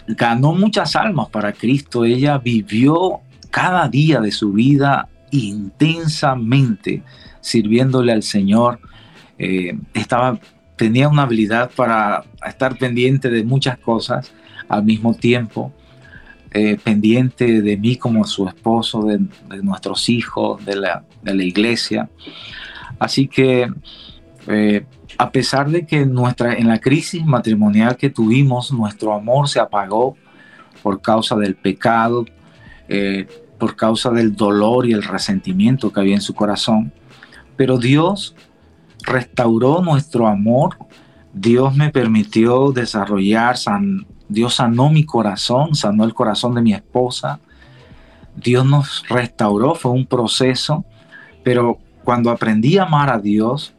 ganó 0.08 0.52
muchas 0.52 0.96
almas 0.96 1.28
para 1.28 1.52
Cristo. 1.52 2.04
Ella 2.04 2.38
vivió 2.38 3.20
cada 3.50 3.88
día 3.88 4.20
de 4.20 4.30
su 4.30 4.52
vida 4.52 5.08
intensamente 5.30 7.02
sirviéndole 7.40 8.12
al 8.12 8.22
Señor. 8.22 8.80
Eh, 9.38 9.78
estaba, 9.94 10.38
tenía 10.76 11.08
una 11.08 11.22
habilidad 11.22 11.70
para 11.74 12.24
estar 12.46 12.76
pendiente 12.76 13.30
de 13.30 13.44
muchas 13.44 13.78
cosas 13.78 14.32
al 14.68 14.84
mismo 14.84 15.14
tiempo, 15.14 15.72
eh, 16.50 16.76
pendiente 16.82 17.62
de 17.62 17.76
mí 17.76 17.96
como 17.96 18.24
su 18.24 18.48
esposo, 18.48 19.02
de, 19.02 19.20
nuestros 19.62 20.08
hijos, 20.08 20.64
de 20.64 20.76
la, 20.76 21.04
iglesia. 21.24 22.08
Así 22.98 23.28
que 23.28 23.68
eh, 24.46 24.86
a 25.18 25.30
pesar 25.30 25.70
de 25.70 25.86
que 25.86 26.06
nuestra, 26.06 26.54
en 26.54 26.68
la 26.68 26.78
crisis 26.78 27.24
matrimonial 27.24 27.96
que 27.96 28.10
tuvimos, 28.10 28.72
nuestro 28.72 29.14
amor 29.14 29.48
se 29.48 29.60
apagó 29.60 30.16
por 30.82 31.00
causa 31.00 31.36
del 31.36 31.56
pecado, 31.56 32.24
por 33.58 33.74
causa 33.74 34.10
del 34.10 34.36
dolor 34.36 34.86
y 34.86 34.92
el 34.92 35.02
resentimiento 35.02 35.92
que 35.92 36.00
había 36.00 36.14
en 36.14 36.20
su 36.20 36.34
corazón. 36.34 36.92
Pero 37.56 37.78
Dios 37.78 38.36
restauró 39.06 39.82
nuestro 39.82 40.26
amor, 40.26 40.76
Dios 41.32 41.74
me 41.76 41.90
permitió 41.90 42.72
desarrollar, 42.72 43.56
Dios 44.28 44.54
sanó 44.54 44.90
mi 44.90 45.04
corazón, 45.04 45.74
sanó 45.74 46.04
el 46.04 46.14
corazón 46.14 46.54
de 46.54 46.62
mi 46.62 46.74
esposa, 46.74 47.40
Dios 48.34 48.66
nos 48.66 49.08
restauró, 49.08 49.74
fue 49.74 49.92
un 49.92 50.06
proceso, 50.06 50.84
pero 51.42 51.78
cuando 52.04 52.30
aprendí 52.30 52.76
a 52.78 52.82
amar 52.82 53.10
a 53.10 53.18
Dios, 53.18 53.74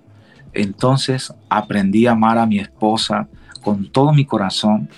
entonces 0.57 1.33
aprendí 1.49 2.07
a 2.07 2.11
amar 2.11 2.37
a 2.37 2.45
mi 2.45 2.59
esposa 2.59 3.27
con 3.63 3.91
todo 3.91 4.13
mi 4.13 4.25
corazón 4.25 4.89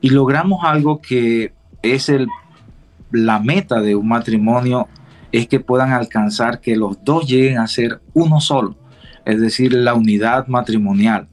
y 0.00 0.10
logramos 0.10 0.64
algo 0.64 1.00
que 1.00 1.52
es 1.82 2.08
el 2.08 2.28
la 3.10 3.38
meta 3.38 3.80
de 3.80 3.94
un 3.94 4.08
matrimonio 4.08 4.88
es 5.32 5.46
que 5.48 5.60
puedan 5.60 5.92
alcanzar 5.92 6.60
que 6.60 6.76
los 6.76 7.02
dos 7.04 7.26
lleguen 7.26 7.58
a 7.58 7.66
ser 7.66 8.00
uno 8.14 8.40
solo, 8.40 8.76
es 9.24 9.40
decir, 9.40 9.72
la 9.72 9.94
unidad 9.94 10.46
matrimonial. 10.46 11.28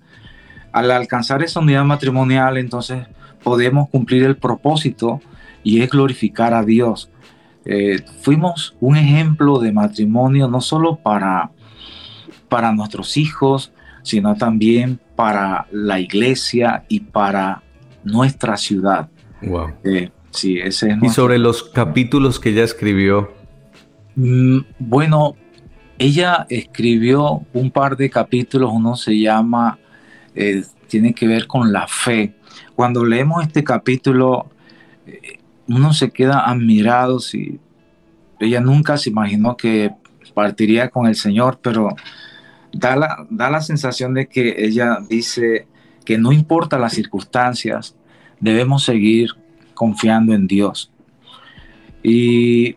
Al 0.72 0.92
alcanzar 0.92 1.44
esa 1.44 1.60
unidad 1.60 1.84
matrimonial, 1.86 2.58
entonces 2.58 3.06
podemos 3.44 3.90
cumplir 3.90 4.24
el 4.24 4.38
propósito 4.38 5.22
y 5.64 5.82
es 5.82 5.90
glorificar 5.90 6.54
a 6.54 6.64
Dios. 6.64 7.10
Eh, 7.66 8.04
fuimos 8.22 8.76
un 8.82 8.98
ejemplo 8.98 9.60
de 9.60 9.72
matrimonio 9.72 10.48
no 10.48 10.60
solo 10.60 10.98
para, 10.98 11.52
para 12.54 12.72
nuestros 12.72 13.18
hijos, 13.18 13.72
sino 14.04 14.36
también 14.36 15.00
para 15.16 15.66
la 15.72 16.00
iglesia 16.00 16.84
y 16.88 17.00
para 17.00 17.64
nuestra 18.04 18.58
ciudad. 18.58 19.10
Wow. 19.42 19.72
Eh, 19.84 20.12
y 20.44 21.10
sobre 21.10 21.40
los 21.40 21.64
capítulos 21.64 22.40
que 22.40 22.50
ella 22.50 22.64
escribió. 22.64 23.34
Mm, 24.16 24.60
bueno, 24.78 25.36
ella 25.98 26.46
escribió 26.48 27.42
un 27.54 27.72
par 27.72 27.98
de 27.98 28.12
capítulos, 28.12 28.70
uno 28.72 28.96
se 28.98 29.18
llama, 29.20 29.80
eh, 30.36 30.64
tiene 30.88 31.16
que 31.16 31.26
ver 31.26 31.48
con 31.48 31.74
la 31.74 31.88
fe. 31.88 32.36
Cuando 32.76 33.04
leemos 33.04 33.42
este 33.42 33.64
capítulo, 33.64 34.46
eh, 35.08 35.40
uno 35.68 35.92
se 35.92 36.12
queda 36.12 36.48
admirado 36.48 37.18
si 37.18 37.60
ella 38.40 38.62
nunca 38.62 38.96
se 38.98 39.10
imaginó 39.10 39.58
que 39.58 39.90
partiría 40.36 40.90
con 40.90 41.08
el 41.08 41.16
Señor, 41.16 41.58
pero 41.60 41.96
da 42.74 42.96
la, 42.96 43.26
da 43.30 43.50
la 43.50 43.62
sensación 43.62 44.14
de 44.14 44.28
que 44.28 44.56
ella 44.58 44.98
dice 45.08 45.68
que 46.04 46.18
no 46.18 46.32
importa 46.32 46.78
las 46.78 46.94
circunstancias, 46.94 47.96
debemos 48.40 48.84
seguir 48.84 49.30
confiando 49.74 50.34
en 50.34 50.48
Dios. 50.48 50.92
Y 52.02 52.76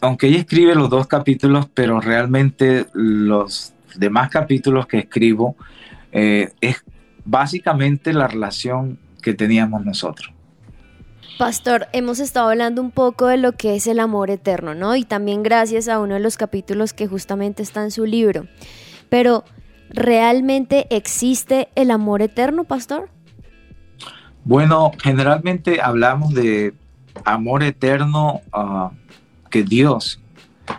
aunque 0.00 0.26
ella 0.26 0.40
escribe 0.40 0.74
los 0.74 0.90
dos 0.90 1.06
capítulos, 1.06 1.66
pero 1.72 2.00
realmente 2.00 2.86
los 2.92 3.72
demás 3.96 4.28
capítulos 4.28 4.86
que 4.86 4.98
escribo 4.98 5.56
eh, 6.12 6.52
es 6.60 6.84
básicamente 7.24 8.12
la 8.12 8.28
relación 8.28 8.98
que 9.22 9.32
teníamos 9.32 9.84
nosotros. 9.84 10.30
Pastor, 11.38 11.88
hemos 11.92 12.20
estado 12.20 12.50
hablando 12.50 12.80
un 12.80 12.92
poco 12.92 13.26
de 13.26 13.38
lo 13.38 13.52
que 13.52 13.74
es 13.74 13.86
el 13.86 13.98
amor 13.98 14.30
eterno, 14.30 14.74
¿no? 14.74 14.94
Y 14.94 15.04
también 15.04 15.42
gracias 15.42 15.88
a 15.88 15.98
uno 15.98 16.14
de 16.14 16.20
los 16.20 16.36
capítulos 16.36 16.92
que 16.92 17.08
justamente 17.08 17.62
está 17.62 17.82
en 17.82 17.90
su 17.90 18.04
libro. 18.04 18.46
Pero, 19.14 19.44
¿realmente 19.90 20.88
existe 20.90 21.68
el 21.76 21.92
amor 21.92 22.20
eterno, 22.20 22.64
Pastor? 22.64 23.10
Bueno, 24.42 24.90
generalmente 25.00 25.80
hablamos 25.80 26.34
de 26.34 26.74
amor 27.24 27.62
eterno, 27.62 28.40
ah, 28.52 28.90
porque 29.42 29.62
Dios, 29.62 30.20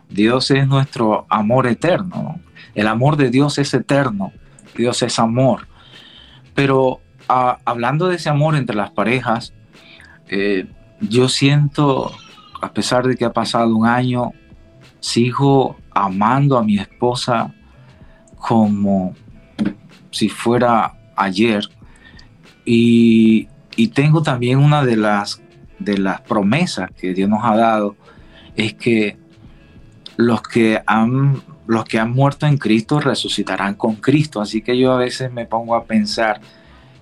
Dios 0.10 0.52
es 0.52 0.68
nuestro 0.68 1.26
amor 1.30 1.66
eterno. 1.66 2.42
El 2.74 2.88
amor 2.88 3.16
de 3.16 3.30
Dios 3.30 3.58
es 3.58 3.74
eterno. 3.74 4.34
Dios 4.76 5.02
es 5.02 5.18
amor. 5.18 5.70
Pero 6.54 7.00
ah, 7.30 7.60
hablando 7.64 8.10
de 8.10 8.18
ese 8.18 8.28
amor 8.28 8.58
entre 8.58 8.76
las 8.76 8.92
parejas, 8.92 9.54
eh, 10.28 10.68
yo 11.00 11.30
siento, 11.30 12.12
a 12.62 12.74
pesar 12.74 13.08
de 13.08 13.16
que 13.16 13.24
ha 13.24 13.32
pasado 13.32 13.74
un 13.74 13.88
año, 13.88 14.34
sigo 15.00 15.78
amando 15.94 16.58
a 16.58 16.66
mi 16.66 16.78
esposa 16.78 17.54
como 18.36 19.16
si 20.12 20.30
fuera 20.30 20.94
ayer. 21.16 21.68
Y, 22.66 23.48
y 23.76 23.90
tengo 23.90 24.22
también 24.24 24.60
una 24.60 24.84
de 24.84 24.98
las, 24.98 25.42
de 25.80 25.98
las 25.98 26.22
promesas 26.22 26.92
que 26.92 27.14
Dios 27.14 27.30
nos 27.30 27.44
ha 27.44 27.56
dado, 27.56 27.96
es 28.56 28.74
que 28.74 29.18
los 30.18 30.42
que 30.42 30.82
han 30.86 31.42
los 31.68 31.86
que 31.86 32.00
han 32.00 32.12
muerto 32.12 32.46
en 32.46 32.58
Cristo 32.58 33.00
resucitarán 33.00 33.76
con 33.76 33.96
Cristo. 33.96 34.42
Así 34.42 34.62
que 34.62 34.78
yo 34.78 34.94
a 34.94 34.98
veces 34.98 35.32
me 35.32 35.46
pongo 35.46 35.76
a 35.76 35.86
pensar, 35.86 36.40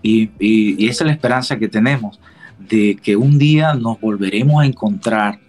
y, 0.01 0.29
y, 0.39 0.87
esa 0.87 1.03
es 1.03 1.07
la 1.07 1.13
esperanza 1.13 1.57
que 1.57 1.67
tenemos, 1.67 2.19
de 2.59 2.97
que 3.01 3.15
un 3.15 3.37
día 3.37 3.73
nos 3.73 3.99
volveremos 3.99 4.63
a 4.63 4.65
encontrar. 4.65 5.39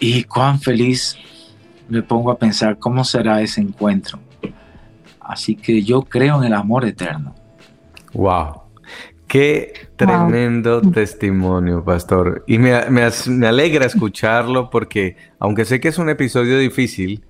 Y 0.00 0.22
cuán 0.24 0.60
feliz 0.60 1.16
me 1.88 2.02
pongo 2.02 2.30
a 2.30 2.38
pensar 2.38 2.78
cómo 2.78 3.04
será 3.04 3.40
ese 3.40 3.60
encuentro. 3.60 4.18
Así 5.20 5.56
que 5.56 5.82
yo 5.82 6.02
creo 6.02 6.38
en 6.38 6.44
el 6.44 6.54
amor 6.54 6.84
eterno. 6.84 7.34
Wow. 8.14 8.62
Qué 9.26 9.74
tremendo 9.96 10.80
testimonio, 10.80 11.84
pastor. 11.84 12.44
Y 12.46 12.58
me, 12.58 12.88
me, 12.88 13.06
me, 13.26 13.46
alegra 13.46 13.84
escucharlo 13.84 14.70
porque, 14.70 15.16
aunque 15.38 15.66
sé 15.66 15.80
que 15.80 15.88
es 15.88 15.98
un 15.98 16.08
episodio 16.08 16.58
difícil, 16.58 17.22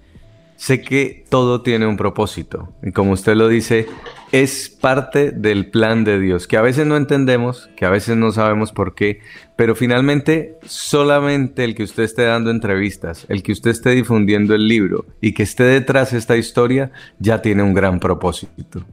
sé 0.59 0.83
que 0.83 1.25
todo 1.31 1.63
tiene 1.63 1.87
un 1.87 1.97
propósito. 1.97 2.73
Y 2.83 2.91
como 2.91 3.13
usted 3.13 3.37
lo 3.37 3.47
dice, 3.47 3.87
es 4.33 4.69
parte 4.69 5.31
del 5.31 5.71
plan 5.71 6.03
de 6.03 6.19
Dios, 6.19 6.49
que 6.49 6.57
a 6.57 6.63
veces 6.63 6.85
no 6.85 6.97
entendemos, 6.97 7.71
que 7.77 7.87
a 7.87 7.91
veces 7.91 8.17
no 8.17 8.33
sabemos 8.33 8.73
por 8.73 8.97
qué, 8.97 9.21
pero 9.57 9.77
finalmente 9.77 10.59
solamente 10.67 11.63
el 11.63 11.77
que 11.77 11.85
usted 11.85 12.03
esté 12.03 12.25
dando 12.25 12.51
entrevistas, 12.51 13.25
el 13.29 13.45
que 13.45 13.53
usted 13.53 13.71
esté 13.71 13.91
difundiendo 13.91 14.55
el 14.55 14.67
libro 14.67 15.07
y 15.21 15.33
que 15.33 15.45
esté 15.45 15.63
detrás 15.63 16.11
de 16.11 16.19
esta 16.19 16.37
historia, 16.37 16.91
ya 17.21 17.41
tiene 17.41 17.63
un 17.63 17.73
gran 17.73 18.01
propósito. 18.01 18.85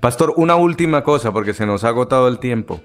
Pastor, 0.00 0.34
una 0.36 0.56
última 0.56 1.04
cosa, 1.04 1.32
porque 1.32 1.54
se 1.54 1.66
nos 1.66 1.84
ha 1.84 1.88
agotado 1.88 2.26
el 2.26 2.40
tiempo. 2.40 2.82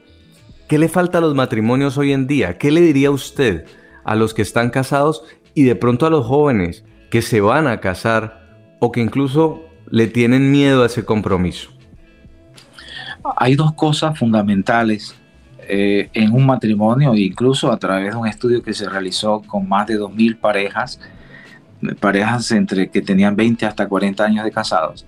¿Qué 0.70 0.78
le 0.78 0.90
falta 0.90 1.18
a 1.18 1.22
los 1.22 1.34
matrimonios 1.34 1.98
hoy 1.98 2.14
en 2.14 2.28
día? 2.28 2.60
¿Qué 2.60 2.70
le 2.70 2.82
diría 2.82 3.10
usted 3.10 3.66
a 4.04 4.16
los 4.16 4.36
que 4.36 4.44
están 4.44 4.70
casados 4.70 5.24
y 5.56 5.64
de 5.64 5.76
pronto 5.76 6.06
a 6.06 6.12
los 6.12 6.26
jóvenes 6.26 6.86
que 7.10 7.22
se 7.22 7.42
van 7.42 7.68
a 7.68 7.80
casar 7.80 8.76
o 8.80 8.92
que 8.92 9.02
incluso 9.02 9.62
le 9.90 10.08
tienen 10.08 10.52
miedo 10.52 10.84
a 10.84 10.88
ese 10.88 11.06
compromiso? 11.06 11.70
Hay 13.36 13.56
dos 13.56 13.74
cosas 13.74 14.18
fundamentales 14.18 15.16
eh, 15.70 16.10
en 16.14 16.34
un 16.34 16.46
matrimonio, 16.46 17.14
incluso 17.16 17.72
a 17.72 17.78
través 17.78 18.12
de 18.12 18.18
un 18.18 18.28
estudio 18.28 18.64
que 18.64 18.74
se 18.74 18.88
realizó 18.88 19.42
con 19.42 19.68
más 19.68 19.88
de 19.88 20.00
2.000 20.00 20.40
parejas, 20.40 21.00
parejas 22.00 22.52
entre 22.52 22.90
que 22.90 23.02
tenían 23.02 23.36
20 23.36 23.66
hasta 23.66 23.88
40 23.88 24.24
años 24.24 24.46
de 24.46 24.52
casados. 24.52 25.06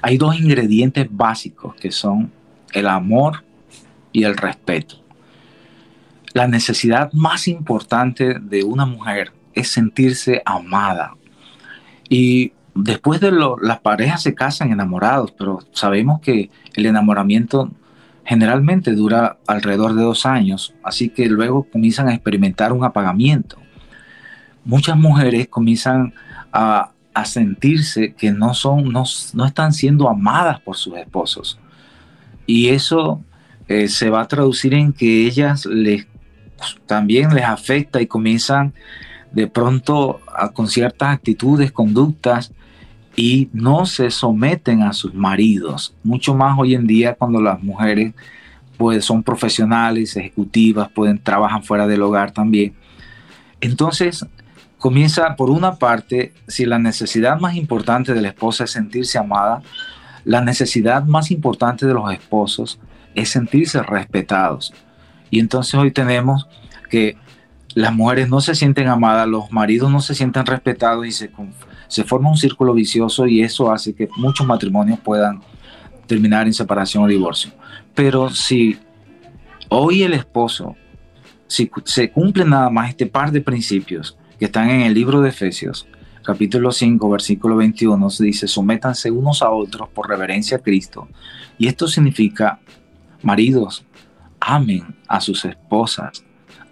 Hay 0.00 0.16
dos 0.16 0.38
ingredientes 0.38 1.08
básicos 1.10 1.74
que 1.74 1.90
son 1.90 2.30
el 2.72 2.86
amor 2.86 3.44
y 4.12 4.24
el 4.24 4.36
respeto. 4.36 4.96
La 6.32 6.46
necesidad 6.46 7.12
más 7.12 7.48
importante 7.48 8.36
de 8.40 8.62
una 8.62 8.86
mujer 8.86 9.32
es 9.54 9.68
sentirse 9.68 10.42
amada. 10.44 11.16
Y 12.08 12.52
después 12.74 13.20
de 13.20 13.30
lo, 13.30 13.56
las 13.58 13.80
parejas 13.80 14.22
se 14.22 14.34
casan 14.34 14.70
enamorados, 14.70 15.32
pero 15.32 15.60
sabemos 15.72 16.20
que 16.20 16.50
el 16.74 16.86
enamoramiento 16.86 17.70
generalmente 18.24 18.92
dura 18.92 19.38
alrededor 19.46 19.94
de 19.94 20.02
dos 20.02 20.26
años, 20.26 20.74
así 20.82 21.08
que 21.08 21.28
luego 21.28 21.64
comienzan 21.64 22.08
a 22.08 22.14
experimentar 22.14 22.72
un 22.72 22.84
apagamiento. 22.84 23.56
Muchas 24.64 24.98
mujeres 24.98 25.48
comienzan 25.48 26.12
a, 26.52 26.92
a 27.14 27.24
sentirse 27.24 28.12
que 28.12 28.30
no, 28.30 28.54
son, 28.54 28.92
no, 28.92 29.04
no, 29.32 29.44
están 29.46 29.72
siendo 29.72 30.08
amadas 30.08 30.60
por 30.60 30.76
sus 30.76 30.96
esposos. 30.96 31.58
Y 32.46 32.68
eso 32.68 33.22
eh, 33.66 33.88
se 33.88 34.10
va 34.10 34.20
a 34.20 34.28
traducir 34.28 34.74
en 34.74 34.92
que 34.92 35.26
ellas 35.26 35.66
les, 35.66 36.06
también 36.86 37.34
les 37.34 37.44
afecta 37.44 38.00
y 38.00 38.06
comienzan 38.06 38.72
de 39.32 39.46
pronto 39.46 40.20
con 40.54 40.68
ciertas 40.68 41.14
actitudes, 41.14 41.72
conductas, 41.72 42.52
y 43.18 43.50
no 43.52 43.84
se 43.84 44.12
someten 44.12 44.82
a 44.82 44.92
sus 44.92 45.12
maridos. 45.12 45.92
Mucho 46.04 46.36
más 46.36 46.56
hoy 46.56 46.76
en 46.76 46.86
día 46.86 47.14
cuando 47.14 47.40
las 47.40 47.60
mujeres 47.60 48.14
pues, 48.76 49.04
son 49.04 49.24
profesionales, 49.24 50.16
ejecutivas, 50.16 50.88
pueden 50.90 51.18
trabajar 51.18 51.64
fuera 51.64 51.88
del 51.88 52.02
hogar 52.02 52.30
también. 52.30 52.74
Entonces, 53.60 54.24
comienza 54.78 55.34
por 55.34 55.50
una 55.50 55.74
parte, 55.74 56.32
si 56.46 56.64
la 56.64 56.78
necesidad 56.78 57.40
más 57.40 57.56
importante 57.56 58.14
de 58.14 58.22
la 58.22 58.28
esposa 58.28 58.64
es 58.64 58.70
sentirse 58.70 59.18
amada, 59.18 59.62
la 60.24 60.40
necesidad 60.40 61.04
más 61.04 61.32
importante 61.32 61.86
de 61.86 61.94
los 61.94 62.12
esposos 62.12 62.78
es 63.16 63.30
sentirse 63.30 63.82
respetados. 63.82 64.72
Y 65.28 65.40
entonces 65.40 65.74
hoy 65.74 65.90
tenemos 65.90 66.46
que 66.88 67.16
las 67.78 67.94
mujeres 67.94 68.28
no 68.28 68.40
se 68.40 68.56
sienten 68.56 68.88
amadas, 68.88 69.28
los 69.28 69.52
maridos 69.52 69.88
no 69.88 70.00
se 70.00 70.12
sienten 70.12 70.44
respetados 70.44 71.06
y 71.06 71.12
se, 71.12 71.30
se 71.86 72.02
forma 72.02 72.28
un 72.28 72.36
círculo 72.36 72.74
vicioso 72.74 73.28
y 73.28 73.40
eso 73.40 73.70
hace 73.70 73.94
que 73.94 74.08
muchos 74.16 74.44
matrimonios 74.44 74.98
puedan 74.98 75.40
terminar 76.08 76.48
en 76.48 76.54
separación 76.54 77.04
o 77.04 77.06
divorcio. 77.06 77.52
Pero 77.94 78.30
si 78.30 78.76
hoy 79.68 80.02
el 80.02 80.14
esposo, 80.14 80.74
si 81.46 81.70
se 81.84 82.10
cumple 82.10 82.44
nada 82.44 82.68
más 82.68 82.90
este 82.90 83.06
par 83.06 83.30
de 83.30 83.42
principios 83.42 84.18
que 84.40 84.46
están 84.46 84.70
en 84.70 84.80
el 84.80 84.92
libro 84.92 85.20
de 85.20 85.28
Efesios, 85.28 85.86
capítulo 86.24 86.72
5, 86.72 87.08
versículo 87.08 87.54
21, 87.54 88.08
dice, 88.18 88.48
sométanse 88.48 89.12
unos 89.12 89.40
a 89.40 89.50
otros 89.50 89.88
por 89.90 90.08
reverencia 90.08 90.56
a 90.56 90.60
Cristo. 90.60 91.06
Y 91.58 91.68
esto 91.68 91.86
significa, 91.86 92.58
maridos, 93.22 93.84
amen 94.40 94.96
a 95.06 95.20
sus 95.20 95.44
esposas 95.44 96.24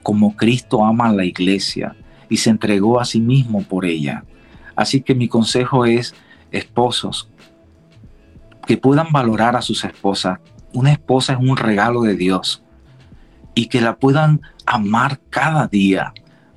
como 0.07 0.37
Cristo 0.37 0.85
ama 0.85 1.09
a 1.09 1.13
la 1.13 1.25
iglesia 1.25 1.97
y 2.29 2.37
se 2.37 2.51
entregó 2.51 3.01
a 3.01 3.05
sí 3.05 3.21
mismo 3.21 3.63
por 3.63 3.85
ella. 3.85 4.23
Así 4.77 5.01
que 5.01 5.17
mi 5.17 5.27
consejo 5.27 5.85
es, 5.85 6.15
esposos, 6.53 7.29
que 8.69 8.77
puedan 8.77 9.11
valorar 9.11 9.57
a 9.57 9.63
sus 9.63 9.85
esposas. 9.85 10.39
Una 10.73 10.93
esposa 10.93 11.33
es 11.33 11.41
un 11.41 11.57
regalo 11.57 12.03
de 12.03 12.15
Dios 12.15 12.63
y 13.57 13.67
que 13.67 13.81
la 13.81 13.97
puedan 13.97 14.43
amar 14.65 15.19
cada 15.29 15.67
día 15.67 16.15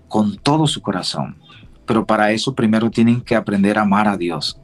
con 0.07 0.37
todo 0.37 0.67
su 0.67 0.83
corazón. 0.83 1.39
Pero 1.87 2.05
para 2.05 2.31
eso 2.31 2.53
primero 2.53 2.91
tienen 2.91 3.19
que 3.19 3.35
aprender 3.35 3.79
a 3.79 3.81
amar 3.81 4.07
a 4.07 4.15
Dios. 4.15 4.61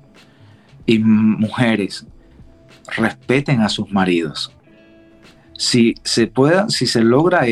Y 0.85 0.99
mujeres, 0.99 2.05
respeten 2.95 3.61
a 3.61 3.69
sus 3.69 3.91
maridos. 3.91 4.54
Si 5.57 5.95
se 6.03 6.27
pueda, 6.27 6.69
si 6.69 6.85
se 6.85 7.01
logra 7.01 7.45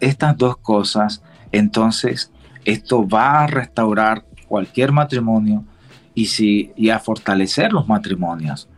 estas 0.00 0.36
dos 0.36 0.58
cosas, 0.58 1.22
entonces 1.50 2.30
esto 2.64 3.08
va 3.08 3.40
a 3.40 3.46
restaurar 3.46 4.24
cualquier 4.48 4.92
matrimonio 4.92 5.64
y, 6.14 6.26
si, 6.26 6.72
y 6.76 6.90
a 6.90 6.98
fortalecer 6.98 7.72
los 7.72 7.88
matrimonios. 7.88 8.68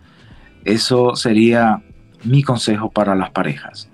Eso 0.65 1.17
sería 1.17 1.83
mi 2.23 2.43
consejo 2.43 2.91
para 2.91 3.15
las 3.15 3.31
parejas. 3.31 3.89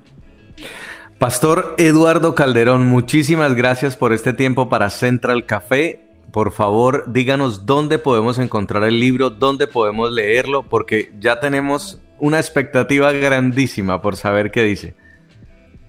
Pastor 1.19 1.75
Eduardo 1.77 2.35
Calderón, 2.35 2.87
muchísimas 2.87 3.55
gracias 3.55 3.97
por 3.97 4.13
este 4.13 4.33
tiempo 4.33 4.69
para 4.69 4.89
Central 4.89 5.45
Café. 5.45 6.01
Por 6.33 6.53
favor, 6.53 7.05
díganos 7.13 7.67
dónde 7.67 7.99
podemos 7.99 8.39
encontrar 8.39 8.85
el 8.85 9.01
libro, 9.01 9.31
dónde 9.31 9.67
podemos 9.67 10.13
leerlo, 10.13 10.63
porque 10.63 11.13
ya 11.19 11.41
tenemos 11.41 12.01
una 12.21 12.39
expectativa 12.39 13.13
grandísima 13.13 14.01
por 14.01 14.17
saber 14.17 14.51
qué 14.51 14.63
dice. 14.63 14.95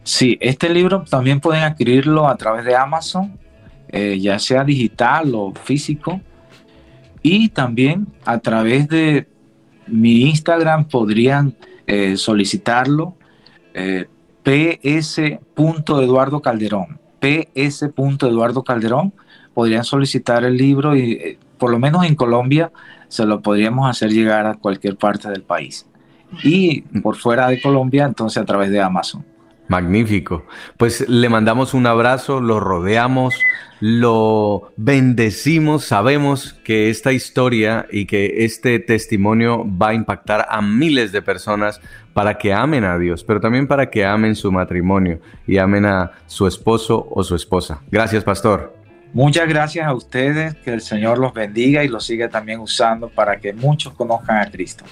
Sí, 0.03 0.37
este 0.41 0.69
libro 0.69 1.03
también 1.03 1.39
pueden 1.39 1.63
adquirirlo 1.63 2.27
a 2.27 2.35
través 2.35 2.65
de 2.65 2.75
Amazon 2.75 3.37
eh, 3.89 4.17
ya 4.19 4.39
sea 4.39 4.63
digital 4.63 5.35
o 5.35 5.53
físico. 5.53 6.21
Y 7.21 7.49
también 7.49 8.07
a 8.25 8.39
través 8.39 8.87
de 8.87 9.27
mi 9.87 10.21
Instagram 10.29 10.85
podrían 10.85 11.55
eh, 11.85 12.15
solicitarlo 12.15 13.15
eh, 13.73 14.07
ps.eduardo 14.43 16.41
calderón 16.41 16.99
ps.eduardo 17.19 18.63
calderón 18.63 19.13
podrían 19.53 19.83
solicitar 19.83 20.43
el 20.43 20.57
libro 20.57 20.95
y 20.95 21.11
eh, 21.13 21.37
por 21.57 21.71
lo 21.71 21.79
menos 21.79 22.05
en 22.05 22.15
Colombia 22.15 22.71
se 23.07 23.25
lo 23.25 23.41
podríamos 23.41 23.89
hacer 23.89 24.11
llegar 24.11 24.45
a 24.45 24.55
cualquier 24.55 24.95
parte 24.95 25.29
del 25.29 25.43
país 25.43 25.85
y 26.43 26.81
por 27.01 27.15
fuera 27.15 27.47
de 27.47 27.61
Colombia 27.61 28.05
entonces 28.05 28.41
a 28.41 28.45
través 28.45 28.69
de 28.69 28.81
Amazon 28.81 29.25
Magnífico. 29.71 30.45
Pues 30.77 31.07
le 31.07 31.29
mandamos 31.29 31.73
un 31.73 31.87
abrazo, 31.87 32.41
lo 32.41 32.59
rodeamos, 32.59 33.33
lo 33.79 34.73
bendecimos, 34.75 35.85
sabemos 35.85 36.53
que 36.65 36.89
esta 36.89 37.13
historia 37.13 37.87
y 37.89 38.05
que 38.05 38.43
este 38.43 38.79
testimonio 38.79 39.65
va 39.65 39.89
a 39.89 39.93
impactar 39.93 40.45
a 40.49 40.61
miles 40.61 41.13
de 41.13 41.21
personas 41.21 41.79
para 42.13 42.37
que 42.37 42.53
amen 42.53 42.83
a 42.83 42.97
Dios, 42.97 43.23
pero 43.23 43.39
también 43.39 43.65
para 43.65 43.89
que 43.89 44.05
amen 44.05 44.35
su 44.35 44.51
matrimonio 44.51 45.21
y 45.47 45.57
amen 45.57 45.85
a 45.85 46.11
su 46.27 46.47
esposo 46.47 47.07
o 47.09 47.23
su 47.23 47.35
esposa. 47.35 47.81
Gracias, 47.89 48.25
pastor. 48.25 48.75
Muchas 49.13 49.47
gracias 49.47 49.87
a 49.87 49.93
ustedes, 49.93 50.55
que 50.55 50.73
el 50.73 50.81
Señor 50.81 51.17
los 51.17 51.33
bendiga 51.33 51.83
y 51.83 51.87
los 51.87 52.05
siga 52.05 52.29
también 52.29 52.59
usando 52.59 53.09
para 53.09 53.39
que 53.39 53.53
muchos 53.53 53.93
conozcan 53.93 54.37
a 54.37 54.51
Cristo. 54.51 54.83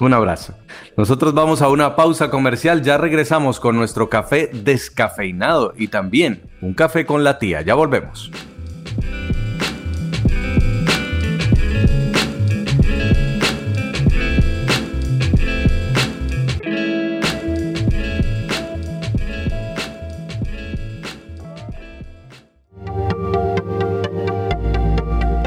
Un 0.00 0.14
abrazo. 0.14 0.54
Nosotros 0.96 1.34
vamos 1.34 1.60
a 1.60 1.68
una 1.68 1.94
pausa 1.94 2.30
comercial, 2.30 2.82
ya 2.82 2.96
regresamos 2.96 3.60
con 3.60 3.76
nuestro 3.76 4.08
café 4.08 4.50
descafeinado 4.52 5.74
y 5.76 5.88
también 5.88 6.42
un 6.62 6.72
café 6.72 7.04
con 7.04 7.22
la 7.22 7.38
tía. 7.38 7.60
Ya 7.60 7.74
volvemos. 7.74 8.30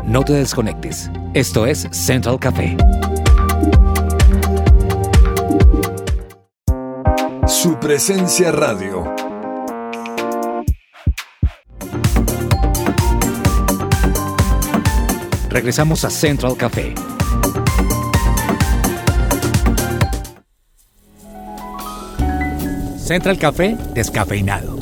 No 0.06 0.24
te 0.24 0.34
desconectes. 0.34 1.10
Esto 1.34 1.66
es 1.66 1.88
Central 1.92 2.40
Café. 2.40 2.78
Su 7.64 7.80
presencia 7.80 8.52
radio. 8.52 9.06
Regresamos 15.48 16.04
a 16.04 16.10
Central 16.10 16.58
Café. 16.58 16.94
Central 22.98 23.40
Café 23.40 23.78
descafeinado. 23.94 24.73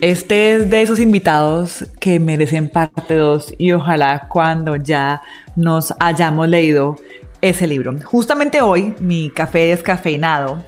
Este 0.00 0.54
es 0.54 0.70
de 0.70 0.80
esos 0.80 0.98
invitados 0.98 1.84
que 2.00 2.18
merecen 2.18 2.70
parte 2.70 3.16
2 3.16 3.56
y 3.58 3.72
ojalá 3.72 4.28
cuando 4.28 4.76
ya 4.76 5.20
nos 5.56 5.92
hayamos 6.00 6.48
leído 6.48 6.96
ese 7.42 7.66
libro. 7.66 7.94
Justamente 8.04 8.62
hoy 8.62 8.94
mi 8.98 9.28
café 9.28 9.66
descafeinado 9.66 10.64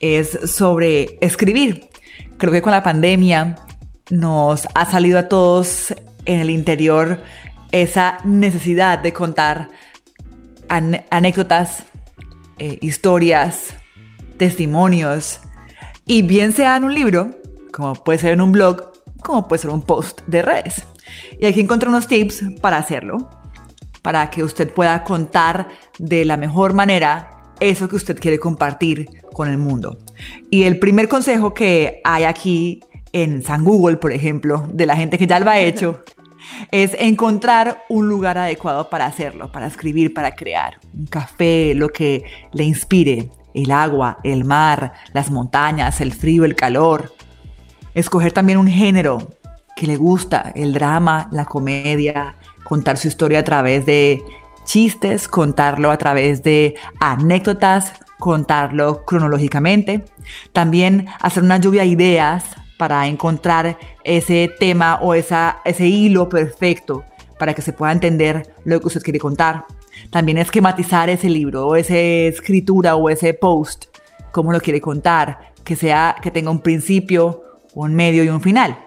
es 0.00 0.50
sobre 0.50 1.18
escribir. 1.20 1.90
Creo 2.38 2.50
que 2.50 2.62
con 2.62 2.72
la 2.72 2.82
pandemia 2.82 3.56
nos 4.08 4.66
ha 4.74 4.90
salido 4.90 5.18
a 5.18 5.28
todos 5.28 5.94
en 6.24 6.40
el 6.40 6.48
interior 6.48 7.20
esa 7.72 8.20
necesidad 8.24 9.00
de 9.00 9.12
contar 9.12 9.68
anécdotas, 11.10 11.84
eh, 12.58 12.78
historias, 12.80 13.74
testimonios, 14.38 15.40
y 16.06 16.22
bien 16.22 16.52
sea 16.52 16.76
en 16.76 16.84
un 16.84 16.94
libro, 16.94 17.41
como 17.72 17.94
puede 17.94 18.18
ser 18.18 18.32
en 18.32 18.40
un 18.40 18.52
blog, 18.52 18.92
como 19.22 19.48
puede 19.48 19.62
ser 19.62 19.70
un 19.70 19.82
post 19.82 20.20
de 20.26 20.42
redes. 20.42 20.84
Y 21.40 21.46
aquí 21.46 21.60
encontré 21.60 21.88
unos 21.88 22.06
tips 22.06 22.44
para 22.60 22.76
hacerlo, 22.76 23.28
para 24.02 24.30
que 24.30 24.44
usted 24.44 24.72
pueda 24.72 25.04
contar 25.04 25.68
de 25.98 26.24
la 26.24 26.36
mejor 26.36 26.74
manera 26.74 27.32
eso 27.60 27.88
que 27.88 27.96
usted 27.96 28.18
quiere 28.18 28.38
compartir 28.38 29.08
con 29.32 29.48
el 29.48 29.58
mundo. 29.58 29.98
Y 30.50 30.64
el 30.64 30.78
primer 30.78 31.08
consejo 31.08 31.54
que 31.54 32.00
hay 32.04 32.24
aquí 32.24 32.80
en 33.12 33.42
San 33.42 33.64
Google, 33.64 33.96
por 33.96 34.12
ejemplo, 34.12 34.66
de 34.72 34.86
la 34.86 34.96
gente 34.96 35.18
que 35.18 35.26
ya 35.26 35.38
lo 35.38 35.50
ha 35.50 35.58
hecho, 35.58 36.02
es 36.70 36.96
encontrar 36.98 37.84
un 37.88 38.08
lugar 38.08 38.38
adecuado 38.38 38.90
para 38.90 39.06
hacerlo, 39.06 39.50
para 39.52 39.66
escribir, 39.66 40.12
para 40.12 40.34
crear. 40.34 40.78
Un 40.92 41.06
café, 41.06 41.74
lo 41.74 41.88
que 41.88 42.24
le 42.52 42.64
inspire, 42.64 43.30
el 43.54 43.70
agua, 43.70 44.18
el 44.24 44.44
mar, 44.44 44.92
las 45.12 45.30
montañas, 45.30 46.00
el 46.00 46.12
frío, 46.12 46.44
el 46.44 46.56
calor. 46.56 47.12
Escoger 47.94 48.32
también 48.32 48.58
un 48.58 48.68
género 48.68 49.36
que 49.76 49.86
le 49.86 49.96
gusta, 49.96 50.52
el 50.54 50.72
drama, 50.72 51.28
la 51.30 51.44
comedia, 51.44 52.36
contar 52.64 52.96
su 52.96 53.08
historia 53.08 53.40
a 53.40 53.44
través 53.44 53.84
de 53.84 54.22
chistes, 54.64 55.28
contarlo 55.28 55.90
a 55.90 55.98
través 55.98 56.42
de 56.42 56.74
anécdotas, 57.00 57.92
contarlo 58.18 59.04
cronológicamente. 59.04 60.04
También 60.52 61.06
hacer 61.20 61.42
una 61.42 61.58
lluvia 61.58 61.82
de 61.82 61.88
ideas 61.88 62.44
para 62.78 63.06
encontrar 63.06 63.78
ese 64.04 64.50
tema 64.58 64.98
o 65.02 65.14
esa, 65.14 65.58
ese 65.64 65.86
hilo 65.86 66.28
perfecto 66.28 67.04
para 67.38 67.54
que 67.54 67.62
se 67.62 67.72
pueda 67.72 67.92
entender 67.92 68.54
lo 68.64 68.80
que 68.80 68.86
usted 68.86 69.02
quiere 69.02 69.18
contar. 69.18 69.66
También 70.10 70.38
esquematizar 70.38 71.10
ese 71.10 71.28
libro 71.28 71.66
o 71.66 71.76
esa 71.76 71.98
escritura 71.98 72.96
o 72.96 73.10
ese 73.10 73.34
post, 73.34 73.86
cómo 74.30 74.52
lo 74.52 74.60
quiere 74.60 74.80
contar, 74.80 75.52
que 75.64 75.76
sea 75.76 76.16
que 76.22 76.30
tenga 76.30 76.50
un 76.50 76.60
principio, 76.60 77.42
un 77.74 77.94
medio 77.94 78.24
y 78.24 78.28
un 78.28 78.40
final. 78.40 78.78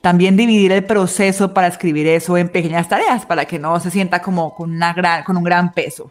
También 0.00 0.36
dividir 0.36 0.72
el 0.72 0.84
proceso 0.84 1.54
para 1.54 1.68
escribir 1.68 2.06
eso 2.06 2.36
en 2.36 2.48
pequeñas 2.48 2.88
tareas 2.88 3.26
para 3.26 3.44
que 3.44 3.58
no 3.58 3.78
se 3.80 3.90
sienta 3.90 4.20
como 4.20 4.54
con, 4.54 4.70
una 4.70 4.92
gran, 4.92 5.22
con 5.24 5.36
un 5.36 5.44
gran 5.44 5.72
peso. 5.72 6.10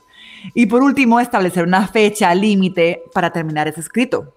Y 0.53 0.67
por 0.67 0.83
último, 0.83 1.19
establecer 1.19 1.63
una 1.63 1.87
fecha 1.87 2.33
límite 2.33 3.01
para 3.13 3.31
terminar 3.31 3.67
ese 3.67 3.79
escrito, 3.79 4.33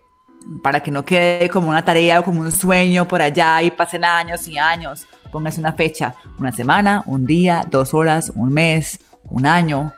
para 0.62 0.80
que 0.80 0.90
no 0.90 1.04
quede 1.04 1.48
como 1.48 1.68
una 1.68 1.84
tarea 1.84 2.20
o 2.20 2.24
como 2.24 2.40
un 2.40 2.52
sueño 2.52 3.06
por 3.06 3.20
allá 3.20 3.62
y 3.62 3.70
pasen 3.70 4.04
años 4.04 4.48
y 4.48 4.58
años. 4.58 5.06
Póngase 5.30 5.60
una 5.60 5.74
fecha, 5.74 6.14
una 6.38 6.52
semana, 6.52 7.02
un 7.06 7.26
día, 7.26 7.64
dos 7.70 7.92
horas, 7.92 8.32
un 8.34 8.52
mes, 8.52 8.98
un 9.24 9.44
año, 9.44 9.92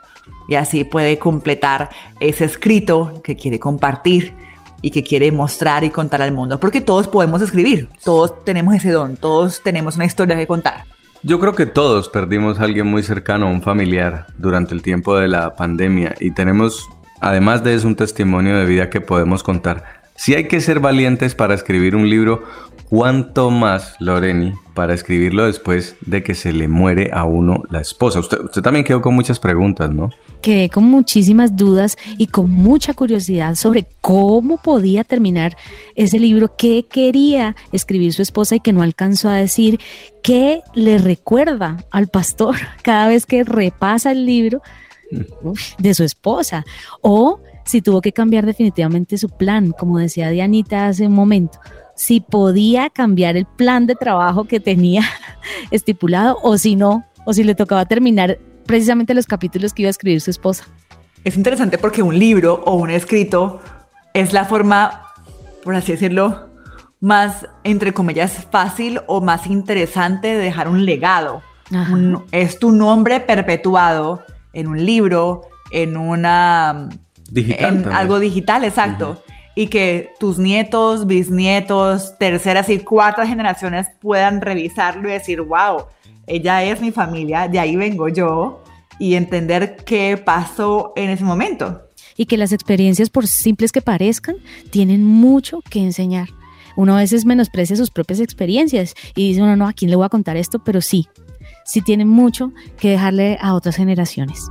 y 0.49 0.55
así 0.55 0.83
puede 0.83 1.17
completar 1.17 1.89
ese 2.19 2.43
escrito 2.43 3.21
que 3.23 3.37
quiere 3.37 3.59
compartir 3.59 4.35
y 4.81 4.91
que 4.91 5.03
quiere 5.03 5.31
mostrar 5.31 5.83
y 5.83 5.89
contar 5.89 6.21
al 6.21 6.31
mundo. 6.31 6.59
Porque 6.59 6.81
todos 6.81 7.07
podemos 7.07 7.41
escribir, 7.41 7.89
todos 8.03 8.43
tenemos 8.43 8.75
ese 8.75 8.91
don, 8.91 9.17
todos 9.17 9.61
tenemos 9.63 9.95
una 9.95 10.05
historia 10.05 10.35
que 10.35 10.47
contar. 10.47 10.85
Yo 11.23 11.39
creo 11.39 11.53
que 11.53 11.67
todos 11.67 12.09
perdimos 12.09 12.59
a 12.59 12.63
alguien 12.63 12.87
muy 12.87 13.03
cercano, 13.03 13.51
un 13.51 13.61
familiar, 13.61 14.25
durante 14.37 14.73
el 14.73 14.81
tiempo 14.81 15.15
de 15.17 15.27
la 15.27 15.55
pandemia 15.55 16.15
y 16.19 16.31
tenemos, 16.31 16.89
además 17.19 17.63
de 17.63 17.75
eso, 17.75 17.87
un 17.87 17.95
testimonio 17.95 18.57
de 18.57 18.65
vida 18.65 18.89
que 18.89 19.01
podemos 19.01 19.43
contar. 19.43 20.01
Si 20.15 20.33
hay 20.33 20.47
que 20.47 20.61
ser 20.61 20.79
valientes 20.79 21.35
para 21.35 21.53
escribir 21.53 21.95
un 21.95 22.09
libro, 22.09 22.43
¿cuánto 22.91 23.49
más, 23.51 23.95
Loreni, 23.99 24.53
para 24.75 24.93
escribirlo 24.93 25.45
después 25.45 25.95
de 26.01 26.23
que 26.23 26.35
se 26.35 26.51
le 26.51 26.67
muere 26.67 27.09
a 27.13 27.23
uno 27.23 27.63
la 27.69 27.79
esposa? 27.79 28.19
Usted, 28.19 28.41
usted 28.41 28.61
también 28.61 28.83
quedó 28.83 29.01
con 29.01 29.15
muchas 29.15 29.39
preguntas, 29.39 29.89
¿no? 29.89 30.09
quedé 30.41 30.69
con 30.69 30.83
muchísimas 30.85 31.55
dudas 31.55 31.97
y 32.17 32.27
con 32.27 32.49
mucha 32.49 32.93
curiosidad 32.93 33.55
sobre 33.55 33.87
cómo 34.01 34.57
podía 34.57 35.03
terminar 35.03 35.55
ese 35.95 36.19
libro, 36.19 36.55
qué 36.57 36.85
quería 36.89 37.55
escribir 37.71 38.11
su 38.11 38.21
esposa 38.21 38.55
y 38.55 38.59
que 38.59 38.73
no 38.73 38.81
alcanzó 38.81 39.29
a 39.29 39.35
decir, 39.35 39.79
qué 40.21 40.61
le 40.73 40.97
recuerda 40.97 41.85
al 41.91 42.07
pastor 42.07 42.55
cada 42.81 43.07
vez 43.07 43.25
que 43.25 43.43
repasa 43.43 44.11
el 44.11 44.25
libro 44.25 44.61
de 45.77 45.93
su 45.93 46.03
esposa 46.03 46.65
o 47.01 47.39
si 47.63 47.81
tuvo 47.81 48.01
que 48.01 48.11
cambiar 48.11 48.45
definitivamente 48.45 49.17
su 49.17 49.29
plan, 49.29 49.71
como 49.71 49.99
decía 49.99 50.29
Dianita 50.29 50.87
hace 50.87 51.07
un 51.07 51.13
momento 51.13 51.59
si 51.95 52.21
podía 52.21 52.89
cambiar 52.89 53.37
el 53.37 53.45
plan 53.45 53.87
de 53.87 53.95
trabajo 53.95 54.45
que 54.45 54.59
tenía 54.59 55.03
estipulado 55.71 56.37
o 56.41 56.57
si 56.57 56.75
no, 56.75 57.05
o 57.25 57.33
si 57.33 57.43
le 57.43 57.55
tocaba 57.55 57.85
terminar 57.85 58.39
precisamente 58.65 59.13
los 59.13 59.27
capítulos 59.27 59.73
que 59.73 59.83
iba 59.83 59.89
a 59.89 59.91
escribir 59.91 60.21
su 60.21 60.31
esposa. 60.31 60.65
Es 61.23 61.37
interesante 61.37 61.77
porque 61.77 62.01
un 62.01 62.17
libro 62.17 62.63
o 62.65 62.75
un 62.75 62.89
escrito 62.89 63.61
es 64.13 64.33
la 64.33 64.45
forma, 64.45 65.03
por 65.63 65.75
así 65.75 65.91
decirlo, 65.91 66.49
más, 66.99 67.47
entre 67.63 67.93
comillas, 67.93 68.47
fácil 68.51 69.01
o 69.07 69.21
más 69.21 69.47
interesante 69.47 70.29
de 70.29 70.37
dejar 70.37 70.67
un 70.67 70.85
legado. 70.85 71.41
es 72.31 72.59
tu 72.59 72.71
nombre 72.71 73.19
perpetuado 73.19 74.23
en 74.53 74.67
un 74.67 74.85
libro, 74.85 75.43
en 75.71 75.97
una... 75.97 76.89
Digital. 77.29 77.85
En 77.85 77.91
algo 77.93 78.19
digital, 78.19 78.65
exacto. 78.65 79.23
Y 79.55 79.67
que 79.67 80.13
tus 80.19 80.37
nietos, 80.37 81.07
bisnietos, 81.07 82.17
terceras 82.17 82.69
y 82.69 82.79
cuartas 82.79 83.27
generaciones 83.27 83.87
puedan 83.99 84.41
revisarlo 84.41 85.09
y 85.09 85.13
decir, 85.13 85.41
wow, 85.41 85.85
ella 86.27 86.63
es 86.63 86.81
mi 86.81 86.91
familia, 86.91 87.47
de 87.47 87.59
ahí 87.59 87.75
vengo 87.75 88.07
yo, 88.07 88.63
y 88.99 89.15
entender 89.15 89.77
qué 89.83 90.15
pasó 90.23 90.93
en 90.95 91.09
ese 91.09 91.23
momento. 91.23 91.81
Y 92.15 92.27
que 92.27 92.37
las 92.37 92.51
experiencias, 92.51 93.09
por 93.09 93.27
simples 93.27 93.71
que 93.71 93.81
parezcan, 93.81 94.35
tienen 94.69 95.03
mucho 95.03 95.61
que 95.69 95.79
enseñar. 95.79 96.29
Uno 96.75 96.95
a 96.95 96.99
veces 96.99 97.25
menosprecia 97.25 97.75
sus 97.75 97.89
propias 97.89 98.19
experiencias 98.19 98.93
y 99.15 99.29
dice, 99.29 99.41
uno, 99.41 99.55
no, 99.57 99.67
¿a 99.67 99.73
quién 99.73 99.89
le 99.89 99.97
voy 99.97 100.05
a 100.05 100.09
contar 100.09 100.37
esto? 100.37 100.59
Pero 100.63 100.81
sí, 100.81 101.07
sí 101.65 101.81
tienen 101.81 102.07
mucho 102.07 102.53
que 102.79 102.89
dejarle 102.89 103.37
a 103.41 103.53
otras 103.53 103.75
generaciones. 103.75 104.49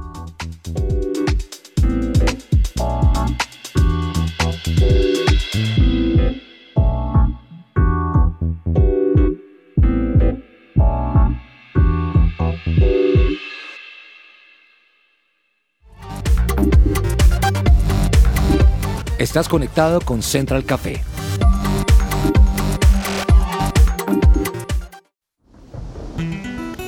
Estás 19.21 19.51
conectado 19.51 20.01
con 20.01 20.23
Central 20.23 20.65
Café. 20.65 21.05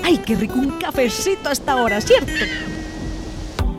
¡Ay, 0.03 0.17
qué 0.17 0.37
rico 0.37 0.55
un 0.55 0.79
cafecito 0.79 1.51
a 1.51 1.53
esta 1.53 1.77
hora, 1.77 2.01
¿cierto? 2.01 2.33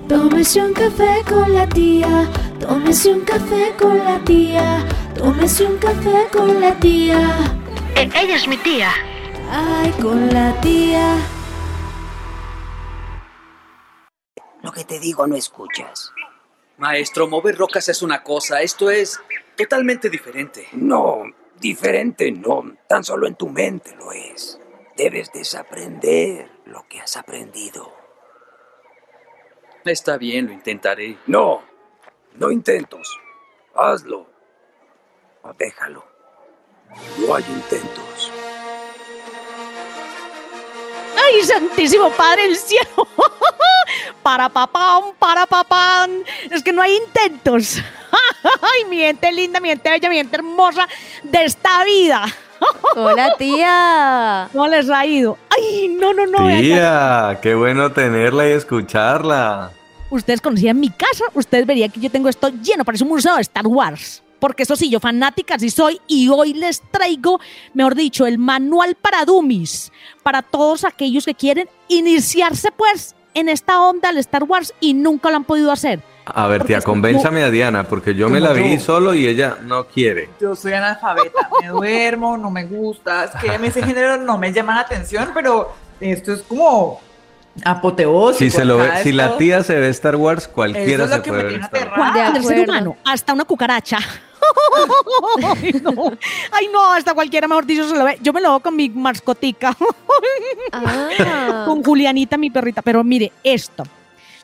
Tómese 0.07 0.61
un 0.61 0.71
café 0.73 1.23
con 1.27 1.51
la 1.51 1.67
tía, 1.67 2.29
tómese 2.59 3.13
un 3.13 3.21
café 3.21 3.73
con 3.75 3.97
la 3.97 4.19
tía, 4.23 4.85
tómese 5.15 5.65
un 5.65 5.77
café 5.79 6.27
con 6.31 6.61
la 6.61 6.75
tía. 6.75 7.57
E, 7.95 8.03
ella 8.03 8.35
es 8.35 8.47
mi 8.47 8.57
tía. 8.57 8.91
Ay, 9.49 9.89
con 9.99 10.31
la 10.31 10.53
tía. 10.61 11.15
Lo 14.61 14.71
que 14.71 14.83
te 14.83 14.99
digo 14.99 15.25
no 15.25 15.35
escuchas. 15.35 16.13
Maestro, 16.77 17.27
mover 17.27 17.57
rocas 17.57 17.87
es 17.89 18.01
una 18.01 18.23
cosa, 18.23 18.61
esto 18.61 18.89
es 18.89 19.19
totalmente 19.55 20.09
diferente. 20.09 20.67
No, 20.73 21.23
diferente 21.59 22.31
no, 22.31 22.75
tan 22.87 23.03
solo 23.03 23.27
en 23.27 23.35
tu 23.35 23.49
mente 23.49 23.95
lo 23.95 24.11
es. 24.11 24.59
Debes 24.97 25.31
desaprender 25.31 26.49
lo 26.65 26.87
que 26.87 26.99
has 26.99 27.15
aprendido. 27.17 27.93
Está 29.85 30.17
bien, 30.17 30.47
lo 30.47 30.53
intentaré. 30.53 31.17
No, 31.27 31.61
no 32.35 32.51
intentos. 32.51 33.19
Hazlo. 33.75 34.27
O 35.41 35.53
déjalo. 35.53 36.05
No 37.19 37.35
hay 37.35 37.43
intentos. 37.49 38.31
¡Ay, 41.15 41.43
Santísimo 41.43 42.09
Padre 42.11 42.43
del 42.43 42.57
Cielo! 42.57 43.07
para 44.23 44.49
papán, 44.49 45.03
para 45.19 45.45
papán. 45.45 46.23
Es 46.49 46.63
que 46.63 46.73
no 46.73 46.81
hay 46.81 46.95
intentos. 46.95 47.79
¡Ay, 48.43 48.85
mi 48.89 48.97
gente 48.97 49.31
linda, 49.31 49.59
mi 49.59 49.69
gente 49.69 49.89
bella, 49.89 50.09
mi 50.09 50.17
gente 50.17 50.35
hermosa 50.35 50.87
de 51.23 51.45
esta 51.45 51.83
vida! 51.83 52.25
Hola, 52.95 53.35
tía. 53.37 54.49
¿Cómo 54.51 54.67
les 54.67 54.89
ha 54.89 55.05
ido? 55.05 55.37
¡Ay, 55.49 55.89
no, 55.89 56.13
no, 56.13 56.25
no! 56.25 56.47
Tía, 56.47 57.39
qué 57.41 57.55
bueno 57.55 57.91
tenerla 57.91 58.47
y 58.47 58.51
escucharla. 58.51 59.71
Ustedes 60.09 60.41
conocían 60.41 60.79
mi 60.79 60.89
casa, 60.89 61.25
ustedes 61.33 61.65
verían 61.65 61.89
que 61.89 61.99
yo 61.99 62.09
tengo 62.09 62.29
esto 62.29 62.49
lleno, 62.49 62.85
parece 62.85 63.03
un 63.03 63.09
museo 63.09 63.35
de 63.35 63.41
Star 63.41 63.65
Wars. 63.65 64.21
Porque 64.43 64.63
eso 64.63 64.75
sí, 64.75 64.89
yo 64.89 64.99
fanática 64.99 65.57
sí 65.57 65.69
soy 65.69 66.01
y 66.05 66.27
hoy 66.27 66.53
les 66.53 66.81
traigo, 66.91 67.39
mejor 67.73 67.95
dicho, 67.95 68.25
el 68.27 68.37
manual 68.37 68.95
para 69.01 69.23
dummies, 69.23 69.89
para 70.21 70.41
todos 70.41 70.83
aquellos 70.83 71.23
que 71.23 71.33
quieren 71.33 71.69
iniciarse 71.87 72.69
pues 72.73 73.15
en 73.35 73.47
esta 73.47 73.81
onda 73.81 74.09
del 74.09 74.17
Star 74.17 74.43
Wars 74.43 74.73
y 74.81 74.95
nunca 74.95 75.29
lo 75.29 75.37
han 75.37 75.45
podido 75.45 75.71
hacer. 75.71 76.01
A 76.25 76.47
ver, 76.47 76.65
tía, 76.65 76.81
convénzame 76.81 77.41
a 77.41 77.49
Diana, 77.49 77.85
porque 77.85 78.15
yo 78.15 78.27
me 78.27 78.41
la 78.41 78.51
vi 78.51 78.73
yo. 78.75 78.81
solo 78.81 79.13
y 79.13 79.27
ella 79.27 79.59
no 79.63 79.85
quiere. 79.85 80.29
Yo 80.41 80.57
soy 80.57 80.73
analfabeta, 80.73 81.49
me 81.61 81.69
duermo, 81.69 82.35
no 82.35 82.51
me 82.51 82.65
gusta, 82.65 83.23
es 83.23 83.31
que 83.41 83.49
a 83.49 83.57
mí 83.57 83.67
ese 83.67 83.81
género 83.81 84.17
no 84.17 84.37
me 84.37 84.51
llama 84.51 84.75
la 84.75 84.81
atención, 84.81 85.29
pero 85.33 85.71
esto 86.01 86.33
es 86.33 86.41
como 86.41 86.99
apoteósico. 87.63 88.39
Si, 88.39 88.49
se 88.49 88.65
lo 88.65 88.77
ve- 88.77 88.87
acá 88.87 89.03
si 89.03 89.11
la 89.11 89.37
tía 89.37 89.63
se 89.63 89.75
ve 89.79 89.89
Star 89.89 90.15
Wars, 90.15 90.47
cualquiera 90.47 91.05
es 91.05 91.11
se 91.11 91.19
puede 91.21 91.43
ver 91.43 91.61
Star 91.61 91.93
Wars. 91.97 92.33
De 92.33 92.43
ser 92.43 92.69
humano, 92.69 92.97
hasta 93.05 93.33
una 93.33 93.45
cucaracha. 93.45 93.99
Ay 95.61 95.81
no. 95.81 96.11
Ay, 96.51 96.69
no, 96.71 96.91
hasta 96.93 97.13
cualquiera, 97.13 97.47
mejor 97.47 97.65
dicho, 97.65 97.87
se 97.87 97.95
lo 97.97 98.03
ve. 98.03 98.17
Yo 98.21 98.33
me 98.33 98.41
lo 98.41 98.49
hago 98.49 98.59
con 98.61 98.75
mi 98.75 98.89
mascotica, 98.89 99.75
Ah. 100.71 101.63
con 101.67 101.83
Julianita, 101.83 102.37
mi 102.37 102.49
perrita. 102.49 102.81
Pero 102.81 103.03
mire, 103.03 103.31
esto, 103.43 103.83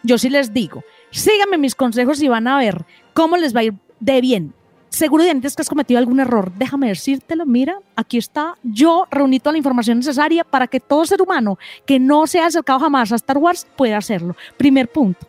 yo 0.04 0.18
sí 0.18 0.30
les 0.30 0.54
digo, 0.54 0.84
síganme 1.12 1.58
mis 1.58 1.76
consejos 1.76 2.22
y 2.22 2.28
van 2.28 2.48
a 2.48 2.58
ver 2.58 2.86
cómo 3.14 3.38
les 3.38 3.56
va 3.56 3.62
a 3.62 3.64
ir 3.64 3.74
de 4.00 4.22
bien. 4.22 4.54
Seguro 4.90 5.24
de 5.24 5.30
antes 5.30 5.56
que 5.56 5.62
has 5.62 5.70
cometido 5.70 6.00
algún 6.00 6.20
error, 6.20 6.52
déjame 6.56 6.88
decírtelo, 6.88 7.46
mira, 7.46 7.78
aquí 7.96 8.18
está, 8.18 8.56
yo 8.64 9.06
reuní 9.12 9.40
toda 9.40 9.52
la 9.52 9.60
información 9.60 10.00
necesaria 10.00 10.44
para 10.44 10.66
que 10.66 10.80
todo 10.80 11.06
ser 11.06 11.22
humano 11.22 11.60
que 11.86 12.00
no 12.00 12.26
se 12.26 12.40
ha 12.40 12.48
acercado 12.48 12.80
jamás 12.80 13.12
a 13.12 13.16
Star 13.16 13.38
Wars 13.38 13.68
pueda 13.76 13.98
hacerlo. 13.98 14.36
Primer 14.58 14.88
punto. 14.92 15.28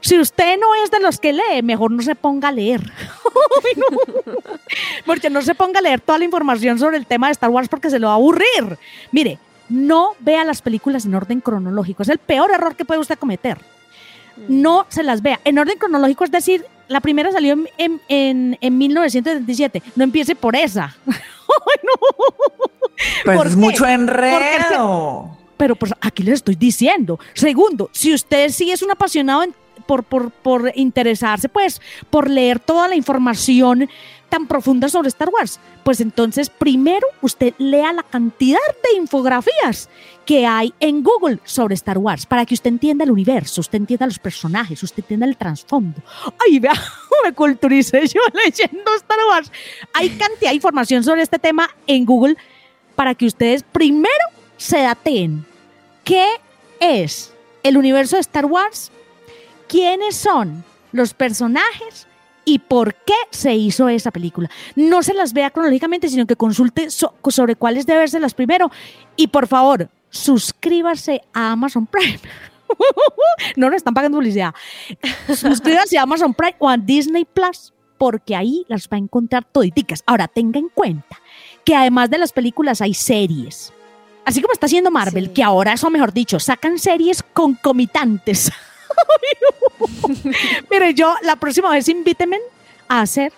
Si 0.00 0.18
usted 0.18 0.58
no 0.60 0.74
es 0.82 0.90
de 0.90 1.00
los 1.00 1.18
que 1.18 1.32
lee, 1.32 1.62
mejor 1.62 1.90
no 1.90 2.02
se 2.02 2.14
ponga 2.14 2.48
a 2.48 2.52
leer. 2.52 2.80
Ay, 3.64 3.72
no. 3.76 4.34
Porque 5.04 5.30
no 5.30 5.42
se 5.42 5.54
ponga 5.54 5.78
a 5.80 5.82
leer 5.82 6.00
toda 6.00 6.18
la 6.18 6.24
información 6.24 6.78
sobre 6.78 6.96
el 6.98 7.06
tema 7.06 7.26
de 7.28 7.32
Star 7.32 7.50
Wars 7.50 7.68
porque 7.68 7.90
se 7.90 7.98
lo 7.98 8.06
va 8.08 8.12
a 8.14 8.16
aburrir. 8.16 8.78
Mire, 9.12 9.38
no 9.68 10.14
vea 10.20 10.44
las 10.44 10.62
películas 10.62 11.04
en 11.06 11.14
orden 11.14 11.40
cronológico. 11.40 12.02
Es 12.02 12.08
el 12.08 12.18
peor 12.18 12.50
error 12.52 12.76
que 12.76 12.84
puede 12.84 13.00
usted 13.00 13.18
cometer. 13.18 13.58
No 14.48 14.86
se 14.88 15.02
las 15.02 15.22
vea. 15.22 15.40
En 15.44 15.58
orden 15.58 15.78
cronológico, 15.78 16.24
es 16.24 16.30
decir, 16.30 16.64
la 16.88 17.00
primera 17.00 17.32
salió 17.32 17.54
en, 17.54 17.68
en, 17.78 18.00
en- 18.08 18.58
en 18.60 18.78
1977. 18.78 19.82
No 19.96 20.04
empiece 20.04 20.34
por 20.36 20.54
esa. 20.54 20.94
Ay, 21.06 21.80
no. 21.82 22.26
Pues 23.24 23.36
¿Por 23.36 23.46
es 23.46 23.54
qué? 23.54 23.58
mucho 23.60 23.86
enredo. 23.86 25.30
Pero 25.56 25.74
pues 25.74 25.92
aquí 26.00 26.22
les 26.22 26.34
estoy 26.34 26.54
diciendo. 26.54 27.18
Segundo, 27.32 27.88
si 27.92 28.12
usted 28.12 28.50
sí 28.50 28.70
es 28.70 28.82
un 28.82 28.90
apasionado 28.90 29.42
en- 29.42 29.54
por, 29.86 30.04
por, 30.04 30.30
por 30.30 30.72
interesarse, 30.74 31.48
pues, 31.48 31.80
por 32.10 32.28
leer 32.28 32.60
toda 32.60 32.88
la 32.88 32.96
información 32.96 33.88
tan 34.28 34.46
profunda 34.46 34.88
sobre 34.88 35.08
Star 35.08 35.28
Wars, 35.28 35.60
pues 35.84 36.00
entonces 36.00 36.50
primero 36.50 37.06
usted 37.20 37.54
lea 37.58 37.92
la 37.92 38.02
cantidad 38.02 38.58
de 38.82 38.98
infografías 38.98 39.88
que 40.24 40.46
hay 40.46 40.74
en 40.80 41.02
Google 41.02 41.38
sobre 41.44 41.74
Star 41.74 41.98
Wars 41.98 42.26
para 42.26 42.44
que 42.44 42.54
usted 42.54 42.70
entienda 42.70 43.04
el 43.04 43.12
universo, 43.12 43.60
usted 43.60 43.78
entienda 43.78 44.06
los 44.06 44.18
personajes, 44.18 44.82
usted 44.82 45.04
entienda 45.04 45.26
el 45.26 45.36
trasfondo. 45.36 46.02
Ay, 46.44 46.58
vea, 46.58 46.72
me 47.24 47.32
culturicé 47.32 48.06
yo 48.08 48.20
leyendo 48.34 48.94
Star 48.96 49.18
Wars. 49.28 49.52
Hay 49.92 50.10
cantidad 50.10 50.50
de 50.50 50.56
información 50.56 51.04
sobre 51.04 51.22
este 51.22 51.38
tema 51.38 51.70
en 51.86 52.04
Google 52.04 52.36
para 52.96 53.14
que 53.14 53.26
ustedes 53.26 53.62
primero 53.62 54.24
se 54.56 54.78
dateen. 54.78 55.46
¿Qué 56.02 56.26
es 56.80 57.32
el 57.62 57.76
universo 57.76 58.16
de 58.16 58.20
Star 58.22 58.46
Wars? 58.46 58.90
¿Quiénes 59.68 60.16
son 60.16 60.64
los 60.92 61.14
personajes? 61.14 62.06
¿Y 62.44 62.60
por 62.60 62.94
qué 62.94 63.14
se 63.30 63.54
hizo 63.54 63.88
esa 63.88 64.10
película? 64.12 64.48
No 64.76 65.02
se 65.02 65.14
las 65.14 65.32
vea 65.32 65.50
cronológicamente, 65.50 66.08
sino 66.08 66.26
que 66.26 66.36
consulte 66.36 66.90
so- 66.90 67.14
sobre 67.28 67.56
cuáles 67.56 67.86
debe 67.86 68.06
las 68.20 68.34
primero. 68.34 68.70
Y 69.16 69.26
por 69.28 69.48
favor, 69.48 69.88
suscríbase 70.10 71.22
a 71.34 71.50
Amazon 71.52 71.86
Prime. 71.86 72.20
no 73.56 73.66
nos 73.68 73.76
están 73.78 73.94
pagando 73.94 74.18
publicidad. 74.18 74.54
Suscríbase 75.34 75.98
a 75.98 76.02
Amazon 76.02 76.34
Prime 76.34 76.54
o 76.60 76.68
a 76.68 76.76
Disney 76.76 77.24
Plus, 77.24 77.72
porque 77.98 78.36
ahí 78.36 78.64
las 78.68 78.88
va 78.88 78.96
a 78.96 78.98
encontrar 78.98 79.44
toditicas. 79.44 80.02
Ahora, 80.06 80.28
tenga 80.28 80.60
en 80.60 80.68
cuenta 80.68 81.18
que 81.64 81.74
además 81.74 82.10
de 82.10 82.18
las 82.18 82.32
películas 82.32 82.80
hay 82.80 82.94
series. 82.94 83.72
Así 84.24 84.40
como 84.40 84.52
está 84.52 84.66
haciendo 84.66 84.90
Marvel, 84.92 85.26
Sí. 85.26 85.32
que 85.32 85.42
ahora 85.42 85.72
eso, 85.72 85.90
mejor 85.90 86.12
dicho, 86.12 86.38
sacan 86.38 86.78
series 86.78 87.24
concomitantes. 87.32 88.52
Mire, 90.70 90.94
yo 90.94 91.14
la 91.22 91.36
próxima 91.36 91.70
vez 91.70 91.88
invíteme 91.88 92.38
a 92.88 93.00
hacer 93.00 93.32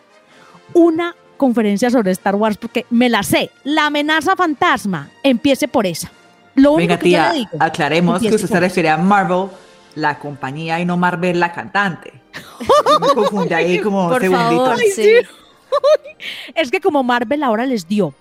una 0.75 1.15
conferencia 1.37 1.91
sobre 1.91 2.11
Star 2.13 2.35
Wars 2.35 2.57
porque 2.57 2.87
me 2.91 3.09
la 3.09 3.23
sé. 3.23 3.51
La 3.65 3.87
amenaza 3.87 4.37
fantasma, 4.37 5.09
empiece 5.23 5.69
por 5.69 5.87
esa. 5.87 6.11
Lo 6.55 6.73
único 6.73 6.89
Venga, 6.89 6.99
que 6.99 7.05
tía, 7.05 7.33
digo, 7.33 7.51
aclaremos 7.61 8.21
que 8.21 8.35
usted 8.35 8.49
se 8.49 8.61
refiere 8.61 8.89
a 8.91 8.97
Marvel, 8.97 9.47
la 9.95 10.19
compañía, 10.19 10.81
y 10.81 10.85
no 10.85 10.97
Marvel, 10.97 11.39
la 11.39 11.53
cantante. 11.53 12.13
Yo 12.61 13.01
me 13.01 13.09
confundí 13.09 13.55
ahí 13.55 13.79
como 13.81 14.09
Por 14.09 14.21
segunditos. 14.21 14.51
favor, 14.67 14.79
Ay, 14.81 14.91
sí. 14.91 15.03
sí. 15.05 15.27
Es 16.55 16.71
que 16.71 16.81
como 16.81 17.05
Marvel 17.05 17.45
ahora 17.45 17.65
les 17.65 17.87
dio, 17.87 18.13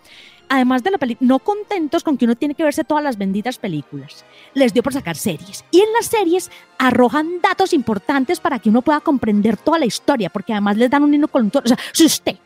además 0.49 0.83
de 0.83 0.91
la 0.91 0.97
película, 0.97 1.27
no 1.27 1.39
contentos 1.39 2.03
con 2.03 2.17
que 2.17 2.25
uno 2.25 2.35
tiene 2.35 2.55
que 2.55 2.63
verse 2.63 2.83
todas 2.83 3.03
las 3.03 3.17
benditas 3.17 3.57
películas, 3.57 4.25
les 4.53 4.73
dio 4.73 4.83
por 4.83 4.93
sacar 4.93 5.15
series. 5.15 5.63
Y 5.71 5.81
en 5.81 5.91
las 5.93 6.07
series 6.07 6.51
arrojan 6.77 7.41
datos 7.41 7.73
importantes 7.73 8.39
para 8.39 8.59
que 8.59 8.69
uno 8.69 8.81
pueda 8.81 8.99
comprender 8.99 9.57
toda 9.57 9.79
la 9.79 9.85
historia, 9.85 10.29
porque 10.29 10.53
además 10.53 10.77
les 10.77 10.89
dan 10.89 11.03
un 11.03 11.13
hilo 11.13 11.27
conductor. 11.27 11.63
O 11.65 11.67
sea, 11.67 11.77
si 11.91 12.05
usted 12.05 12.37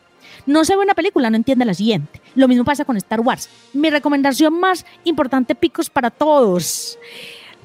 no 0.45 0.65
se 0.65 0.75
ve 0.75 0.81
una 0.81 0.93
película, 0.93 1.29
no 1.29 1.35
entiende 1.35 1.65
la 1.65 1.73
siguiente. 1.73 2.21
Lo 2.35 2.47
mismo 2.47 2.63
pasa 2.63 2.85
con 2.85 2.97
Star 2.97 3.21
Wars. 3.21 3.49
Mi 3.73 3.89
recomendación 3.89 4.59
más 4.59 4.85
importante, 5.03 5.55
picos 5.55 5.89
para 5.89 6.09
todos. 6.09 6.97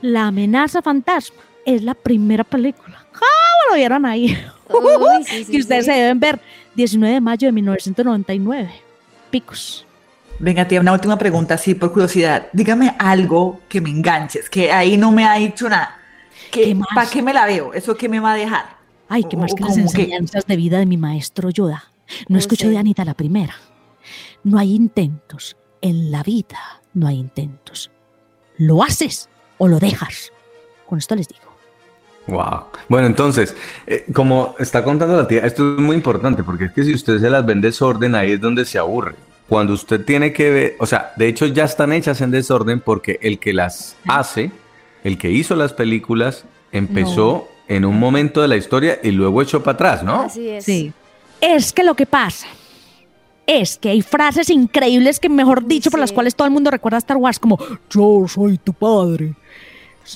La 0.03 0.27
amenaza 0.27 0.83
fantasma 0.83 1.41
es 1.65 1.83
la 1.83 1.95
primera 1.95 2.45
película. 2.45 3.07
¡Ah, 3.15 3.71
lo 3.71 3.77
vieron 3.77 4.05
ahí! 4.05 4.37
Uy, 4.69 5.25
sí, 5.25 5.45
sí, 5.45 5.53
que 5.53 5.59
ustedes 5.59 5.87
sí. 5.87 5.91
se 5.91 5.99
deben 5.99 6.21
ver 6.21 6.41
19 6.75 7.15
de 7.15 7.21
mayo 7.21 7.49
de 7.49 7.53
1999. 7.53 8.71
Picos. 9.31 9.87
Venga, 10.39 10.69
tía, 10.69 10.81
una 10.81 10.93
última 10.93 11.17
pregunta, 11.17 11.55
así 11.55 11.75
por 11.75 11.93
curiosidad. 11.93 12.49
Dígame 12.53 12.95
algo 12.99 13.61
que 13.69 13.81
me 13.81 13.91
enganches, 13.91 14.51
que 14.51 14.71
ahí 14.71 14.97
no 14.97 15.13
me 15.13 15.25
ha 15.25 15.35
dicho 15.35 15.69
nada. 15.69 15.99
¿Qué? 16.51 16.77
¿Para 16.95 17.09
qué 17.09 17.23
me 17.23 17.33
la 17.33 17.47
veo? 17.47 17.73
¿Eso 17.73 17.97
qué 17.97 18.09
me 18.09 18.21
va 18.21 18.33
a 18.33 18.37
dejar? 18.37 18.77
Ay, 19.09 19.25
qué 19.25 19.37
más 19.37 19.55
que 19.55 19.65
las 19.65 19.77
enseñanzas 19.77 20.47
de 20.47 20.57
vida 20.57 20.79
de 20.79 20.87
mi 20.87 20.97
maestro 20.97 21.51
Yoda. 21.51 21.85
No 22.29 22.39
escucho 22.39 22.69
de 22.69 22.79
Anita 22.79 23.05
la 23.05 23.15
primera. 23.15 23.55
No 24.45 24.59
hay 24.59 24.75
intentos. 24.75 25.57
En 25.81 26.11
la 26.11 26.23
vida 26.23 26.59
no 26.95 27.07
hay 27.07 27.17
intentos. 27.17 27.91
Lo 28.59 28.83
haces 28.83 29.29
o 29.59 29.69
lo 29.69 29.79
dejas. 29.79 30.33
Con 30.87 30.99
esto 30.99 31.15
les 31.15 31.29
digo. 31.29 31.43
Wow. 32.27 32.65
Bueno, 32.89 33.07
entonces, 33.07 33.55
eh, 33.87 34.05
como 34.13 34.57
está 34.59 34.83
contando 34.83 35.17
la 35.17 35.29
tía, 35.29 35.47
esto 35.47 35.77
es 35.77 35.81
muy 35.81 35.97
importante 35.97 36.43
porque 36.43 36.65
es 36.67 36.73
que 36.73 36.85
si 36.85 36.95
usted 36.95 37.21
se 37.21 37.31
las 37.31 37.47
ve 37.47 37.53
en 37.53 37.61
desorden, 37.61 38.15
ahí 38.15 38.33
es 38.33 38.41
donde 38.41 38.65
se 38.65 38.79
aburre. 38.79 39.15
Cuando 39.49 39.75
usted 39.75 40.05
tiene 40.05 40.33
que 40.33 40.51
ver, 40.51 40.77
o 40.81 40.87
sea, 40.87 41.13
de 41.17 41.29
hecho 41.29 41.47
ya 41.47 41.65
están 41.65 41.93
hechas 41.93 42.21
en 42.21 42.31
desorden 42.33 42.81
porque 42.81 43.19
el 43.23 43.39
que 43.39 43.53
las 43.53 43.97
hace, 44.09 44.51
el 45.05 45.19
que 45.19 45.31
hizo 45.31 45.55
las 45.55 45.73
películas, 45.73 46.45
empezó 46.73 47.49
en 47.69 47.85
un 47.85 47.99
momento 47.99 48.43
de 48.43 48.49
la 48.49 48.57
historia 48.57 48.99
y 49.03 49.11
luego 49.13 49.43
echó 49.43 49.63
para 49.63 49.75
atrás, 49.75 50.03
¿no? 50.03 50.23
Así 50.23 50.49
es. 50.49 50.65
Sí. 50.65 50.93
Es 51.41 51.73
que 51.73 51.85
lo 51.85 51.95
que 51.95 52.07
pasa 52.07 52.47
es 53.47 53.77
que 53.79 53.91
hay 53.91 54.03
frases 54.03 54.51
increíbles 54.51 55.21
que, 55.21 55.29
mejor 55.29 55.65
dicho, 55.67 55.91
por 55.91 56.01
las 56.01 56.11
Sí. 56.11 56.15
cuales 56.15 56.35
todo 56.35 56.47
el 56.49 56.53
mundo 56.53 56.71
recuerda 56.73 56.97
a 56.97 56.99
Star 56.99 57.17
Wars, 57.17 57.39
como 57.39 57.57
yo 57.91 58.25
soy 58.27 58.59
tu 58.59 58.73
padre. 58.73 59.35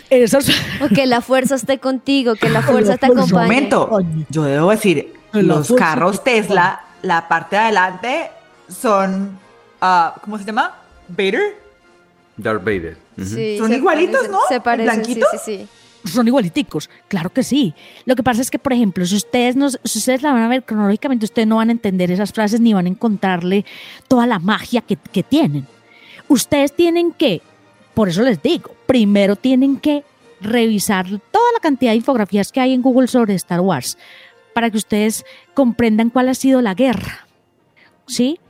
Esas. 0.09 0.49
O 0.81 0.89
que 0.89 1.07
la 1.07 1.21
fuerza 1.21 1.55
esté 1.57 1.79
contigo, 1.79 2.35
que 2.35 2.49
la 2.49 2.63
fuerza 2.63 2.97
te 2.97 3.07
fuerza. 3.07 3.25
Un 3.25 3.29
acompañe. 3.31 3.47
momento, 3.47 4.01
yo 4.29 4.43
debo 4.45 4.71
decir, 4.71 5.13
la 5.33 5.43
los 5.43 5.73
carros 5.73 6.23
Tesla, 6.25 6.81
la 7.03 7.29
parte 7.29 7.57
de 7.57 7.63
adelante 7.63 8.31
son, 8.71 9.39
ah, 9.81 10.15
¿cómo 10.23 10.39
se 10.39 10.45
llama? 10.45 10.75
Vader. 11.09 11.57
Darth 12.37 12.65
Vader. 12.65 12.97
Sí, 13.23 13.59
Son 13.59 13.73
igualitos, 13.73 14.15
parecen, 14.15 14.33
¿no? 14.33 14.39
Se 14.49 14.55
¿El 14.57 14.63
parecen, 14.63 15.05
sí, 15.05 15.15
blanquito? 15.15 15.27
sí, 15.33 15.39
sí. 15.45 15.69
Son 16.11 16.27
igualiticos, 16.27 16.89
claro 17.09 17.29
que 17.31 17.43
sí. 17.43 17.75
Lo 18.07 18.17
que 18.17 18.23
pasa 18.23 18.41
es 18.41 18.51
que, 18.51 18.59
por 18.59 18.73
ejemplo, 18.73 19.05
si 19.05 19.17
ustedes, 19.17 19.55
nos, 19.57 19.79
si 19.85 19.99
ustedes 19.99 20.23
la 20.23 20.33
van 20.33 20.43
a 20.43 20.49
ver 20.49 20.63
cronológicamente, 20.63 21.27
ustedes 21.27 21.47
no 21.47 21.57
van 21.57 21.69
a 21.69 21.73
entender 21.73 22.11
esas 22.11 22.33
frases 22.33 22.61
ni 22.61 22.73
van 22.73 22.87
a 22.87 22.89
encontrarle 22.89 23.67
toda 24.09 24.27
la 24.27 24.39
magia 24.39 24.81
que, 24.81 24.97
que 24.97 25.23
tienen. 25.23 25.67
Ustedes 26.29 26.75
tienen 26.75 27.13
que, 27.13 27.43
por 27.93 28.09
eso 28.09 28.23
les 28.23 28.43
digo, 28.43 28.75
primero 28.87 29.37
tienen 29.37 29.79
que 29.79 30.03
revisar 30.41 31.07
toda 31.31 31.53
la 31.53 31.61
cantidad 31.61 31.91
de 31.93 31.97
infografías 31.97 32.51
que 32.51 32.61
hay 32.61 32.73
en 32.73 32.81
Google 32.81 33.09
sobre 33.09 33.35
Star 33.35 33.61
Wars 33.61 33.99
para 34.55 34.71
que 34.71 34.79
ustedes 34.79 35.27
comprendan 35.53 36.09
cuál 36.09 36.31
ha 36.31 36.35
sido 36.35 36.63
la 36.63 36.73
guerra. 36.73 37.27
¿Sí? 38.07 38.41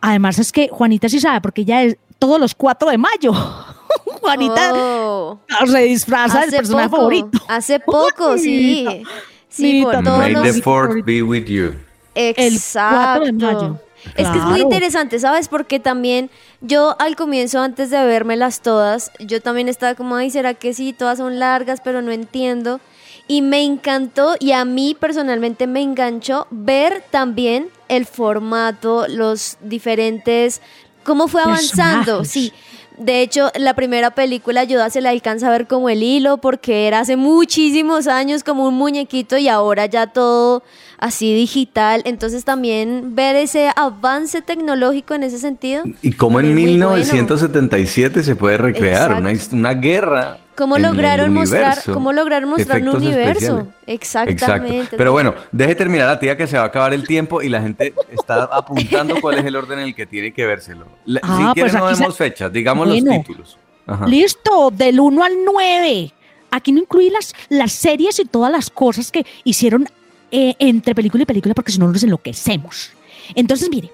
Además 0.00 0.38
es 0.38 0.52
que 0.52 0.68
Juanita 0.68 1.08
sí 1.08 1.20
sabe, 1.20 1.40
porque 1.40 1.62
ella 1.62 1.82
es 1.82 1.96
todos 2.18 2.40
los 2.40 2.54
4 2.54 2.90
de 2.90 2.98
mayo. 2.98 3.32
Juanita 4.20 4.72
Oh, 4.74 5.38
se 5.66 5.78
disfraza 5.80 6.40
del 6.40 6.50
personaje 6.50 6.88
poco, 6.88 6.96
favorito. 7.02 7.38
Hace 7.48 7.80
poco, 7.86 8.32
Uy, 8.32 8.38
sí. 8.38 9.02
Sí, 9.48 9.82
por 9.82 10.02
todos 10.02 10.18
May 10.18 10.32
los... 10.32 10.42
the 10.42 10.62
fourth 10.62 11.04
be 11.04 11.22
with 11.22 11.46
you. 11.46 11.74
Exacto. 12.14 13.20
4 13.20 13.24
de 13.24 13.32
mayo. 13.32 13.80
Es 14.16 14.28
que 14.28 14.38
es 14.38 14.44
muy 14.44 14.60
interesante, 14.60 15.18
¿sabes? 15.18 15.48
Porque 15.48 15.80
también 15.80 16.30
yo 16.60 16.96
al 17.00 17.16
comienzo, 17.16 17.60
antes 17.60 17.90
de 17.90 18.04
vérmelas 18.04 18.60
todas, 18.60 19.10
yo 19.18 19.40
también 19.42 19.68
estaba 19.68 19.94
como, 19.94 20.14
ay, 20.14 20.30
¿será 20.30 20.54
que 20.54 20.72
sí? 20.72 20.92
Todas 20.92 21.18
son 21.18 21.38
largas, 21.38 21.80
pero 21.82 22.00
no 22.00 22.12
entiendo. 22.12 22.80
Y 23.26 23.42
me 23.42 23.62
encantó 23.62 24.36
y 24.38 24.52
a 24.52 24.64
mí 24.64 24.96
personalmente 24.98 25.66
me 25.66 25.82
enganchó 25.82 26.46
ver 26.50 27.04
también 27.10 27.68
el 27.88 28.06
formato, 28.06 29.06
los 29.08 29.56
diferentes, 29.60 30.60
cómo 31.04 31.28
fue 31.28 31.42
avanzando. 31.42 32.18
Personajes. 32.18 32.30
Sí. 32.30 32.52
De 32.98 33.22
hecho, 33.22 33.52
la 33.54 33.74
primera 33.74 34.10
película 34.10 34.64
Yoda 34.64 34.90
se 34.90 35.00
le 35.00 35.08
alcanza 35.08 35.46
a 35.46 35.50
ver 35.50 35.68
como 35.68 35.88
el 35.88 36.02
hilo 36.02 36.38
porque 36.38 36.88
era 36.88 37.00
hace 37.00 37.16
muchísimos 37.16 38.08
años 38.08 38.42
como 38.42 38.66
un 38.66 38.74
muñequito 38.74 39.38
y 39.38 39.46
ahora 39.46 39.86
ya 39.86 40.08
todo 40.08 40.64
así 40.98 41.34
digital. 41.34 42.02
Entonces 42.04 42.44
también 42.44 43.14
ver 43.14 43.36
ese 43.36 43.70
avance 43.76 44.42
tecnológico 44.42 45.14
en 45.14 45.22
ese 45.22 45.38
sentido. 45.38 45.84
Y 46.02 46.12
cómo 46.12 46.40
en 46.40 46.46
Es 46.46 46.52
muy 46.52 46.62
bueno. 46.64 46.90
1977 46.96 48.22
se 48.22 48.36
puede 48.36 48.56
recrear 48.58 49.14
una, 49.14 49.32
una 49.52 49.74
guerra. 49.74 50.38
Cómo 50.56 50.76
en 50.76 50.84
el 50.84 50.90
lograron 50.90 51.32
mostrar, 51.32 51.78
cómo 51.92 52.12
lograron 52.12 52.50
mostrar 52.50 52.82
un 52.82 52.88
universo. 52.88 53.68
especiales. 53.86 54.34
Exactamente. 54.34 54.76
Exacto. 54.76 54.96
Pero 54.96 55.12
bueno, 55.12 55.34
deje 55.52 55.74
terminar 55.76 56.08
la 56.08 56.18
tía 56.18 56.36
que 56.36 56.48
se 56.48 56.56
va 56.56 56.64
a 56.64 56.66
acabar 56.66 56.92
el 56.92 57.06
tiempo 57.06 57.42
y 57.42 57.48
la 57.48 57.62
gente 57.62 57.94
está 58.10 58.42
apuntando 58.52 59.20
cuál 59.20 59.38
es 59.38 59.44
el 59.44 59.54
orden 59.54 59.78
en 59.78 59.84
el 59.86 59.94
que 59.94 60.04
tiene 60.06 60.32
que 60.32 60.44
vérselo. 60.46 60.86
La- 61.04 61.20
Ah, 61.22 61.36
si 61.36 61.42
quieren 61.54 61.54
pues 61.62 61.74
no 61.74 61.86
aquí 61.86 61.94
se- 61.96 62.02
vemos 62.02 62.16
fechas, 62.16 62.52
digamos 62.52 62.88
Bueno. 62.88 63.12
los 63.14 63.24
títulos. 63.24 63.58
Ajá. 63.86 64.06
Listo, 64.08 64.70
del 64.72 64.98
1 64.98 65.22
al 65.24 65.32
9. 65.44 66.12
Aquí 66.50 66.72
no 66.72 66.80
incluí 66.80 67.10
las, 67.10 67.34
las 67.50 67.70
series 67.72 68.18
y 68.18 68.24
todas 68.24 68.50
las 68.50 68.68
cosas 68.68 69.12
que 69.12 69.24
hicieron 69.44 69.86
eh, 70.30 70.54
entre 70.58 70.94
película 70.94 71.22
y 71.22 71.26
película 71.26 71.54
porque 71.54 71.72
si 71.72 71.78
no 71.78 71.88
nos 71.88 72.02
enloquecemos. 72.02 72.92
Entonces, 73.34 73.68
mire. 73.70 73.92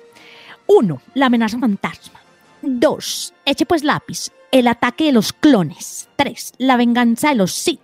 Uno, 0.67 1.03
la 1.15 1.27
amenaza 1.27 1.59
fantasma. 1.59 2.21
Dos, 2.63 3.35
eche 3.45 3.67
pues 3.67 3.85
lápiz, 3.85 4.31
el 4.51 4.67
ataque 4.69 5.05
de 5.05 5.13
los 5.13 5.33
clones. 5.33 6.09
Tres, 6.17 6.53
la 6.59 6.77
venganza 6.77 7.29
de 7.29 7.35
los 7.35 7.53
Sith. 7.53 7.81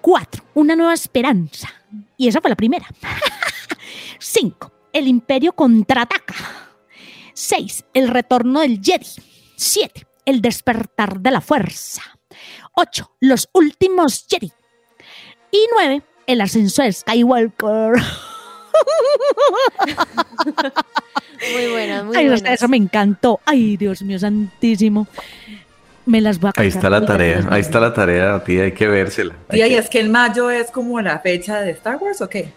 Cuatro, 0.00 0.44
una 0.54 0.74
nueva 0.74 0.94
esperanza. 0.94 1.72
Y 2.16 2.26
esa 2.26 2.40
fue 2.40 2.50
la 2.50 2.56
primera. 2.56 2.86
Cinco, 4.18 4.72
el 4.92 5.06
imperio 5.06 5.52
contraataca. 5.52 6.34
Seis, 7.34 7.84
el 7.94 8.08
retorno 8.08 8.60
del 8.60 8.80
Jedi. 8.82 9.06
Siete, 9.56 10.06
el 10.24 10.42
despertar 10.42 11.20
de 11.20 11.30
la 11.30 11.40
fuerza. 11.40 12.02
Ocho, 12.74 13.14
los 13.20 13.48
últimos 13.52 14.26
Jedi. 14.28 14.50
Y 15.52 15.66
nueve, 15.72 16.02
el 16.26 16.40
ascenso 16.40 16.82
de 16.82 16.92
Skywalker. 16.92 17.92
Muy 21.52 21.70
buenas, 21.72 22.04
muy 22.04 22.16
Ay, 22.16 22.28
buenas. 22.28 22.52
eso 22.54 22.68
me 22.68 22.76
encantó. 22.76 23.40
Ay, 23.44 23.76
Dios 23.76 24.02
mío 24.02 24.18
santísimo. 24.18 25.06
Me 26.06 26.20
las 26.20 26.40
voy 26.40 26.50
a 26.56 26.60
Ahí 26.60 26.68
está 26.68 26.90
la 26.90 27.04
tarea, 27.04 27.46
ahí 27.50 27.60
está 27.60 27.78
la 27.78 27.94
tarea, 27.94 28.42
tía, 28.42 28.64
hay 28.64 28.72
que 28.72 28.88
vérsela. 28.88 29.34
Hay 29.48 29.56
Tía, 29.58 29.66
¿y 29.68 29.70
que- 29.70 29.78
es 29.78 29.88
que 29.88 30.00
el 30.00 30.08
mayo 30.08 30.50
es 30.50 30.70
como 30.72 31.00
la 31.00 31.18
fecha 31.20 31.60
de 31.60 31.70
Star 31.72 31.96
Wars 31.96 32.20
o 32.20 32.28
qué? 32.28 32.52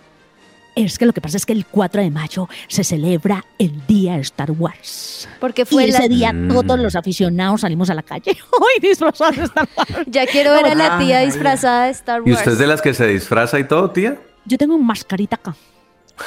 Es 0.76 1.00
que 1.00 1.06
lo 1.06 1.14
que 1.14 1.22
pasa 1.22 1.38
es 1.38 1.46
que 1.46 1.54
el 1.54 1.66
4 1.66 2.02
de 2.02 2.12
mayo 2.12 2.50
se 2.68 2.84
celebra 2.84 3.46
el 3.58 3.86
día 3.88 4.16
de 4.16 4.22
Star 4.22 4.52
Wars. 4.52 5.28
Porque 5.40 5.66
fue 5.66 5.86
y 5.86 5.92
la... 5.92 6.00
ese 6.00 6.10
día 6.10 6.34
Mm. 6.34 6.50
todos 6.50 6.78
los 6.80 6.96
aficionados 6.96 7.62
salimos 7.62 7.90
a 7.90 7.94
la 7.94 8.04
calle. 8.04 8.32
¡Ay, 8.36 8.82
disfrazados 8.90 9.38
de 9.38 9.44
Star 9.46 9.70
Wars! 9.78 9.90
Ya 10.08 10.26
quiero 10.28 10.52
ver 10.52 10.66
a 10.66 10.76
la 10.76 11.00
tía 11.00 11.20
Ay. 11.20 11.28
disfrazada 11.28 11.86
de 11.86 11.92
Star 11.92 12.22
Wars. 12.22 12.30
¿Y 12.30 12.34
usted 12.34 12.52
es 12.54 12.58
de 12.60 12.68
las 12.68 12.82
que 12.82 12.94
se 12.94 13.08
disfraza 13.08 13.58
y 13.58 13.64
todo, 13.68 13.90
tía? 13.92 14.20
Yo 14.44 14.58
tengo 14.58 14.76
un 14.76 14.86
mascarita 14.86 15.38
acá. 15.38 15.56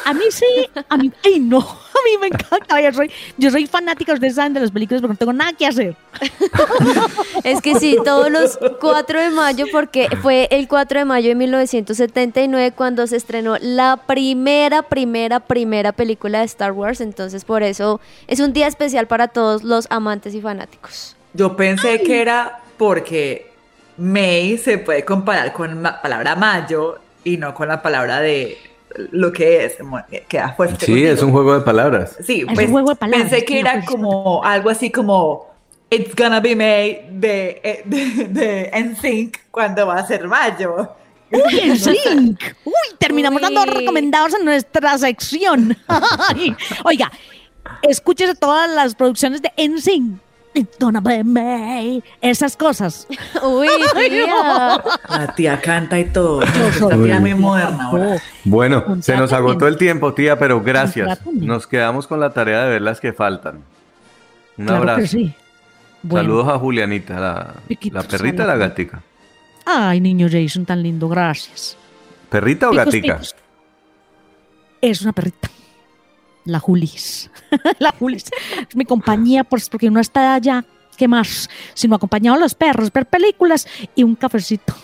A 0.05 0.13
mí 0.13 0.25
sí, 0.31 0.45
a 0.89 0.97
mí, 0.97 1.11
ay 1.25 1.41
no, 1.41 1.59
a 1.61 1.99
mí 2.05 2.19
me 2.21 2.27
encanta. 2.29 2.81
Yo 2.81 2.93
soy, 2.93 3.11
yo 3.37 3.51
soy 3.51 3.67
fanática, 3.67 4.13
ustedes 4.13 4.35
saben, 4.35 4.55
de 4.55 4.61
las 4.61 4.71
películas 4.71 5.01
porque 5.01 5.15
no 5.15 5.19
tengo 5.19 5.33
nada 5.33 5.53
que 5.53 5.67
hacer. 5.67 5.97
Es 7.45 7.63
que 7.63 7.77
sí, 7.77 7.97
todos 8.05 8.31
los 8.31 8.59
4 8.81 9.21
de 9.21 9.31
mayo, 9.31 9.67
porque 9.73 10.09
fue 10.23 10.49
el 10.51 10.69
4 10.69 11.01
de 11.01 11.05
mayo 11.05 11.29
de 11.29 11.35
1979 11.35 12.73
cuando 12.73 13.07
se 13.07 13.17
estrenó 13.17 13.57
la 13.61 14.01
primera, 14.07 14.83
primera, 14.83 15.41
primera 15.41 15.93
película 15.93 16.41
de 16.41 16.45
Star 16.47 16.73
Wars. 16.73 17.01
Entonces, 17.01 17.45
por 17.45 17.63
eso 17.63 18.01
es 18.27 18.41
un 18.41 18.53
día 18.53 18.67
especial 18.67 19.07
para 19.07 19.29
todos 19.29 19.63
los 19.63 19.87
amantes 19.91 20.35
y 20.35 20.41
fanáticos. 20.41 21.17
Yo 21.33 21.57
pensé 21.57 22.03
que 22.03 22.21
era 22.21 22.61
porque 22.77 23.51
May 23.97 24.59
se 24.59 24.79
puede 24.79 25.05
comparar 25.05 25.53
con 25.53 25.83
la 25.83 26.03
palabra 26.03 26.35
mayo 26.35 26.99
y 27.25 27.37
no 27.37 27.55
con 27.55 27.69
la 27.69 27.83
palabra 27.83 28.21
de 28.21 28.59
lo 29.13 29.33
que 29.33 29.65
es, 29.65 29.81
mo- 29.83 30.03
queda 30.29 30.53
fuerte. 30.55 30.87
Sí, 30.87 31.05
es 31.05 31.23
un 31.23 31.33
juego 31.33 31.55
de 31.55 31.61
palabras. 31.61 32.17
Sí, 32.25 32.45
un 32.45 32.55
pues, 32.55 32.71
juego 32.71 32.91
de 32.91 32.97
palabras, 32.97 33.31
pensé 33.31 33.45
que 33.45 33.61
era 33.61 33.85
como 33.85 34.43
algo 34.45 34.71
así 34.71 34.91
como 34.91 35.47
It's 35.91 36.15
gonna 36.15 36.41
be 36.41 36.55
May 36.55 37.09
de, 37.11 37.61
eh, 37.63 37.83
de, 37.85 38.25
de 38.29 38.71
NSYNC 38.75 39.39
cuando 39.51 39.87
va 39.87 39.97
a 39.97 40.07
ser 40.07 40.27
mayo. 40.29 40.95
¡Uy, 41.31 41.59
el! 41.61 41.73
¡Uy! 42.65 42.73
Terminamos 42.99 43.41
Uy. 43.43 43.55
dando 43.55 43.73
recomendados 43.73 44.35
en 44.35 44.45
nuestra 44.45 44.97
sección. 44.99 45.77
Oiga, 46.85 47.11
escúchese 47.83 48.35
todas 48.35 48.71
las 48.71 48.95
producciones 48.95 49.41
de 49.43 49.51
NSYNC. 49.57 50.21
It's 50.55 50.77
gonna 50.79 51.01
be 51.01 51.23
me. 51.23 52.03
Esas 52.21 52.57
cosas. 52.57 53.07
Uy, 53.43 53.69
tía. 54.09 54.83
La 55.09 55.35
tía 55.37 55.61
canta 55.61 55.99
y 55.99 56.07
todo. 56.07 56.43
Esta 56.43 56.89
tía 56.89 57.21
muy 57.21 57.35
moderna 57.35 57.85
ahora. 57.85 58.17
Bueno, 58.45 58.97
se 59.03 59.17
nos 59.17 59.33
agotó 59.33 59.69
el 59.69 59.77
tiempo, 59.77 60.15
tía, 60.15 60.39
pero 60.39 60.61
gracias. 60.63 61.21
Nos 61.33 61.67
quedamos 61.67 62.07
con 62.07 62.21
la 62.21 62.31
tarea 62.33 62.65
de 62.65 62.71
ver 62.71 62.83
las 62.83 63.01
que 63.01 63.13
faltan. 63.13 63.63
Un 64.57 64.65
claro 64.67 64.79
abrazo. 64.83 65.01
que 65.03 65.07
sí. 65.07 65.35
Bueno. 66.03 66.29
Saludos 66.29 66.49
a 66.55 66.59
Julianita, 66.59 67.21
la, 67.21 67.55
la 67.93 68.03
perrita 68.03 68.45
o 68.45 68.47
la 68.47 68.57
gatica. 68.57 69.03
Ay, 69.67 70.01
niño 70.01 70.29
Jason, 70.31 70.65
tan 70.65 70.83
lindo, 70.83 71.09
gracias. 71.09 71.77
¿Perrita 72.31 72.69
o 72.69 72.71
Picos, 72.71 72.85
gatica? 72.87 73.15
picos. 73.15 73.37
Es 74.81 75.03
una 75.03 75.13
perrita. 75.13 75.51
La 76.49 76.59
Julis. 76.59 77.31
la 77.79 77.93
Julis 77.99 78.25
es 78.69 78.77
mi 78.77 78.85
compañía, 78.85 79.45
pues 79.45 79.69
porque 79.69 79.89
uno 79.89 80.01
está 80.01 80.35
allá, 80.35 80.65
¿qué 80.97 81.07
más? 81.09 81.49
Sino 81.75 81.97
acompañado 81.97 82.37
a 82.37 82.41
los 82.41 82.55
perros, 82.55 82.93
ver 82.93 83.07
películas 83.07 83.67
y 83.95 84.03
un 84.03 84.15
cafecito. 84.15 84.75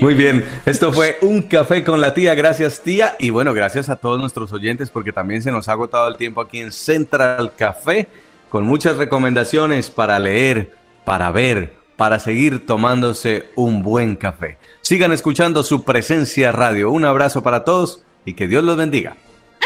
Muy 0.00 0.14
bien, 0.14 0.44
esto 0.66 0.92
fue 0.92 1.18
un 1.22 1.42
café 1.42 1.84
con 1.84 2.00
la 2.00 2.12
tía, 2.12 2.34
gracias 2.34 2.80
tía 2.80 3.14
y 3.20 3.30
bueno, 3.30 3.54
gracias 3.54 3.88
a 3.88 3.96
todos 3.96 4.18
nuestros 4.18 4.52
oyentes 4.52 4.90
porque 4.90 5.12
también 5.12 5.42
se 5.42 5.52
nos 5.52 5.68
ha 5.68 5.72
agotado 5.72 6.08
el 6.08 6.16
tiempo 6.16 6.40
aquí 6.40 6.60
en 6.60 6.72
Central 6.72 7.52
Café 7.56 8.08
con 8.48 8.64
muchas 8.66 8.96
recomendaciones 8.96 9.90
para 9.90 10.18
leer, 10.18 10.74
para 11.04 11.30
ver, 11.30 11.74
para 11.96 12.18
seguir 12.18 12.66
tomándose 12.66 13.50
un 13.54 13.82
buen 13.82 14.16
café. 14.16 14.58
Sigan 14.80 15.12
escuchando 15.12 15.62
su 15.62 15.84
presencia 15.84 16.52
radio. 16.52 16.90
Un 16.90 17.04
abrazo 17.04 17.42
para 17.42 17.64
todos 17.64 18.02
y 18.24 18.34
que 18.34 18.48
Dios 18.48 18.64
los 18.64 18.76
bendiga. 18.76 19.16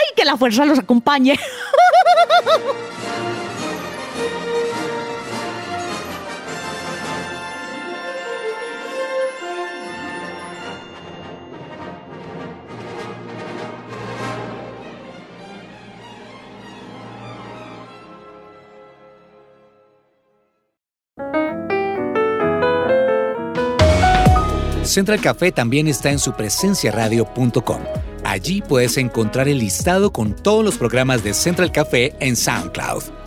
¡Ay, 0.08 0.14
que 0.16 0.24
la 0.24 0.36
fuerza 0.36 0.64
los 0.64 0.78
acompañe! 0.78 1.38
Central 24.88 25.20
Café 25.20 25.52
también 25.52 25.86
está 25.86 26.10
en 26.10 26.18
su 26.18 26.32
presenciaradio.com. 26.32 27.82
Allí 28.28 28.60
puedes 28.60 28.98
encontrar 28.98 29.48
el 29.48 29.58
listado 29.58 30.12
con 30.12 30.36
todos 30.36 30.62
los 30.62 30.76
programas 30.76 31.24
de 31.24 31.32
Central 31.32 31.72
Café 31.72 32.14
en 32.20 32.36
SoundCloud 32.36 33.17